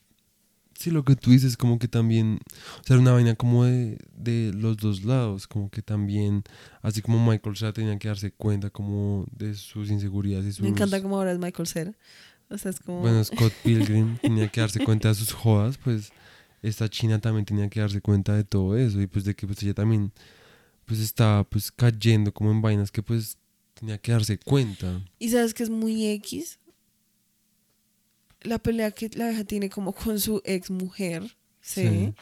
[0.80, 2.39] Sí, lo que tú dices, como que también...
[2.80, 5.45] O sea, era una vaina como de, de los dos lados.
[5.45, 6.43] Como que también...
[6.81, 10.61] Así como Michael ya tenía que darse cuenta como de sus inseguridades y sus...
[10.61, 11.93] me encanta como ahora es Michael Cera
[12.49, 16.11] o sea es como Bueno, Scott Pilgrim tenía que darse cuenta de sus jodas, pues
[16.61, 19.61] esta china también tenía que darse cuenta de todo eso y pues de que pues
[19.64, 20.11] ella también
[20.85, 23.38] pues estaba pues cayendo como en vainas que pues
[23.73, 25.01] tenía que darse cuenta.
[25.19, 26.60] Y sabes que es muy X.
[28.41, 31.36] La pelea que la vieja tiene como con su ex mujer.
[31.61, 31.88] ¿sí?
[31.88, 32.14] Sí.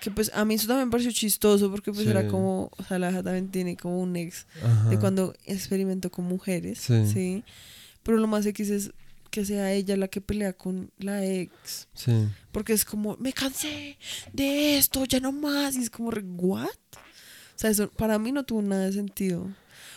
[0.00, 2.10] Que pues a mí eso también me pareció chistoso porque pues Sí.
[2.10, 4.88] era como, o sea, la vieja también tiene como un ex Ajá.
[4.90, 6.78] de cuando experimentó con mujeres.
[6.80, 7.06] Sí.
[7.06, 7.44] Sí.
[8.02, 8.90] Pero lo más X es
[9.30, 11.88] que sea ella la que pelea con la ex.
[11.94, 12.12] Sí.
[12.50, 13.96] Porque es como, me cansé
[14.32, 15.76] de esto, ya no más.
[15.76, 16.66] Y es como, ¿what?
[16.66, 19.48] O sea, eso para mí no tuvo nada de sentido.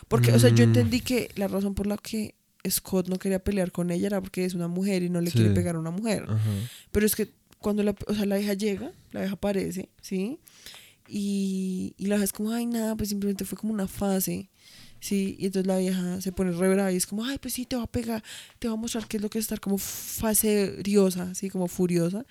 [0.07, 0.69] Porque, o sea, yo Mm.
[0.69, 2.35] entendí que la razón por la que
[2.69, 5.37] Scott no quería pelear con ella era porque es una mujer y no le Sí.
[5.37, 6.25] quiere pegar a una mujer.
[6.27, 6.39] Ajá.
[6.91, 10.39] Pero es que cuando la, o sea, la hija llega, la hija aparece, ¿sí?
[11.07, 14.49] Y, y la vieja es como, ay, nada, pues simplemente fue como una fase,
[14.99, 15.35] ¿sí?
[15.39, 17.75] Y entonces la vieja se pone re brava y es como, ay, pues sí, te
[17.75, 18.23] va a pegar,
[18.59, 22.25] te va a mostrar qué es lo que es estar como faseriosa, así como furiosa.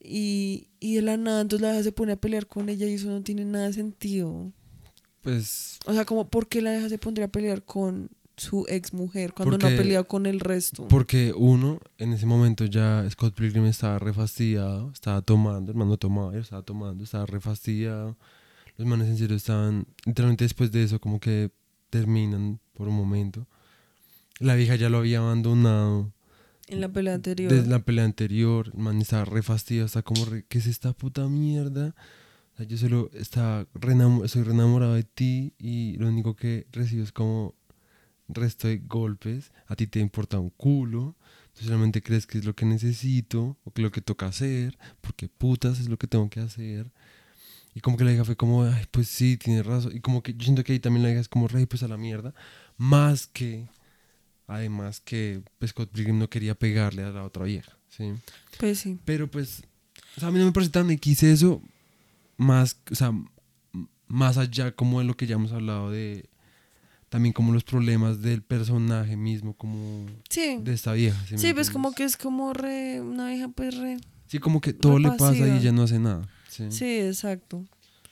[0.00, 2.94] Y, y de la nada, entonces la vieja se pone a pelear con ella y
[2.94, 4.52] eso no tiene nada de sentido.
[5.22, 8.08] Pues O sea, como, ¿por qué la vieja se pondría a pelear con
[8.38, 10.88] su ex mujer cuando no ha Porque- peleado con el resto?
[10.88, 15.88] porque uno, en ese momento ya Scott Pilgrim estaba re fastidiado, estaba tomando, el man
[15.88, 18.16] no tomaba, él estaba tomando, estaba re fastidiado.
[18.76, 21.50] Los manes en serio estaban, literalmente después de eso como que
[21.90, 23.46] terminan por un momento.
[24.38, 26.12] La vieja ya lo había abandonado
[26.68, 27.50] En la pelea anterior.
[27.52, 30.92] desde la pelea anterior, el man estaba re fastidiado, está como re, ¿qué es esta
[30.92, 31.94] puta mierda?
[32.54, 33.94] O sea, yo solo estaba re
[34.28, 37.54] soy re enamorado de ti y lo único que recibo es como
[38.28, 41.16] resto de golpes, a ti te importa un culo,
[41.54, 44.78] tú solamente crees que es lo que necesito o que es lo que toca hacer,
[45.00, 46.90] porque putas es lo que tengo que hacer.
[47.74, 49.94] Y como que la hija fue como, ay, pues sí, tiene razón.
[49.94, 51.88] Y como que yo siento que ahí también la hija es como, rey, pues a
[51.88, 52.34] la mierda.
[52.76, 53.68] Más que,
[54.46, 58.14] además que, pues Scott Pilgrim no quería pegarle a la otra vieja, ¿sí?
[58.58, 58.98] Pues sí.
[59.04, 59.62] Pero pues,
[60.16, 61.62] o sea, a mí no me parece tan X eso,
[62.36, 63.12] más, o sea,
[64.08, 66.27] más allá como de lo que ya hemos hablado de,
[67.08, 70.58] también como los problemas del personaje mismo, como Sí.
[70.62, 71.18] de esta vieja.
[71.36, 73.96] ¿sí pues como que es como re, una vieja pues re.
[74.26, 76.28] Sí, como que todo le pasa y ella no hace nada.
[76.48, 76.70] Sí.
[76.70, 77.64] Sí, exacto.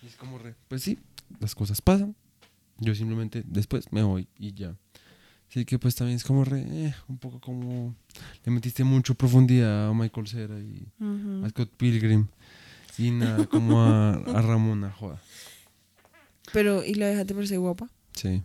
[0.02, 0.98] Y es como re, pues sí,
[1.40, 2.14] las cosas pasan.
[2.78, 4.76] Yo simplemente después me voy y ya.
[5.48, 7.94] Así que pues también es como re, eh, un poco como
[8.44, 10.88] le metiste mucho profundidad a Michael Cera y
[11.44, 12.26] a Scott Pilgrim
[12.98, 15.20] y nada como a, a Ramona, joda.
[16.52, 17.88] Pero, ¿y la vieja te parece guapa?
[18.12, 18.42] Sí,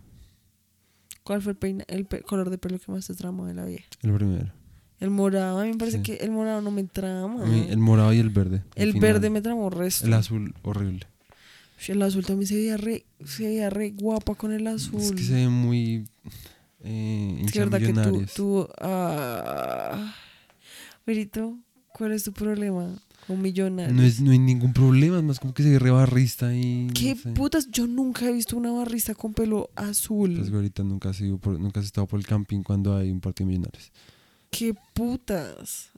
[1.24, 3.64] ¿Cuál fue el, peina- el pe- color de pelo que más te tramó de la
[3.64, 3.84] vieja?
[4.02, 4.52] el primero.
[5.00, 6.02] El morado, a mí me parece Sí.
[6.04, 7.44] que el morado no me trama.
[7.44, 8.62] Mí el morado y el verde.
[8.76, 9.12] el final.
[9.14, 10.06] verde me tramó resto.
[10.06, 11.06] El azul, horrible.
[11.88, 15.00] El azul también se veía re, se veía re guapa con el azul.
[15.00, 16.06] Es que se ve muy
[16.84, 18.68] eh, Es que verdad que tú, tú
[21.04, 21.58] Verito,
[21.92, 22.96] ¿cuál es tu problema
[23.36, 23.94] millonarios?
[23.96, 26.84] No, es, no hay ningún problema, es más como que se re barrista y...
[26.86, 27.30] no ¿Qué sé.
[27.32, 27.68] putas?
[27.70, 30.34] Yo nunca he visto una barrista con pelo azul.
[30.36, 33.20] Pues ahorita nunca has, ido por- nunca has estado por el camping cuando hay un
[33.20, 33.90] partido de millonarios.
[34.50, 35.88] ¿Qué putas?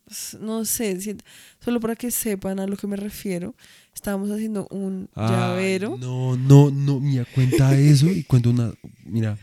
[0.40, 1.16] No sé, si-
[1.64, 3.54] solo para que sepan a lo que me refiero,
[3.94, 5.96] estábamos haciendo un llavero.
[5.98, 8.72] No, no, no, mira, cuenta eso y cuenta una...
[9.06, 9.38] Mira,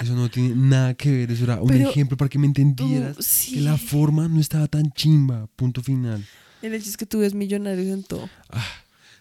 [0.00, 3.16] eso no tiene nada que ver, eso era un Pero ejemplo para que me entendieras
[3.20, 3.54] sí.
[3.54, 6.24] que la forma no estaba tan chimba, punto final.
[6.62, 8.28] El hecho es que tú ves millonarios en todo.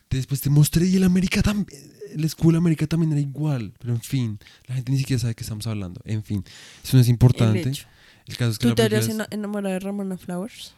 [0.09, 1.79] Después te mostré y el América también,
[2.13, 5.35] el School América también era igual, pero en fin, la gente ni siquiera sabe de
[5.35, 5.99] qué estamos hablando.
[6.05, 6.43] En fin,
[6.83, 7.69] eso no es El importante.
[7.69, 7.87] hecho.
[8.27, 10.73] El caso es que ¿Tú te harías es- de Ramona Flowers?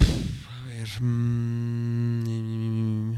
[0.00, 3.14] A ver, mm,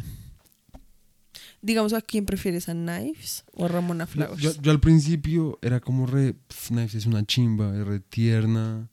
[1.60, 2.68] Digamos, ¿a quién prefieres?
[2.68, 4.40] ¿A Knives o a Ramona Flowers?
[4.40, 6.36] yo- yo al principio era como re.
[6.68, 8.88] Knives es una chimba, es re tierna,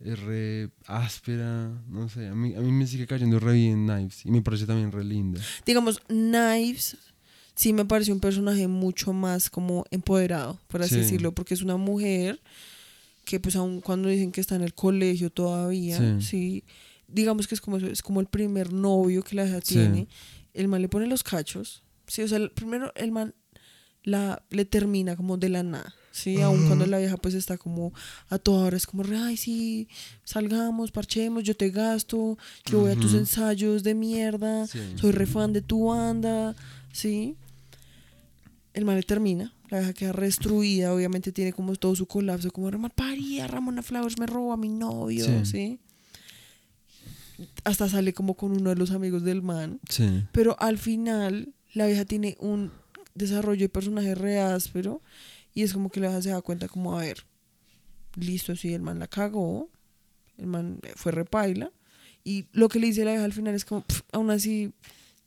[0.00, 1.68] es re áspera.
[1.88, 4.66] No sé, a mí, a mí me sigue cayendo re bien Knives y me parece
[4.66, 5.40] también re linda.
[5.64, 6.96] Digamos, Knives
[7.54, 11.00] sí me parece un personaje mucho más como empoderado, por así Sí.
[11.00, 12.40] decirlo, porque es una mujer
[13.24, 16.22] que pues aun cuando dicen que está en el colegio todavía, Sí.
[16.26, 16.64] sí,
[17.08, 19.74] digamos que es como es como el primer novio que la hija Sí.
[19.74, 20.08] tiene,
[20.54, 23.34] el man le pone los cachos, sí, o sea, el- primero el man
[24.06, 27.92] la, le termina como de la nada, sí, aun cuando la vieja pues está como
[28.30, 29.88] a toda hora, es como, ay, sí,
[30.24, 32.38] salgamos, parchemos, yo te gasto,
[32.70, 34.78] yo voy a tus ensayos de mierda, Sí.
[34.94, 36.54] soy re fan de tu banda,
[36.92, 37.34] ¿sí?
[38.74, 42.70] El mal le termina, la deja queda restruida, obviamente tiene como todo su colapso, como
[42.70, 45.44] re malparida, Ramona Flowers me roba a mi novio, Sí.
[45.44, 45.78] ¿sí?
[47.64, 50.24] Hasta sale como con uno de los amigos del man, Sí.
[50.32, 52.70] pero al final la vieja tiene un
[53.16, 55.02] desarrollo de personaje re áspero
[55.54, 57.24] y es como que la vieja se da cuenta como, a ver,
[58.14, 59.70] listo, sí, el man la cagó,
[60.38, 61.72] el man fue repaila
[62.24, 64.72] y lo que le dice la vieja al final es como, "Pf, aún así,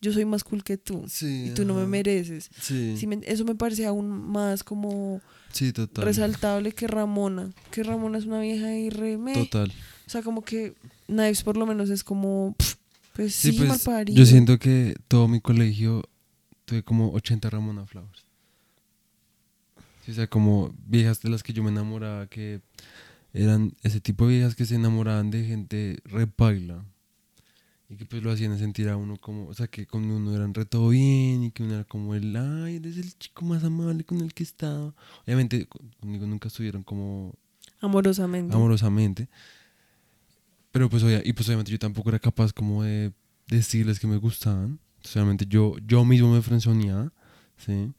[0.01, 1.89] yo soy más cool que tú Sí, y tú no me ajá.
[1.89, 2.49] mereces.
[2.59, 5.21] Sí, Sí, me- eso me parece aún más como
[5.51, 6.05] sí, total.
[6.05, 9.33] resaltable que Ramona, que Ramona es una vieja y re meh.
[9.33, 9.71] Total.
[10.07, 10.73] O sea, como que
[11.07, 12.75] Knives por lo menos es como, pf,
[13.13, 14.17] pues sí, pues malparido.
[14.17, 16.03] yo siento que todo mi colegio
[16.69, 18.23] tuve como 80 Ramona Flowers.
[20.05, 22.61] Sí, o sea, como viejas de las que yo me enamoraba, que
[23.33, 26.83] eran ese tipo de viejas que se enamoraban de gente repaila.
[27.91, 30.53] Y que pues lo hacían sentir a uno como, o sea, que con uno eran
[30.53, 34.03] re todo bien y que uno era como el, ay, eres el chico más amable
[34.03, 34.93] con el que estaba.
[35.25, 37.33] Obviamente con- conmigo nunca estuvieron como
[37.81, 38.53] Amorosamente.
[38.55, 39.27] amorosamente.
[40.71, 43.11] Pero pues, y pues obviamente yo tampoco era capaz como de
[43.47, 44.79] decirles que me gustaban.
[45.01, 47.11] Solamente yo, yo mismo me frenzoneaba,
[47.57, 47.93] ¿sí?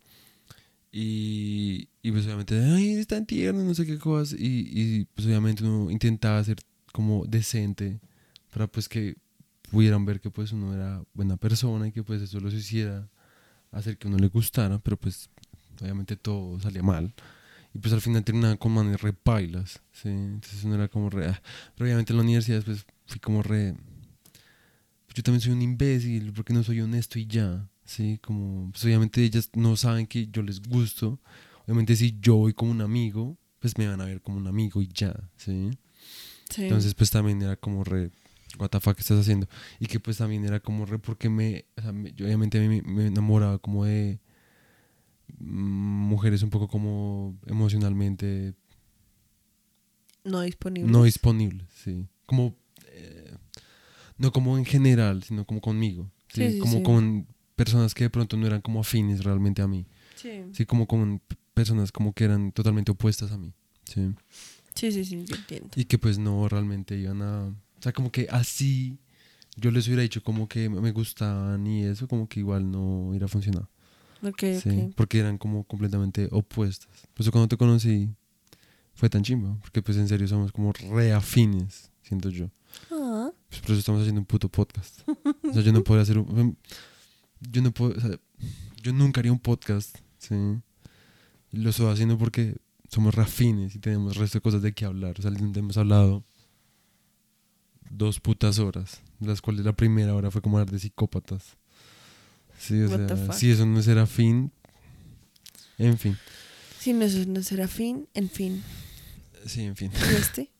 [0.93, 4.39] Y, y pues obviamente, ay, es tan tierno, no sé qué cosas.
[4.39, 6.59] Y, y pues obviamente uno intentaba ser
[6.93, 8.01] como decente
[8.53, 9.17] para pues que
[9.71, 13.09] pudieran ver que pues uno era buena persona y que pues eso los hiciera
[13.71, 15.31] hacer que uno le gustara, pero pues
[15.81, 17.15] obviamente todo salía mal.
[17.73, 20.09] Y pues al final terminaba con manes re pailas, ¿sí?
[20.09, 21.27] Entonces uno era como re...
[21.29, 21.43] ah.
[21.77, 23.77] Pero obviamente en la universidad después fui como re...
[25.11, 28.21] pues yo también soy un imbécil porque no soy honesto y ya, ¿sí?
[28.23, 28.71] Como...
[28.71, 31.19] Pues obviamente ellas no saben que yo les gusto.
[31.65, 34.81] Obviamente si yo voy como un amigo, pues me van a ver como un amigo
[34.81, 35.71] y ya, ¿sí?
[36.49, 36.63] Sí.
[36.63, 38.13] Entonces pues también era como re...
[38.61, 39.49] What the fuck ¿qué estás haciendo?
[39.81, 41.65] Y que pues también era como re porque me...
[41.77, 44.21] O sea, me- yo obviamente a mí me, me enamoraba como de
[45.41, 48.55] mm, mujeres un poco como emocionalmente
[50.23, 50.93] no disponible.
[50.93, 52.07] no disponibles, sí.
[52.27, 52.55] Como,
[54.21, 56.43] no como en general, sino como conmigo, ¿sí?
[56.43, 57.27] Sí, sí, como con
[57.57, 59.87] personas que de pronto no eran como afines realmente a mí.
[60.15, 60.43] Sí.
[60.53, 61.23] Sí, como con
[61.55, 63.53] personas como que eran totalmente opuestas a mí.
[63.85, 64.15] Sí.
[64.75, 65.71] Sí, sí, sí, yo entiendo.
[65.75, 67.47] Y que pues no realmente iban a...
[67.47, 68.99] O sea, como que así
[69.57, 73.27] yo les hubiera dicho como que me gustaban y eso, como que igual no hubiera
[73.27, 73.69] funcionado.
[74.23, 76.89] Ok, Sí, porque eran como completamente opuestas.
[77.15, 78.11] Por eso cuando te conocí
[78.93, 82.51] fue tan chimba, porque pues en serio somos como reafines, siento yo.
[82.91, 85.01] Ah, Pues por eso estamos haciendo un puto podcast.
[85.09, 86.57] O sea, yo no podría hacer un...
[87.41, 87.97] Yo no puedo...
[87.97, 88.19] o sea,
[88.83, 90.35] yo nunca haría un podcast, ¿sí?
[91.51, 92.57] Lo estoy haciendo porque
[92.89, 95.17] somos reafines y tenemos resto de cosas de qué hablar.
[95.19, 96.25] O sea, hemos hablado
[97.91, 101.57] dos putas horas, de las cuales la primera hora fue como hablar de psicópatas.
[102.59, 104.53] Sí, o sea, si eso no es serafín,
[105.79, 106.17] en fin.
[106.79, 108.63] si no, eso no será fin, en fin.
[109.47, 109.91] Sí, en fin.
[110.11, 110.53] Y este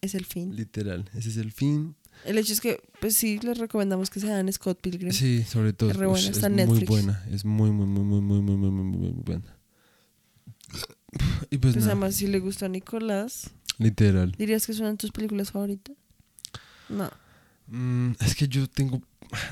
[0.00, 0.54] es el fin.
[0.56, 1.96] Literal, ese es el fin.
[2.24, 5.12] El hecho es que, pues sí, les recomendamos que se vean Scott Pilgrim.
[5.12, 5.90] Sí, sobre todo.
[5.90, 7.24] Es re buena, está es muy buena.
[7.30, 9.56] Es muy, muy, muy, muy, muy, muy, muy, muy, muy, muy buena.
[11.50, 14.32] Y pues, Pues nada, además, si le gustó a Nicolás, literal.
[14.32, 15.96] ¿dirías que es una de tus películas favoritas?
[16.88, 17.10] No.
[17.68, 19.02] Mm, es que yo tengo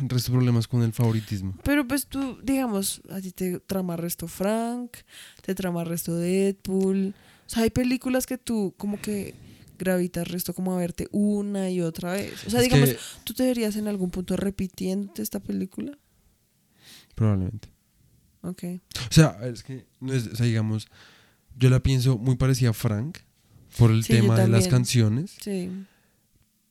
[0.02, 1.54] resto problemas con el favoritismo.
[1.64, 4.98] Pero pues tú, digamos, a ti te trama resto Frank,
[5.42, 7.14] te trama resto Deadpool.
[7.46, 9.34] O sea, hay películas que tú como que
[9.78, 12.46] gravitas resto como a verte una y otra vez.
[12.46, 15.98] O sea, Es digamos, que- ¿tú te verías en algún punto repitiéndote esta película?
[17.14, 17.68] probablemente.
[18.42, 18.64] Ok.
[19.10, 20.88] O sea, es que, no es, o sea, digamos,
[21.58, 23.18] yo la pienso muy parecida a Frank
[23.78, 25.70] por el Sí, tema de las canciones, Sí.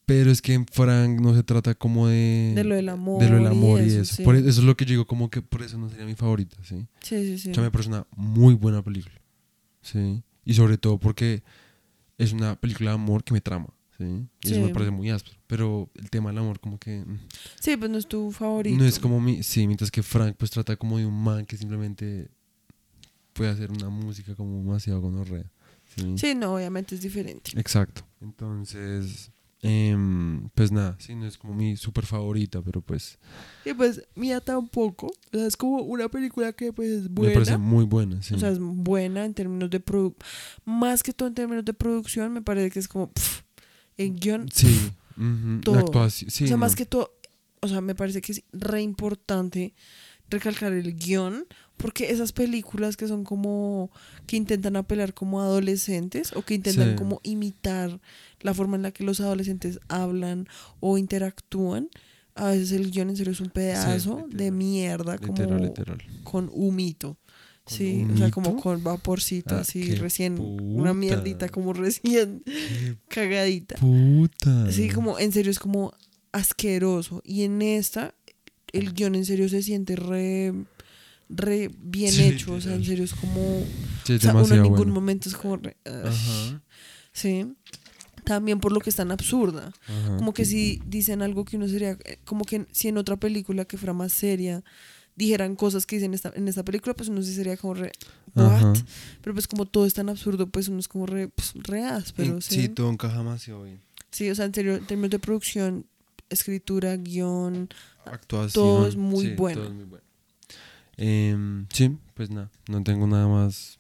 [0.06, 2.52] pero es que en Frank no se trata como de...
[2.56, 3.22] De lo del amor.
[3.24, 4.16] de lo del amor y, eso.
[4.16, 4.24] sí.
[4.24, 6.16] Por e- eso es lo que yo digo, como que por eso no sería mi
[6.16, 6.86] favorita, ¿sí?
[7.02, 7.52] Sí, sí, sí.
[7.52, 9.16] O sea, me parece una muy buena película.
[9.82, 10.22] ¿Sí?
[10.46, 11.44] Y sobre todo porque
[12.18, 13.68] es una película de amor que me trama.
[13.98, 14.28] ¿Sí?
[14.44, 15.38] Y eso me parece muy áspero.
[15.46, 17.06] Pero el tema del amor, como que.
[17.06, 17.20] mm,
[17.60, 18.76] Sí, pues no es tu favorito.
[18.78, 19.44] No es como mi.
[19.44, 22.32] Sí, mientras que Frank, pues trata como de un man que simplemente
[23.34, 25.46] puede hacer una música como demasiado gonorrea.
[25.96, 26.16] ¿sí?
[26.18, 27.52] Sí, no, obviamente es diferente.
[27.60, 28.04] Exacto.
[28.22, 29.32] Entonces.
[29.64, 33.18] Em, pues nada, sí, no es como mi super favorita, pero pues
[33.66, 35.08] Y pues, mía tampoco.
[35.08, 37.58] O sea, es como una película que pues es me parece buena.
[37.58, 38.22] muy buena.
[38.22, 38.34] Sí.
[38.36, 40.16] O sea, es buena en términos de produ
[40.66, 43.12] Más que todo en términos de producción, me parece que es como...
[43.12, 43.44] pf,
[43.98, 44.50] en guion...
[44.54, 44.92] sí.
[45.18, 45.76] ujú, todo.
[45.76, 46.30] La actuación.
[46.30, 46.62] Sí, o sea, no.
[46.62, 47.12] más que todo...
[47.62, 49.74] O sea, me parece que es re importante
[50.30, 51.46] recalcar el guion.
[51.78, 53.90] Porque esas películas que son como...
[54.28, 56.34] Que intentan apelar como adolescentes.
[56.36, 56.96] O que intentan Sí.
[56.96, 58.00] como imitar
[58.44, 60.48] la forma en la que los adolescentes hablan
[60.80, 61.90] o interactúan.
[62.36, 64.52] A veces el guion en serio es un pedazo de literal.
[64.54, 65.14] mierda.
[65.18, 65.98] Literal, como literal.
[66.24, 67.18] con humito.
[67.64, 70.64] ¿Con Sí, o sea, como con vaporcito, Ah, así recién, puta.
[70.64, 72.44] una mierdita como recién
[73.08, 73.76] cagadita.
[73.78, 74.70] puta.
[74.72, 75.94] Sí, como en serio es como
[76.34, 77.22] asqueroso.
[77.24, 78.14] Y en esta,
[78.74, 80.54] el guion en serio se siente re,
[81.30, 82.54] re bien Sí, hecho.
[82.54, 82.86] O sea, en literal.
[82.86, 83.64] serio es como.
[84.06, 84.94] Sí, O es sea, uno en ningún bueno.
[84.94, 85.56] momento es como.
[85.58, 85.78] re,
[87.14, 87.46] Sí.
[88.24, 89.74] También por lo que es tan absurda.
[89.88, 90.18] ajá.
[90.18, 93.66] Como que si dicen algo que uno sería, eh, como que si en otra película
[93.66, 94.64] que fuera más seria
[95.16, 97.92] dijeran cosas que dicen esta, en esta película, pues uno sí sería como re,
[98.36, 98.78] what?
[99.22, 102.36] Pero pues como todo es tan absurdo, pues uno es como re, pues, re áspero,
[102.36, 102.56] En- ¿sí?
[102.64, 103.80] sí, todo encaja demasiado bien.
[104.10, 105.86] Sí, o sea, en serio, en términos de producción,
[106.30, 107.70] escritura, guion,
[108.06, 108.52] Actuación.
[108.66, 109.62] Todo es muy sí, bueno.
[109.62, 110.04] todo es muy bueno.
[110.98, 113.78] Em, sí, pues nada, no tengo nada más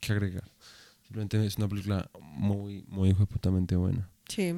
[0.00, 0.44] que agregar.
[1.10, 4.08] Simplemente es una película muy, muy putamente buena.
[4.28, 4.54] sí.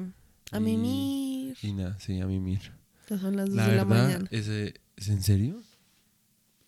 [0.51, 1.57] A Y- mimir.
[1.63, 2.77] Y nada, sí, a mí mira.
[3.01, 4.27] Estas son las 2 La de la mañana.
[4.29, 5.63] ese, ¿es en serio?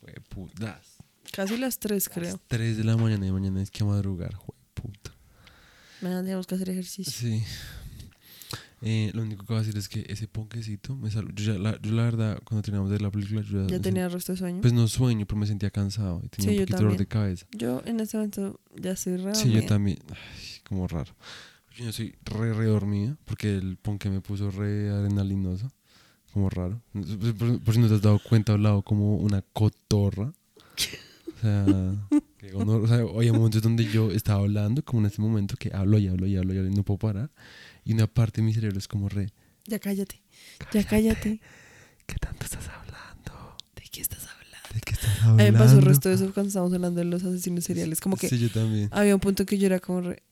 [0.01, 0.95] Fue putas.
[1.31, 2.31] Casi las 3, creo.
[2.31, 5.11] Las 3 de la mañana y mañana es que madrugar, jue puta.
[6.01, 7.13] Mañana tenemos que hacer ejercicio.
[7.13, 7.43] Sí.
[8.81, 11.31] Eh, lo único que voy a decir es que ese ponquecito me salvó.
[11.33, 14.07] Yo, ya la, yo la verdad, cuando terminamos de la película, yo ya, Ya tenía
[14.09, 14.61] resto de sueño.
[14.61, 17.45] Pues no sueño, pero me sentía cansado y tenía Sí, un poquito dolor de cabeza.
[17.51, 19.97] yo en este momento ya estoy re Sí, yo también.
[20.09, 21.15] Ay, como raro.
[21.77, 25.71] Yo soy re, re dormida porque el ponque me puso re adrenalinoso.
[26.33, 26.81] Como raro.
[27.39, 30.33] Por, por si no te has dado cuenta, he hablado como una cotorra.
[31.37, 31.95] O sea,
[32.37, 35.71] que honor- o sea, hay momentos donde yo estaba hablando, como en este momento que
[35.73, 37.29] hablo y hablo y hablo y hablo y no puedo parar.
[37.85, 39.29] Y una parte de mi cerebro es como re,
[39.67, 40.21] Ya cállate.
[40.73, 41.39] Ya cállate.
[42.05, 43.55] ¿qué tanto estás hablando?
[43.75, 44.69] ¿De qué estás hablando?
[44.73, 45.51] ¿De qué estás A mí hablando?
[45.53, 48.01] me pasó el resto de eso cuando estábamos hablando de los asesinos seriales.
[48.01, 48.89] Como que Sí, yo también.
[48.91, 50.23] había un punto que yo era como re...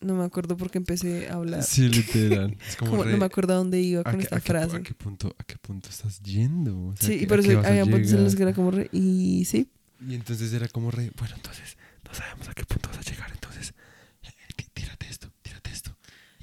[0.00, 1.62] No me acuerdo porque empecé a hablar.
[1.64, 2.56] Sí, literal.
[2.68, 4.40] Es como, Como re, no me acuerdo a dónde iba ¿a con qué- esta a
[4.40, 4.76] qué- frase.
[4.76, 6.86] ¿a qué, punto, ¿A qué punto estás yendo?
[6.88, 8.36] O sea, Sí, ¿a y qué- por a qué eso a había puntos en los
[8.36, 8.88] que era como re...
[8.92, 9.68] Y sí,
[10.08, 11.76] Y entonces era como re, bueno, entonces
[12.06, 13.74] no sabemos a qué punto vas a llegar, entonces
[14.22, 15.96] eh, tí- tírate esto, tírate esto.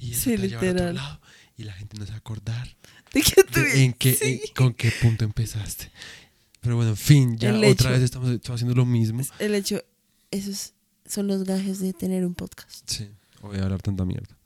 [0.06, 0.94] Y eso Sí, te a otro literal.
[0.94, 1.20] lado
[1.56, 2.76] y la gente no se va a acordar.
[3.12, 4.40] De que tú- de en qué, sí.
[4.44, 5.90] en- con qué punto empezaste.
[6.60, 9.22] Pero bueno, en fin, ya El otra hecho- vez estamos, estamos haciendo lo mismo.
[9.38, 9.80] El hecho,
[10.30, 10.74] esos
[11.06, 12.88] son los gajes de tener un podcast.
[12.90, 13.08] Sí,
[13.42, 14.36] o a hablar tanta mierda.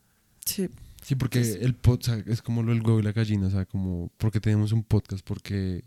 [0.45, 0.69] Sí.
[1.03, 1.57] Sí, porque Sí.
[1.61, 4.71] el podcast es como lo del huevo y la gallina, o sea, como porque tenemos
[4.71, 5.83] un podcast, porque...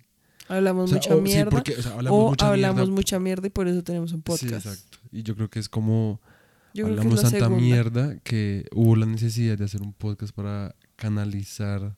[0.48, 1.50] Hablamos o sea, mucha o- sí, mierda.
[1.50, 2.92] porque, o sea, hablamos o mucha hablamos mierda.
[2.94, 4.42] mucha mierda y por eso tenemos un podcast.
[4.64, 4.98] Sí, exacto.
[5.12, 6.20] Y yo creo que es como
[6.74, 7.64] Yo creo que hablamos es la tanta segunda.
[7.64, 11.96] mierda que hubo la necesidad de hacer un podcast para canalizar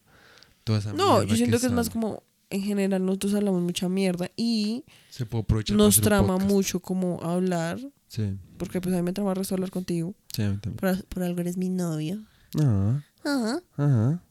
[0.64, 4.30] toda esa No, yo siento que es más como, en general, nosotros hablamos mucha mierda
[4.36, 6.50] y Se puede aprovechar para nos hacer un trama podcast.
[6.52, 7.78] mucho como hablar,
[8.08, 10.14] Sí, porque pues a mí me trama resto hablar contigo.
[10.32, 10.76] sí, a mí también.
[10.76, 12.22] Por, por algo eres mi novio.
[12.60, 13.60] Ah, Ajá.
[13.76, 14.22] ajá.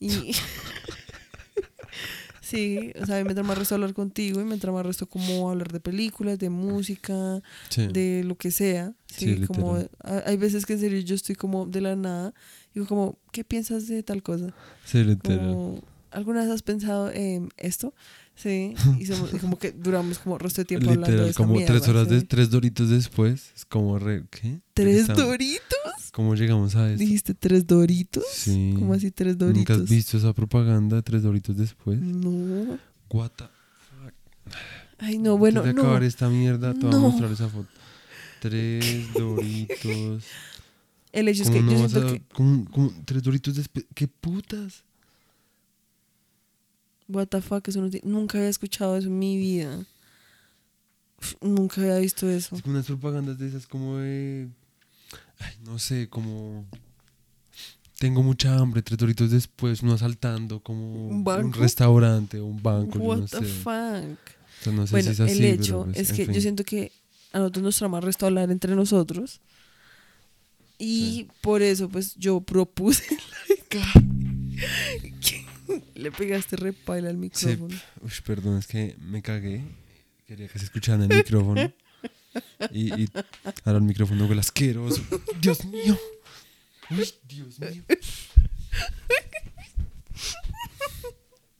[0.00, 0.08] Y.
[2.44, 5.50] sí, o sea, a mí me trama resto hablar contigo y me trama resto como
[5.50, 7.40] hablar de películas, de música,
[7.70, 7.86] Sí.
[7.88, 8.92] de lo que sea.
[9.06, 12.34] Sí, Sí, como hay veces que en serio yo estoy como de la nada.
[12.74, 14.52] Digo como, ¿qué piensas de tal cosa?
[14.84, 15.80] Sí, literal.
[16.10, 17.92] ¿Alguna vez has pensado en esto?
[18.36, 21.36] Sí, y, somos- y como que duramos como resto de tiempo hablando de Literal, esa
[21.36, 22.26] como mierda, tres horas, de, ¿sí?
[22.26, 24.24] tres doritos después, es como re...
[24.30, 24.48] ¿Qué?
[24.48, 26.10] ¿De ¿Tres doritos?
[26.12, 26.98] ¿Cómo llegamos a eso?
[26.98, 28.24] ¿Dijiste tres doritos?
[28.32, 28.74] Sí.
[28.78, 29.80] ¿Cómo así tres ¿Nunca doritos?
[29.82, 32.00] has visto esa propaganda de tres doritos después?
[32.00, 32.78] No.
[33.10, 33.44] What the
[34.98, 35.82] Ay, no, bueno, Antes de no.
[35.82, 37.00] acabar esta mierda, te voy a No.
[37.10, 37.68] mostrar esa foto.
[38.40, 40.24] Tres doritos.
[41.12, 42.22] El hecho es ¿Cómo que no yo siento a- que.
[42.32, 43.86] cómo- cómo- tres doritos después?
[43.94, 44.84] ¿Qué putas?
[47.08, 49.84] What the fuck, eso no tiene- nunca había escuchado eso en mi vida.
[51.18, 52.56] Uf, Nunca había visto eso.
[52.56, 54.48] Es como unas propagandas de esas como de...
[55.38, 56.64] Ay, no sé, como...
[57.98, 63.18] Tengo mucha hambre, tres doritos después, uno asaltando como ¿Un restaurante o un banco, What
[63.18, 63.44] no the sé.
[63.44, 64.72] fuck.
[64.72, 66.34] No sé Bueno, si es así, el hecho pues, es que fin.
[66.34, 66.90] yo siento que
[67.32, 69.40] a nosotros nos trama resto hablar entre nosotros.
[70.78, 73.04] Y por eso, pues yo propuse.
[75.20, 75.43] que
[75.94, 77.74] Le pegaste repaila al micrófono.
[78.00, 79.62] Uy, perdón, es que me cagué.
[80.26, 81.72] Quería que se escucharan el micrófono.
[82.72, 83.08] Y, y
[83.64, 85.02] ahora el micrófono huele asqueroso.
[85.40, 85.98] Dios mío.
[86.90, 87.82] Uy, Dios mío.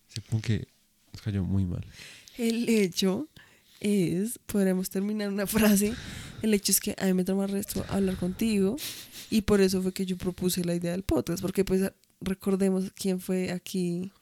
[0.09, 0.69] Supongo que
[1.13, 1.85] nos cayó muy mal.
[2.37, 3.29] El hecho
[3.81, 5.95] es, podremos terminar una frase,
[6.43, 8.77] el hecho es que a mí me el resto hablar contigo
[9.31, 11.93] y por eso fue que yo propuse la idea del podcast, porque pues
[12.25, 14.13] recordemos quién fue aquí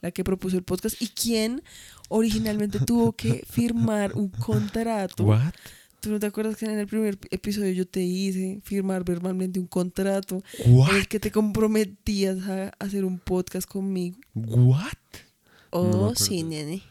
[0.00, 1.62] la que propuso el podcast y quién
[2.08, 5.24] originalmente tuvo que firmar un contrato.
[5.24, 5.52] ¿What?
[6.00, 9.68] ¿Tú no te acuerdas que en el primer episodio yo te hice firmar verbalmente un
[9.68, 10.90] contrato ¿What?
[10.90, 14.18] en el que te comprometías a hacer un podcast conmigo?
[14.34, 14.88] ¿What?
[15.70, 16.14] Oh, acuerdo.
[16.16, 16.82] sí, nene.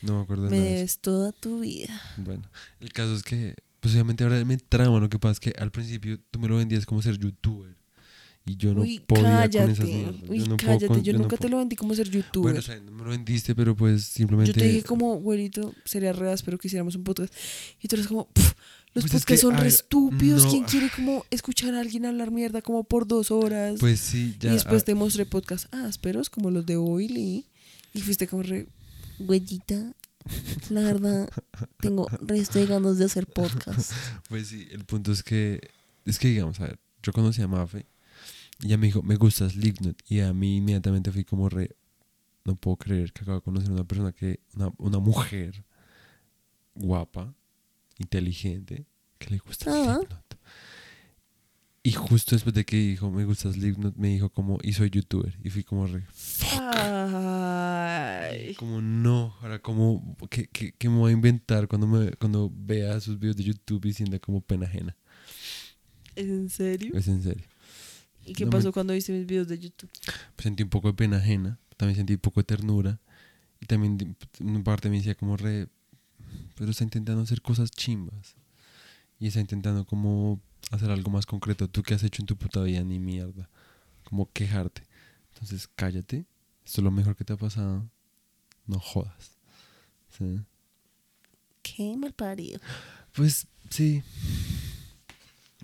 [0.00, 2.00] No me acuerdo Me debes toda tu vida.
[2.16, 2.42] Bueno,
[2.80, 4.98] el caso es que, pues obviamente ahora me trama.
[4.98, 7.76] Lo que pasa es que al principio tú me lo vendías como ser youtuber.
[8.46, 9.58] Y yo no Uy, podía cállate.
[9.58, 10.14] con esas mierdas.
[10.28, 10.86] Uy, yo no puedo cállate.
[10.88, 11.50] con- yo nunca te puedo.
[11.52, 12.52] lo vendí como ser youtuber.
[12.52, 14.52] Bueno, o sea, no me lo vendiste, pero pues simplemente.
[14.52, 17.32] yo te dije como, güerito, sería re áspero que hiciéramos un podcast.
[17.80, 18.46] Y tú eres como, "Pf,
[18.92, 20.44] los Pues es podcasts que, son a re ver, estúpidos.
[20.44, 20.50] no.
[20.50, 23.76] ¿Quién quiere como escuchar a alguien hablar mierda como por dos horas?
[23.80, 24.50] Pues sí, ya.
[24.50, 27.46] y después ah, te mostré podcasts ásperos como los de Oily.
[27.94, 28.66] Y fuiste como re,
[29.20, 29.94] güeyita,
[30.70, 31.28] la verdad,
[31.78, 33.92] tengo resto de ganas de hacer podcast.
[34.28, 35.60] Pues sí, el punto es que.
[36.04, 37.86] Es que, digamos, a ver, yo conocí a Mafe.
[38.60, 39.96] Y ella me dijo, me gusta Slipknot.
[40.08, 41.76] Y a mí inmediatamente fui como re.
[42.44, 44.40] No puedo creer que acabo de conocer a una persona que.
[44.54, 45.64] Una, una mujer
[46.74, 47.34] guapa,
[47.98, 48.86] inteligente,
[49.18, 49.70] que le gusta.
[49.70, 50.24] Slipknot.
[51.86, 55.38] Y justo después de que dijo, me gusta Slipknot, me dijo como, y soy youtuber.
[55.44, 56.06] Y fui como re.
[56.58, 58.54] Ay.
[58.54, 62.98] Como no, ahora como, ¿qué, qué, qué me voy a inventar cuando, me, cuando vea
[63.00, 64.96] sus videos de YouTube y sienta como pena ajena?
[66.16, 66.94] ¿Es en serio?
[66.94, 67.44] Es en serio.
[68.26, 69.90] ¿Y qué no me- pasó cuando viste mis videos de YouTube?
[70.38, 72.98] Sentí un poco de pena ajena, también sentí un poco de ternura.
[73.60, 75.68] Y también una parte me decía como re,
[76.56, 78.34] pero está intentando hacer cosas chimbas.
[79.18, 81.68] Y está intentando como hacer algo más concreto.
[81.68, 83.48] Tú que has hecho en tu puta vida, ni mierda.
[84.02, 84.82] Como quejarte.
[85.32, 86.26] Entonces cállate.
[86.64, 87.88] Esto es lo mejor que te ha pasado.
[88.66, 89.32] No jodas.
[90.18, 90.40] ¿Sí?
[91.62, 92.60] Qué mal parido.
[93.14, 94.02] Pues sí,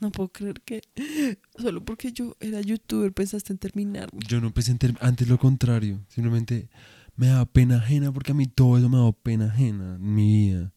[0.00, 0.82] No puedo creer que
[1.58, 4.18] solo porque yo era youtuber pensaste en terminarme.
[4.26, 6.00] Yo no pensé en ter- antes lo contrario.
[6.08, 6.68] Simplemente
[7.16, 10.26] me daba pena ajena porque a mí todo eso me daba pena ajena en mi
[10.48, 10.72] vida.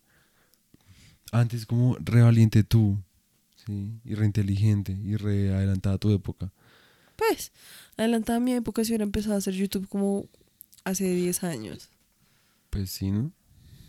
[1.31, 3.01] Antes como re valiente tú,
[3.65, 3.99] ¿sí?
[4.05, 6.51] Y re inteligente y re adelantada a tu época.
[7.15, 7.51] Pues,
[7.97, 10.27] adelantada a mi época si hubiera empezado a hacer YouTube como
[10.83, 11.89] hace 10 años.
[12.69, 13.31] Pues sí, ¿no?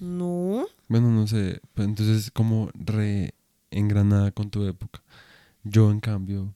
[0.01, 0.67] No.
[0.89, 1.61] Bueno, no sé.
[1.75, 3.35] Pues entonces como re
[3.71, 5.03] engranada con tu época.
[5.65, 6.55] Yo en cambio...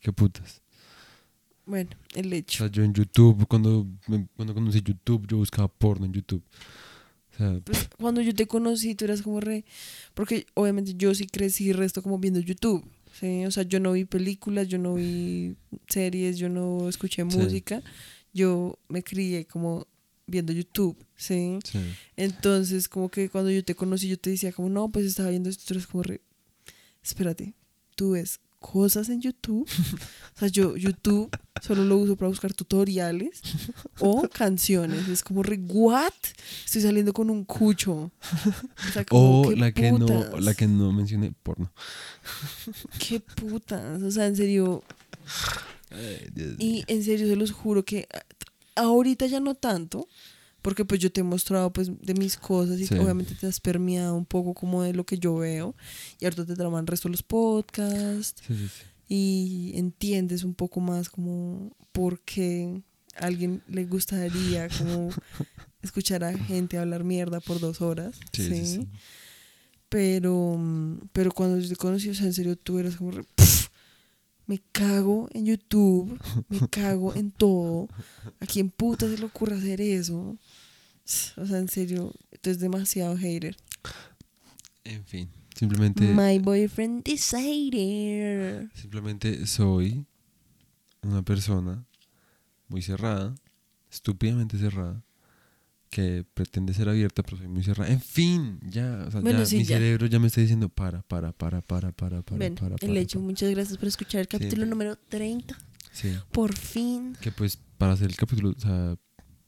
[0.00, 0.62] ¿Qué putas?
[1.66, 2.58] Bueno, el O hecho.
[2.58, 3.86] sea, yo en YouTube, cuando,
[4.36, 6.42] cuando conocí YouTube, yo buscaba porno en YouTube.
[7.34, 9.64] O sea, Pues, cuando yo te conocí, tú eras como re.
[10.14, 12.84] Porque obviamente yo sí crecí resto como viendo YouTube.
[13.12, 13.44] ¿sí?
[13.44, 15.56] O sea, yo no vi películas, yo no vi
[15.88, 17.36] series, yo no escuché Sí.
[17.36, 17.82] música.
[18.32, 19.86] Yo me crié como
[20.26, 20.96] viendo YouTube.
[21.16, 21.58] ¿sí?
[21.64, 21.80] sí.
[22.16, 25.50] Entonces, como que cuando yo te conocí, yo te decía, como, no, pues estaba viendo
[25.50, 26.20] esto, tú eres como re.
[27.08, 27.54] Espérate,
[27.96, 29.66] tú ves cosas en YouTube.
[30.36, 31.30] O sea, yo YouTube
[31.62, 33.40] solo lo uso para buscar tutoriales
[33.98, 35.08] o canciones.
[35.08, 36.12] Es como re, ¿what?
[36.64, 38.12] Estoy saliendo con un cucho.
[38.88, 41.72] O sea, como, O ¿qué la que, no, la que no mencioné, porno.
[42.98, 44.02] Qué putas.
[44.02, 44.84] O sea, en serio.
[45.90, 46.56] Ay, Dios.
[46.58, 48.06] Y en serio, se los juro que
[48.76, 50.08] ahorita ya no tanto,
[50.62, 52.94] porque pues yo te he mostrado pues de mis cosas y Sí.
[52.96, 55.74] obviamente te has permeado un poco como de lo que yo veo
[56.20, 58.68] y ahorita te traman el resto de los podcasts Sí,
[59.08, 62.82] y entiendes un poco más como por qué
[63.16, 65.08] a alguien le gustaría como
[65.82, 68.16] escuchar a gente hablar mierda por dos horas.
[68.32, 68.86] Sí.
[69.88, 73.24] Pero, mm, pero cuando yo te conocí, o sea, en serio, tú eras como, re,
[73.34, 73.38] "Pff,
[74.48, 76.18] me cago en YouTube,
[76.48, 77.88] me cago en todo.
[78.40, 80.36] ¿A quién puta se le ocurre hacer eso?
[81.36, 83.56] O sea, en serio, tú eres demasiado hater.
[84.84, 88.70] En fin, simplemente, My boyfriend is hater.
[88.74, 90.06] simplemente soy
[91.02, 91.86] una persona
[92.68, 93.34] muy cerrada,
[93.90, 95.04] estúpidamente cerrada,
[95.88, 97.90] que pretende ser abierta, pero soy muy cerrada.
[97.92, 99.76] En fin, ya, o sea, Bueno, ya sí, mi ya.
[99.76, 102.90] cerebro ya me está diciendo para, para, para, para, para, para, Bueno, para, para.
[102.92, 103.26] el hecho, para.
[103.26, 104.70] muchas gracias por escuchar el capítulo Sí.
[104.70, 105.56] número 30.
[105.92, 107.16] Sí, Por fin.
[107.20, 108.96] que pues para hacer el capítulo, o sea,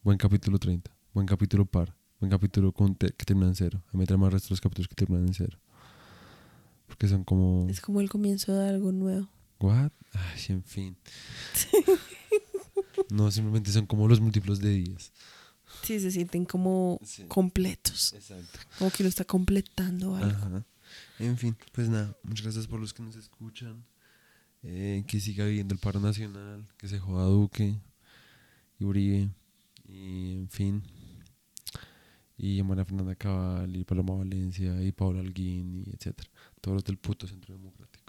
[0.03, 3.83] buen capítulo 30, buen capítulo par, buen capítulo con te- que termina en cero.
[3.87, 5.57] A mí me trae más resto los capítulos que terminan en cero.
[6.87, 7.67] Porque son como...
[7.69, 9.29] Es como el comienzo de algo nuevo.
[9.59, 9.91] ¿What?
[10.13, 10.97] Ay, en fin.
[13.09, 15.11] No, simplemente son como los múltiplos de 10.
[15.83, 17.23] Sí, se sienten como Sí.
[17.27, 18.13] completos.
[18.13, 18.59] Exacto.
[18.77, 20.37] Como que lo está completando algo.
[20.37, 20.65] Ajá.
[21.19, 23.85] En fin, pues nada, muchas gracias por los que nos escuchan.
[24.63, 27.75] Eh, que siga viviendo el paro nacional, que se joda Duque
[28.79, 29.29] y Uribe.
[29.87, 30.83] Y en fin.
[32.37, 36.29] Y María Fernanda Cabal, y Paloma Valencia, y Paula Alguín, y etcétera.
[36.59, 38.00] Todos los del puto centro democrático.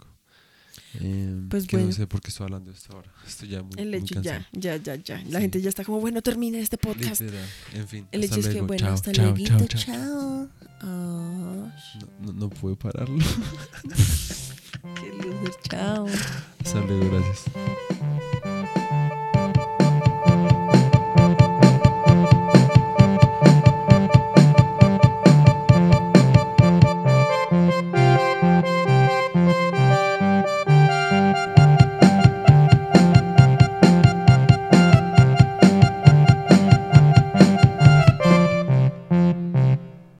[0.99, 1.87] Eh, Pues que bueno.
[1.89, 3.11] no sé por qué estoy hablando de esto ahora.
[3.27, 4.45] Estoy ya muy, El muy hecho, cansado.
[4.51, 5.17] ya, ya, ya, ya.
[5.29, 5.41] La Sí.
[5.41, 7.21] gente ya está como, bueno, termina este podcast.
[7.21, 7.45] Literal.
[7.73, 8.07] En fin.
[8.11, 9.45] El hecho es que, bueno, Chao, hasta chao, luego.
[9.47, 10.49] chao, Chao, chao.
[10.81, 11.73] Ah,
[12.21, 13.17] No, no, no puedo pararlo.
[13.83, 16.05] qué loser, chao.
[16.63, 17.43] Hasta luego, gracias.